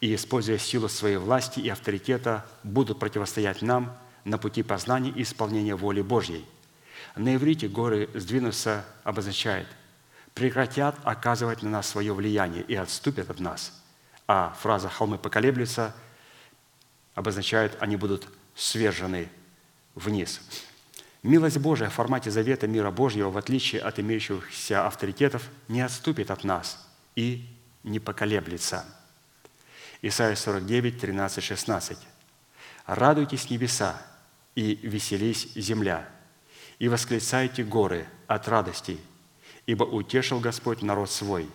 и, 0.00 0.14
используя 0.14 0.56
силу 0.56 0.88
своей 0.88 1.18
власти 1.18 1.60
и 1.60 1.68
авторитета, 1.68 2.46
будут 2.64 2.98
противостоять 2.98 3.60
нам 3.60 3.94
на 4.24 4.38
пути 4.38 4.62
познания 4.62 5.10
и 5.10 5.22
исполнения 5.22 5.74
воли 5.74 6.00
Божьей. 6.00 6.44
На 7.16 7.34
иврите 7.34 7.68
горы 7.68 8.08
«сдвинуться» 8.14 8.84
обозначает 9.04 9.66
прекратят 10.32 10.94
оказывать 11.02 11.62
на 11.62 11.70
нас 11.70 11.88
свое 11.88 12.14
влияние 12.14 12.62
и 12.62 12.74
отступят 12.74 13.28
от 13.28 13.40
нас. 13.40 13.72
А 14.28 14.54
фраза 14.60 14.90
«холмы 14.90 15.16
поколеблются» 15.16 15.94
обозначает 17.14 17.76
«они 17.80 17.96
будут 17.96 18.28
свержены 18.54 19.30
вниз». 19.94 20.40
Милость 21.22 21.58
Божия 21.58 21.88
в 21.88 21.94
формате 21.94 22.30
завета 22.30 22.68
мира 22.68 22.90
Божьего, 22.90 23.30
в 23.30 23.38
отличие 23.38 23.80
от 23.80 23.98
имеющихся 23.98 24.86
авторитетов, 24.86 25.48
не 25.66 25.80
отступит 25.80 26.30
от 26.30 26.44
нас 26.44 26.86
и 27.16 27.48
не 27.82 27.98
поколеблется. 27.98 28.84
Исайя 30.02 30.36
49, 30.36 31.00
13, 31.00 31.42
16. 31.42 31.98
«Радуйтесь 32.86 33.50
небеса 33.50 34.00
и 34.54 34.76
веселись 34.76 35.54
земля, 35.54 36.08
и 36.78 36.88
восклицайте 36.88 37.64
горы 37.64 38.06
от 38.26 38.46
радости, 38.46 38.98
ибо 39.66 39.84
утешил 39.84 40.38
Господь 40.38 40.82
народ 40.82 41.10
свой 41.10 41.50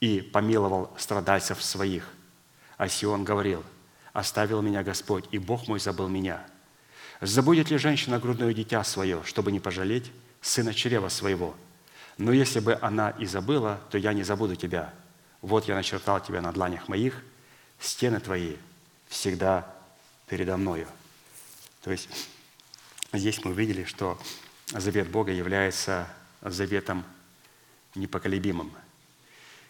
и 0.00 0.20
помиловал 0.20 0.94
страдальцев 0.98 1.62
своих. 1.62 2.08
А 2.76 2.88
Сион 2.88 3.24
говорил, 3.24 3.64
оставил 4.12 4.62
меня 4.62 4.82
Господь, 4.82 5.26
и 5.30 5.38
Бог 5.38 5.68
мой 5.68 5.80
забыл 5.80 6.08
меня. 6.08 6.46
Забудет 7.20 7.70
ли 7.70 7.78
женщина 7.78 8.18
грудное 8.18 8.52
дитя 8.52 8.84
свое, 8.84 9.22
чтобы 9.24 9.52
не 9.52 9.60
пожалеть 9.60 10.12
сына 10.40 10.74
чрева 10.74 11.08
своего? 11.08 11.54
Но 12.18 12.32
если 12.32 12.60
бы 12.60 12.78
она 12.80 13.10
и 13.10 13.26
забыла, 13.26 13.80
то 13.90 13.98
я 13.98 14.12
не 14.12 14.22
забуду 14.22 14.56
тебя. 14.56 14.92
Вот 15.42 15.68
я 15.68 15.74
начертал 15.74 16.20
тебя 16.20 16.40
на 16.40 16.52
дланях 16.52 16.88
моих, 16.88 17.22
стены 17.78 18.20
твои 18.20 18.56
всегда 19.08 19.74
передо 20.26 20.56
мною. 20.56 20.88
То 21.82 21.90
есть 21.90 22.08
здесь 23.12 23.44
мы 23.44 23.52
увидели, 23.52 23.84
что 23.84 24.18
завет 24.68 25.08
Бога 25.08 25.30
является 25.32 26.08
заветом 26.42 27.04
непоколебимым. 27.94 28.72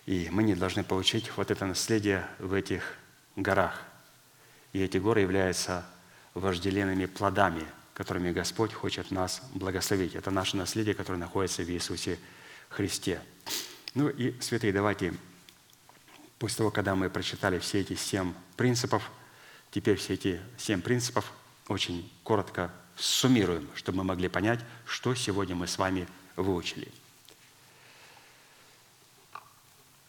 И 0.07 0.29
мы 0.31 0.43
не 0.43 0.55
должны 0.55 0.85
получить 0.85 1.31
вот 1.37 1.51
это 1.51 1.67
наследие 1.67 2.27
в 2.39 2.55
этих 2.55 2.97
горах. 3.35 3.83
И 4.73 4.81
эти 4.81 4.99
горы 4.99 5.21
являются 5.21 5.85
вожделенными 6.35 7.07
плодами, 7.07 7.65
которыми 7.95 8.31
Господь 8.33 8.73
хочет 8.73 9.11
нас 9.11 9.43
благословить. 9.55 10.15
Это 10.15 10.31
наше 10.31 10.57
наследие, 10.57 10.95
которое 10.95 11.19
находится 11.19 11.63
в 11.63 11.71
Иисусе 11.71 12.19
Христе. 12.69 13.21
Ну 13.95 14.09
и, 14.09 14.39
святые, 14.41 14.73
давайте, 14.73 15.15
после 16.39 16.59
того, 16.59 16.71
когда 16.71 16.95
мы 16.95 17.09
прочитали 17.09 17.59
все 17.59 17.81
эти 17.81 17.95
семь 17.95 18.35
принципов, 18.57 19.11
теперь 19.71 19.97
все 19.97 20.15
эти 20.15 20.41
семь 20.59 20.83
принципов 20.83 21.33
очень 21.69 22.13
коротко 22.23 22.71
суммируем, 22.97 23.69
чтобы 23.75 23.99
мы 23.99 24.05
могли 24.05 24.29
понять, 24.29 24.61
что 24.85 25.15
сегодня 25.15 25.55
мы 25.55 25.67
с 25.67 25.79
вами 25.79 26.07
выучили. 26.37 26.93
К 29.33 29.41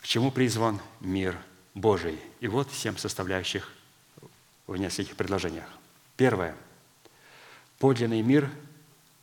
чему 0.07 0.31
призван 0.31 0.79
мир 1.01 1.37
Божий? 1.73 2.17
И 2.39 2.47
вот 2.47 2.71
семь 2.71 2.95
составляющих 2.97 3.73
в 4.65 4.77
нескольких 4.77 5.17
предложениях. 5.17 5.67
Первое. 6.15 6.55
Подлинный 7.77 8.21
мир 8.21 8.49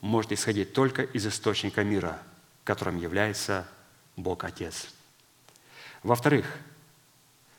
может 0.03 0.33
исходить 0.33 0.75
только 0.75 1.03
из 1.03 1.27
источника 1.27 1.83
мира, 1.83 2.23
которым 2.65 2.99
является 2.99 3.67
Бог 4.17 4.45
Отец. 4.45 4.89
Во-вторых, 6.03 6.47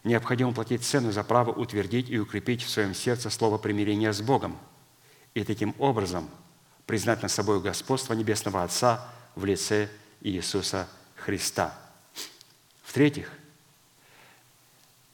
необходимо 0.04 0.54
платить 0.54 0.84
цену 0.84 1.12
за 1.12 1.24
право 1.24 1.52
утвердить 1.52 2.10
и 2.12 2.20
укрепить 2.20 2.62
в 2.62 2.70
своем 2.70 2.94
сердце 2.94 3.32
слово 3.32 3.58
примирения 3.58 4.14
с 4.14 4.22
Богом 4.22 4.56
и 5.34 5.44
таким 5.44 5.74
образом 5.80 6.30
признать 6.86 7.24
над 7.24 7.32
собой 7.32 7.60
господство 7.60 8.14
Небесного 8.14 8.64
Отца 8.64 9.12
в 9.34 9.46
лице 9.46 9.90
Иисуса 10.22 10.88
Христа. 11.16 11.85
В-третьих, 12.96 13.30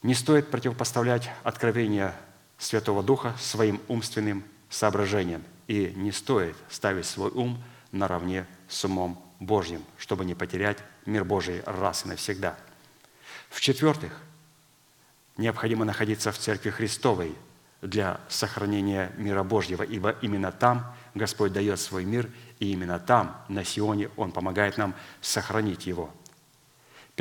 не 0.04 0.14
стоит 0.14 0.52
противопоставлять 0.52 1.28
откровение 1.42 2.14
Святого 2.56 3.02
Духа 3.02 3.34
своим 3.40 3.80
умственным 3.88 4.44
соображениям. 4.70 5.42
И 5.66 5.92
не 5.96 6.12
стоит 6.12 6.54
ставить 6.70 7.06
свой 7.06 7.32
ум 7.32 7.60
наравне 7.90 8.46
с 8.68 8.84
умом 8.84 9.20
Божьим, 9.40 9.82
чтобы 9.98 10.24
не 10.24 10.36
потерять 10.36 10.78
мир 11.06 11.24
Божий 11.24 11.60
раз 11.66 12.04
и 12.04 12.08
навсегда. 12.10 12.56
В-четвертых, 13.50 14.12
необходимо 15.36 15.84
находиться 15.84 16.30
в 16.30 16.38
Церкви 16.38 16.70
Христовой 16.70 17.34
для 17.80 18.20
сохранения 18.28 19.10
мира 19.16 19.42
Божьего, 19.42 19.82
ибо 19.82 20.14
именно 20.22 20.52
там 20.52 20.94
Господь 21.16 21.52
дает 21.52 21.80
свой 21.80 22.04
мир, 22.04 22.30
и 22.60 22.70
именно 22.70 23.00
там, 23.00 23.44
на 23.48 23.64
Сионе, 23.64 24.08
Он 24.16 24.30
помогает 24.30 24.78
нам 24.78 24.94
сохранить 25.20 25.88
его. 25.88 26.14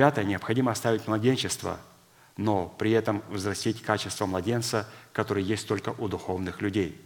Пятое, 0.02 0.26
необходимо 0.26 0.72
оставить 0.72 1.07
младенчество– 1.07 1.80
но 2.38 2.73
при 2.80 2.91
этом 2.91 3.22
взрастить 3.30 3.84
качество 3.84 4.26
младенца, 4.26 4.90
которое 5.14 5.44
есть 5.44 5.68
только 5.68 5.90
у 5.98 6.07
духовных 6.07 6.61
людей. 6.61 6.99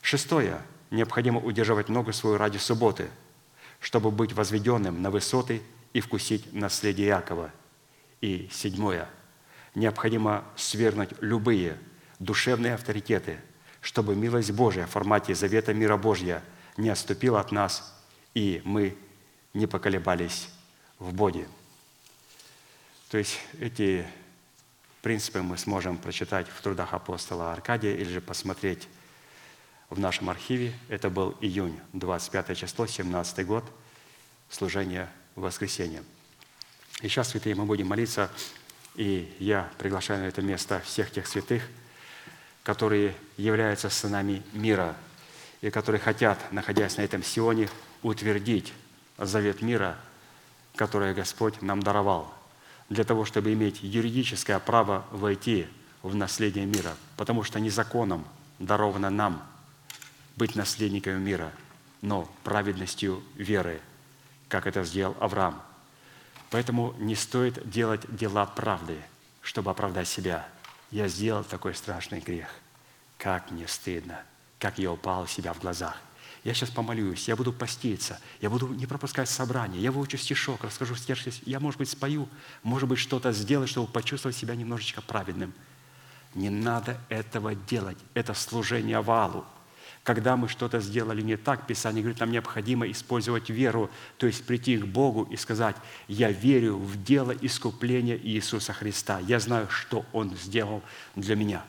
Шестое. 0.00 0.60
Необходимо 0.92 1.40
удерживать 1.40 1.88
ногу 1.88 2.12
свою 2.12 2.36
ради 2.36 2.58
субботы, 2.58 3.10
чтобы 3.80 4.12
быть 4.12 4.32
возведенным 4.32 5.02
на 5.02 5.10
высоты 5.10 5.60
и 5.92 6.00
вкусить 6.00 6.52
наследие 6.52 7.08
Якова. 7.08 7.50
И 8.20 8.48
седьмое. 8.52 9.08
Необходимо 9.74 10.44
свергнуть 10.54 11.10
любые 11.20 11.76
душевные 12.20 12.74
авторитеты, 12.74 13.40
чтобы 13.80 14.14
милость 14.14 14.52
Божия 14.52 14.86
в 14.86 14.90
формате 14.90 15.34
завета 15.34 15.74
мира 15.74 15.96
Божья 15.96 16.44
не 16.76 16.90
отступила 16.90 17.40
от 17.40 17.50
нас, 17.50 17.92
и 18.34 18.62
мы 18.64 18.96
не 19.52 19.66
поколебались 19.66 20.48
в 21.00 21.12
Боге. 21.12 21.48
То 23.14 23.18
есть 23.18 23.38
эти 23.60 24.04
принципы 25.00 25.40
мы 25.40 25.56
сможем 25.56 25.98
прочитать 25.98 26.48
в 26.48 26.60
трудах 26.60 26.94
апостола 26.94 27.52
Аркадия 27.52 27.94
или 27.94 28.12
же 28.12 28.20
посмотреть 28.20 28.88
в 29.88 30.00
нашем 30.00 30.30
архиве. 30.30 30.74
Это 30.88 31.10
был 31.10 31.36
июнь, 31.40 31.78
25 31.92 32.58
число, 32.58 32.88
17 32.88 33.46
год, 33.46 33.64
служение 34.50 35.08
в 35.36 35.42
воскресенье. 35.42 36.02
И 37.02 37.08
сейчас, 37.08 37.28
святые, 37.28 37.54
мы 37.54 37.66
будем 37.66 37.86
молиться, 37.86 38.32
и 38.96 39.32
я 39.38 39.70
приглашаю 39.78 40.22
на 40.22 40.24
это 40.24 40.42
место 40.42 40.80
всех 40.80 41.12
тех 41.12 41.28
святых, 41.28 41.62
которые 42.64 43.14
являются 43.36 43.90
сынами 43.90 44.42
мира, 44.52 44.96
и 45.60 45.70
которые 45.70 46.00
хотят, 46.00 46.50
находясь 46.50 46.96
на 46.96 47.02
этом 47.02 47.22
Сионе, 47.22 47.68
утвердить 48.02 48.72
завет 49.18 49.62
мира, 49.62 49.96
который 50.74 51.14
Господь 51.14 51.62
нам 51.62 51.80
даровал– 51.80 52.34
для 52.94 53.04
того, 53.04 53.24
чтобы 53.24 53.52
иметь 53.52 53.82
юридическое 53.82 54.58
право 54.60 55.04
войти 55.10 55.66
в 56.02 56.14
наследие 56.14 56.64
мира, 56.64 56.94
потому 57.16 57.42
что 57.42 57.58
не 57.58 57.68
законом 57.68 58.24
даровано 58.60 59.10
нам 59.10 59.42
быть 60.36 60.54
наследниками 60.54 61.18
мира, 61.18 61.52
но 62.02 62.30
праведностью 62.44 63.22
веры, 63.34 63.80
как 64.48 64.66
это 64.66 64.84
сделал 64.84 65.16
Авраам. 65.20 65.60
Поэтому 66.50 66.94
не 66.98 67.16
стоит 67.16 67.68
делать 67.68 68.02
дела 68.14 68.46
правды, 68.46 68.96
чтобы 69.42 69.72
оправдать 69.72 70.06
себя. 70.06 70.46
Я 70.92 71.08
сделал 71.08 71.42
такой 71.42 71.74
страшный 71.74 72.20
грех. 72.20 72.48
как 73.18 73.50
мне 73.50 73.66
стыдно, 73.66 74.20
как 74.58 74.78
я 74.78 74.92
упал 74.92 75.26
себя 75.26 75.52
в 75.52 75.60
глазах. 75.60 75.96
Я 76.44 76.52
сейчас 76.52 76.68
помолюсь, 76.68 77.26
я 77.26 77.36
буду 77.36 77.54
поститься, 77.54 78.20
я 78.42 78.50
буду 78.50 78.68
не 78.68 78.86
пропускать 78.86 79.30
собрание, 79.30 79.82
я 79.82 79.90
выучу 79.90 80.18
стишок, 80.18 80.62
расскажу 80.62 80.94
стишки, 80.94 81.32
я, 81.46 81.58
может 81.58 81.78
быть, 81.78 81.88
спою, 81.88 82.28
может 82.62 82.86
быть, 82.86 82.98
что-то 82.98 83.32
сделаю, 83.32 83.66
чтобы 83.66 83.90
почувствовать 83.90 84.36
себя 84.36 84.54
немножечко 84.54 85.00
праведным. 85.00 85.54
Не 86.34 86.50
надо 86.50 87.00
этого 87.08 87.54
делать. 87.54 87.96
Это 88.12 88.34
служение 88.34 89.00
валу. 89.00 89.46
Когда 90.02 90.36
мы 90.36 90.48
что-то 90.48 90.80
сделали 90.80 91.22
не 91.22 91.38
так, 91.38 91.66
Писание 91.66 92.02
говорит, 92.02 92.20
нам 92.20 92.30
необходимо 92.30 92.90
использовать 92.90 93.48
веру, 93.48 93.88
то 94.18 94.26
есть 94.26 94.44
прийти 94.44 94.76
к 94.76 94.84
Богу 94.84 95.22
и 95.30 95.36
сказать, 95.36 95.76
я 96.08 96.30
верю 96.30 96.76
в 96.76 97.02
дело 97.02 97.30
искупления 97.30 98.18
Иисуса 98.18 98.74
Христа. 98.74 99.18
Я 99.20 99.40
знаю, 99.40 99.70
что 99.70 100.04
Он 100.12 100.36
сделал 100.36 100.82
для 101.16 101.36
меня. 101.36 101.64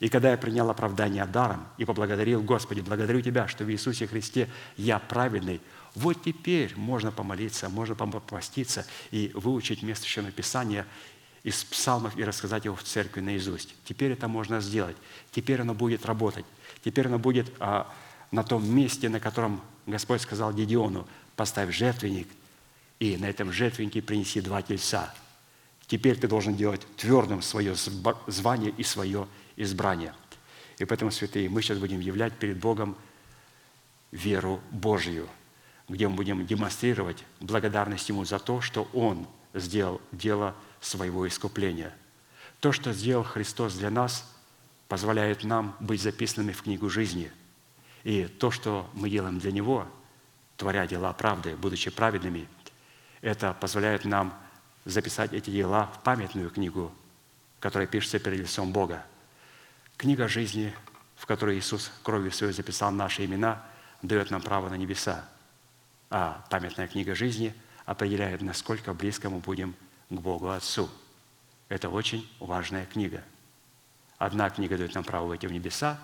И 0.00 0.08
когда 0.08 0.30
я 0.30 0.38
принял 0.38 0.68
оправдание 0.70 1.24
даром 1.26 1.66
и 1.76 1.84
поблагодарил 1.84 2.42
Господи, 2.42 2.80
благодарю 2.80 3.20
Тебя, 3.20 3.46
что 3.46 3.64
в 3.64 3.70
Иисусе 3.70 4.06
Христе 4.06 4.48
я 4.76 4.98
праведный, 4.98 5.60
вот 5.94 6.22
теперь 6.22 6.74
можно 6.74 7.12
помолиться, 7.12 7.68
можно 7.68 7.94
попаститься 7.94 8.86
и 9.10 9.30
выучить 9.34 9.82
место 9.82 10.04
Священного 10.04 10.32
Писания 10.32 10.86
из 11.42 11.64
псалмов 11.64 12.16
и 12.16 12.24
рассказать 12.24 12.64
его 12.64 12.76
в 12.76 12.82
церкви 12.82 13.20
наизусть. 13.20 13.74
Теперь 13.84 14.12
это 14.12 14.26
можно 14.26 14.60
сделать. 14.60 14.96
Теперь 15.30 15.60
оно 15.60 15.74
будет 15.74 16.06
работать. 16.06 16.46
Теперь 16.82 17.06
оно 17.06 17.18
будет 17.18 17.52
а, 17.60 17.92
на 18.30 18.42
том 18.42 18.68
месте, 18.68 19.08
на 19.08 19.20
котором 19.20 19.60
Господь 19.86 20.22
сказал 20.22 20.52
Гедеону, 20.52 21.06
поставь 21.36 21.74
жертвенник, 21.74 22.28
и 23.00 23.16
на 23.16 23.26
этом 23.26 23.52
жертвеннике 23.52 24.02
принеси 24.02 24.40
два 24.40 24.62
тельца. 24.62 25.14
Теперь 25.86 26.16
ты 26.18 26.28
должен 26.28 26.54
делать 26.54 26.82
твердым 26.96 27.42
свое 27.42 27.74
звание 28.26 28.72
и 28.76 28.84
свое 28.84 29.26
избрание. 29.62 30.14
И 30.78 30.84
поэтому, 30.84 31.10
святые, 31.10 31.48
мы 31.48 31.62
сейчас 31.62 31.78
будем 31.78 32.00
являть 32.00 32.32
перед 32.34 32.58
Богом 32.58 32.96
веру 34.10 34.60
Божью, 34.70 35.28
где 35.88 36.08
мы 36.08 36.16
будем 36.16 36.46
демонстрировать 36.46 37.24
благодарность 37.40 38.08
Ему 38.08 38.24
за 38.24 38.38
то, 38.38 38.60
что 38.60 38.88
Он 38.92 39.26
сделал 39.54 40.00
дело 40.12 40.54
своего 40.80 41.26
искупления. 41.28 41.94
То, 42.60 42.72
что 42.72 42.92
сделал 42.92 43.24
Христос 43.24 43.74
для 43.74 43.90
нас, 43.90 44.26
позволяет 44.88 45.44
нам 45.44 45.76
быть 45.80 46.02
записанными 46.02 46.52
в 46.52 46.62
книгу 46.62 46.88
жизни. 46.88 47.30
И 48.02 48.24
то, 48.24 48.50
что 48.50 48.88
мы 48.94 49.10
делаем 49.10 49.38
для 49.38 49.52
Него, 49.52 49.86
творя 50.56 50.86
дела 50.86 51.12
правды, 51.12 51.56
будучи 51.56 51.90
праведными, 51.90 52.48
это 53.20 53.52
позволяет 53.54 54.04
нам 54.04 54.34
записать 54.84 55.32
эти 55.32 55.50
дела 55.50 55.90
в 55.94 56.02
памятную 56.02 56.50
книгу, 56.50 56.92
которая 57.60 57.86
пишется 57.86 58.18
перед 58.18 58.40
лицом 58.40 58.72
Бога. 58.72 59.04
Книга 60.00 60.28
жизни, 60.28 60.74
в 61.14 61.26
которой 61.26 61.58
Иисус 61.58 61.92
кровью 62.02 62.32
своей 62.32 62.54
записал 62.54 62.90
наши 62.90 63.26
имена, 63.26 63.62
дает 64.00 64.30
нам 64.30 64.40
право 64.40 64.70
на 64.70 64.76
небеса. 64.76 65.28
А 66.08 66.42
памятная 66.48 66.88
книга 66.88 67.14
жизни 67.14 67.54
определяет, 67.84 68.40
насколько 68.40 68.94
близко 68.94 69.28
мы 69.28 69.40
будем 69.40 69.74
к 70.08 70.14
Богу 70.14 70.48
Отцу. 70.48 70.88
Это 71.68 71.90
очень 71.90 72.26
важная 72.40 72.86
книга. 72.86 73.22
Одна 74.16 74.48
книга 74.48 74.78
дает 74.78 74.94
нам 74.94 75.04
право 75.04 75.26
войти 75.26 75.46
в 75.46 75.52
небеса, 75.52 76.00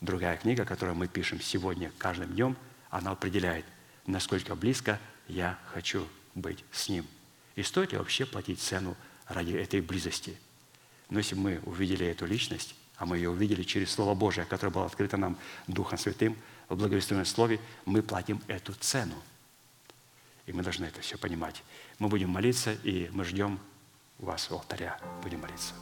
другая 0.00 0.38
книга, 0.38 0.64
которую 0.64 0.96
мы 0.96 1.06
пишем 1.06 1.38
сегодня, 1.38 1.92
каждым 1.98 2.32
днем, 2.32 2.56
она 2.88 3.10
определяет, 3.10 3.66
насколько 4.06 4.54
близко 4.54 4.98
я 5.28 5.58
хочу 5.74 6.08
быть 6.34 6.64
с 6.72 6.88
Ним. 6.88 7.06
И 7.54 7.62
стоит 7.62 7.92
ли 7.92 7.98
вообще 7.98 8.24
платить 8.24 8.62
цену 8.62 8.96
ради 9.28 9.52
этой 9.52 9.82
близости? 9.82 10.38
Но 11.10 11.18
если 11.18 11.34
мы 11.34 11.60
увидели 11.66 12.06
эту 12.06 12.24
личность, 12.24 12.74
а 12.96 13.06
мы 13.06 13.16
ее 13.16 13.30
увидели 13.30 13.62
через 13.62 13.92
Слово 13.92 14.14
Божие, 14.14 14.46
которое 14.46 14.72
было 14.72 14.86
открыто 14.86 15.16
нам 15.16 15.36
Духом 15.66 15.98
Святым 15.98 16.36
в 16.68 16.76
благовестственном 16.76 17.24
Слове, 17.24 17.60
мы 17.84 18.02
платим 18.02 18.40
эту 18.48 18.72
цену. 18.74 19.14
И 20.46 20.52
мы 20.52 20.62
должны 20.62 20.84
это 20.86 21.00
все 21.00 21.18
понимать. 21.18 21.62
Мы 21.98 22.08
будем 22.08 22.30
молиться, 22.30 22.72
и 22.84 23.08
мы 23.12 23.24
ждем 23.24 23.58
вас 24.18 24.50
у 24.50 24.54
алтаря. 24.54 24.98
Будем 25.22 25.40
молиться. 25.40 25.74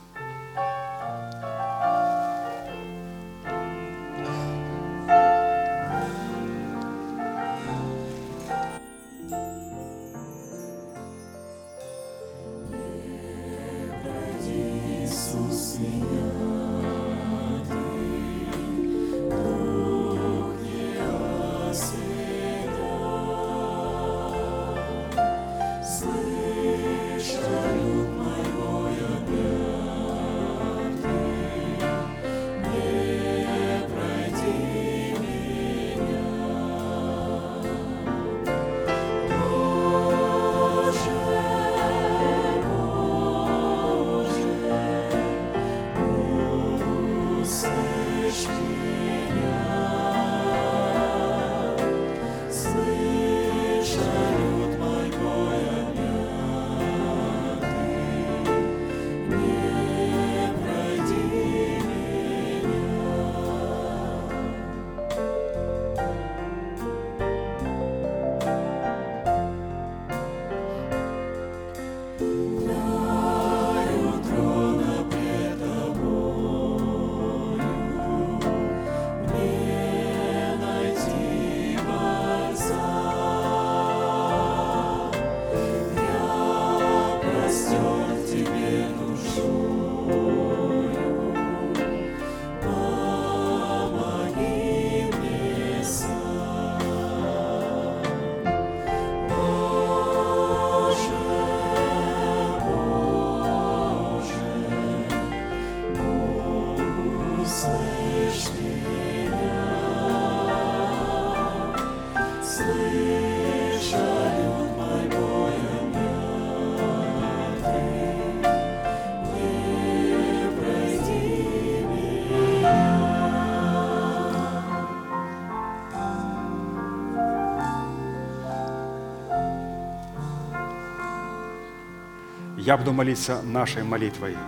Я 132.65 132.79
буду 132.79 132.95
молиться 132.95 133.43
нашей 133.43 133.83
молитвой. 133.83 134.39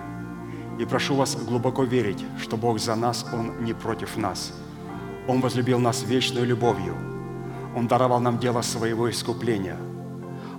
И 0.79 0.87
прошу 0.87 1.17
вас 1.17 1.37
глубоко 1.37 1.85
верить, 1.85 2.25
что 2.41 2.57
Бог 2.57 2.79
за 2.79 2.95
нас, 2.95 3.27
Он 3.31 3.63
не 3.63 3.75
против 3.75 4.17
нас. 4.17 4.55
Он 5.29 5.43
возлюбил 5.43 5.79
нас 5.79 6.03
вечной 6.03 6.47
любовью. 6.47 6.95
Он 7.77 7.87
даровал 7.87 8.21
нам 8.21 8.39
дело 8.39 8.63
своего 8.63 9.11
искупления. 9.11 9.77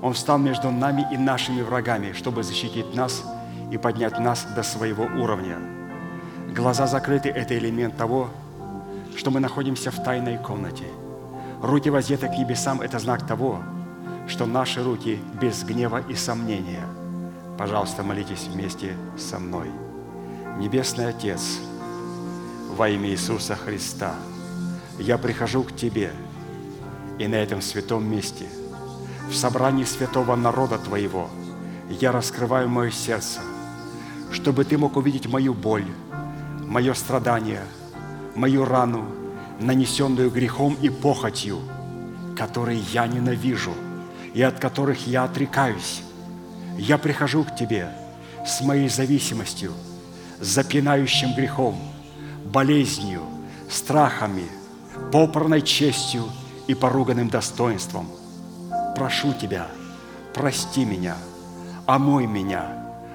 Он 0.04 0.14
встал 0.14 0.38
между 0.38 0.70
нами 0.70 1.08
и 1.12 1.18
нашими 1.18 1.64
врагами, 1.64 2.14
чтобы 2.14 2.44
защитить 2.44 2.94
нас 2.94 3.24
и 3.72 3.78
поднять 3.80 4.20
нас 4.20 4.46
до 4.56 4.62
своего 4.62 5.06
уровня. 5.06 5.58
Глаза 6.56 6.86
закрыты– 6.86 7.30
это 7.36 7.58
элемент 7.58 7.98
того, 7.98 8.30
что 9.16 9.32
мы 9.32 9.40
находимся 9.40 9.90
в 9.90 10.04
тайной 10.04 10.38
комнате. 10.38 10.86
Руки 11.64 11.90
воздеты 11.90 12.28
к 12.28 12.38
небесам– 12.38 12.82
это 12.82 13.00
знак 13.00 13.26
того, 13.26 13.64
что 14.28 14.46
наши 14.46 14.84
руки 14.84 15.20
без 15.42 15.64
гнева 15.64 16.04
и 16.08 16.14
сомнения. 16.14 16.86
Пожалуйста, 17.58 18.04
молитесь 18.04 18.48
вместе 18.52 18.96
со 19.18 19.40
мной. 19.40 19.72
Небесный 20.58 21.10
Отец, 21.10 21.60
во 22.76 22.88
имя 22.88 23.10
Иисуса 23.10 23.56
Христа. 23.56 24.14
Я 25.00 25.18
прихожу 25.18 25.64
к 25.64 25.76
Тебе 25.76 26.12
и 27.18 27.28
на 27.28 27.36
этом 27.36 27.62
святом 27.62 28.06
месте, 28.06 28.46
в 29.30 29.34
собрании 29.36 29.86
святого 29.86 30.36
народа 30.36 30.78
Твоего, 30.78 31.30
я 31.90 32.12
раскрываю 32.12 32.70
мое 32.70 32.92
сердце, 32.92 33.40
чтобы 34.32 34.64
Ты 34.64 34.78
мог 34.78 34.96
увидеть 34.96 35.28
мою 35.28 35.54
боль, 35.54 35.86
мое 36.62 36.94
страдание, 36.94 37.64
мою 38.36 38.66
рану, 38.66 39.06
нанесенную 39.60 40.30
грехом 40.30 40.78
и 40.80 40.90
похотью, 40.90 41.60
которые 42.38 42.80
я 42.80 43.08
ненавижу 43.08 43.74
и 44.34 44.44
от 44.44 44.60
которых 44.60 45.08
я 45.08 45.24
отрекаюсь. 45.24 46.04
Я 46.78 46.98
прихожу 46.98 47.44
к 47.44 47.56
Тебе 47.56 47.90
с 48.46 48.62
моей 48.62 48.88
зависимостью, 48.88 49.74
запинающим 50.40 51.34
грехом, 51.34 51.76
болезнью, 52.46 53.22
страхами, 53.70 54.46
попранной 55.12 55.62
честью 55.62 56.26
и 56.68 56.76
поруганным 56.76 57.30
достоинством. 57.30 58.08
Прошу 58.96 59.34
Тебя, 59.34 59.68
прости 60.34 60.86
меня, 60.86 61.18
омой 61.86 62.28
меня, 62.28 62.68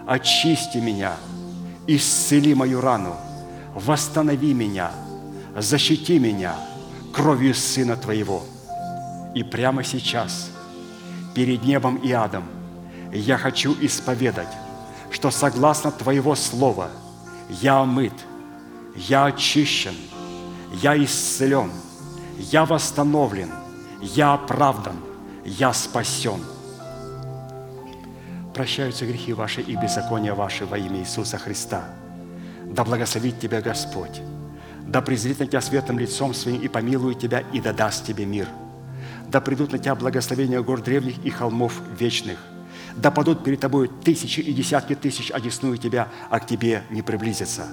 очисти 0.06 0.78
меня, 0.78 1.14
исцели 1.86 2.54
мою 2.54 2.80
рану, 2.80 3.16
восстанови 3.74 4.54
меня, 4.54 4.90
защити 5.56 6.18
меня 6.18 6.56
кровью 7.14 7.54
Сына 7.54 7.96
Твоего. 7.96 8.42
И 9.34 9.42
прямо 9.42 9.84
сейчас, 9.84 10.50
перед 11.34 11.62
небом 11.62 11.96
и 11.96 12.12
адом, 12.12 12.44
я 13.18 13.36
хочу 13.36 13.76
исповедать, 13.80 14.48
что 15.10 15.30
согласно 15.30 15.90
Твоего 15.92 16.34
Слова 16.34 16.88
я 17.48 17.80
омыт, 17.80 18.14
я 18.96 19.26
очищен, 19.26 19.94
я 20.82 20.96
исцелен, 21.02 21.70
я 22.38 22.64
восстановлен, 22.64 23.50
я 24.00 24.34
оправдан, 24.34 24.96
я 25.44 25.72
спасен. 25.72 26.42
Прощаются 28.54 29.06
грехи 29.06 29.32
ваши 29.32 29.60
и 29.60 29.76
беззакония 29.76 30.34
ваши 30.34 30.66
во 30.66 30.78
имя 30.78 31.00
Иисуса 31.00 31.38
Христа. 31.38 31.84
Да 32.64 32.84
благословит 32.84 33.40
тебя 33.40 33.60
Господь, 33.60 34.20
да 34.86 35.02
презрит 35.02 35.40
на 35.40 35.46
тебя 35.46 35.60
светлым 35.60 35.98
лицом 35.98 36.32
своим 36.34 36.60
и 36.60 36.68
помилует 36.68 37.18
тебя 37.18 37.40
и 37.52 37.60
да 37.60 37.72
даст 37.72 38.06
тебе 38.06 38.24
мир. 38.24 38.48
Да 39.28 39.40
придут 39.40 39.72
на 39.72 39.78
тебя 39.78 39.94
благословения 39.94 40.60
гор 40.62 40.82
древних 40.82 41.22
и 41.24 41.30
холмов 41.30 41.74
вечных. 41.98 42.38
Да 42.96 43.10
падут 43.10 43.44
перед 43.44 43.60
тобой 43.60 43.90
тысячи 44.04 44.40
и 44.40 44.52
десятки 44.52 44.94
тысяч, 44.94 45.30
одесную 45.30 45.78
тебя, 45.78 46.08
а 46.30 46.40
к 46.40 46.46
тебе 46.46 46.82
не 46.90 47.02
приблизятся. 47.02 47.66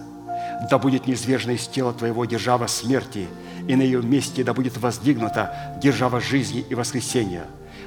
Да 0.69 0.77
будет 0.77 1.07
низвержена 1.07 1.53
из 1.53 1.67
тела 1.67 1.93
твоего 1.93 2.25
держава 2.25 2.67
смерти, 2.67 3.27
и 3.67 3.75
на 3.75 3.81
ее 3.81 4.01
месте 4.01 4.43
да 4.43 4.53
будет 4.53 4.77
воздвигнута 4.77 5.77
держава 5.81 6.19
жизни 6.19 6.65
и 6.69 6.75
воскресения. 6.75 7.45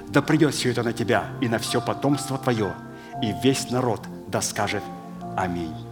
Да 0.09 0.23
придет 0.23 0.55
все 0.55 0.71
это 0.71 0.83
на 0.83 0.93
тебя 0.93 1.25
и 1.41 1.49
на 1.49 1.59
все 1.59 1.81
потомство 1.81 2.39
твое, 2.39 2.73
и 3.23 3.35
весь 3.43 3.71
народ 3.71 4.01
да 4.29 4.41
скажет 4.41 4.83
Аминь. 5.37 5.92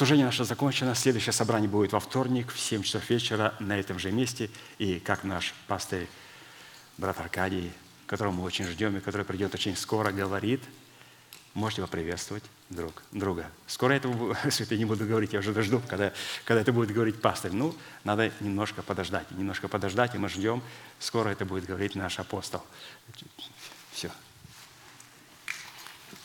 Служение 0.00 0.24
наше 0.24 0.44
закончено. 0.44 0.94
Следующее 0.94 1.34
собрание 1.34 1.68
будет 1.68 1.92
во 1.92 2.00
вторник 2.00 2.50
в 2.50 2.58
7 2.58 2.82
часов 2.84 3.10
вечера 3.10 3.54
на 3.60 3.78
этом 3.78 3.98
же 3.98 4.10
месте. 4.10 4.48
И 4.78 4.98
как 4.98 5.24
наш 5.24 5.52
пастырь, 5.66 6.08
брат 6.96 7.20
Аркадий, 7.20 7.70
которого 8.06 8.32
мы 8.32 8.42
очень 8.44 8.64
ждем 8.64 8.96
и 8.96 9.00
который 9.00 9.26
придет 9.26 9.52
очень 9.52 9.76
скоро, 9.76 10.10
говорит, 10.10 10.62
можете 11.52 11.82
поприветствовать 11.82 12.44
друг 12.70 13.02
друга. 13.12 13.50
Скоро 13.66 13.92
это, 13.92 14.08
я 14.70 14.76
не 14.78 14.86
буду 14.86 15.04
говорить, 15.04 15.34
я 15.34 15.40
уже 15.40 15.52
дожду, 15.52 15.82
когда, 15.86 16.14
когда 16.46 16.62
это 16.62 16.72
будет 16.72 16.92
говорить 16.92 17.20
пастырь. 17.20 17.52
Ну, 17.52 17.76
надо 18.02 18.32
немножко 18.40 18.80
подождать. 18.80 19.30
Немножко 19.32 19.68
подождать, 19.68 20.14
и 20.14 20.18
мы 20.18 20.30
ждем. 20.30 20.62
Скоро 20.98 21.28
это 21.28 21.44
будет 21.44 21.66
говорить 21.66 21.94
наш 21.94 22.18
апостол. 22.18 22.62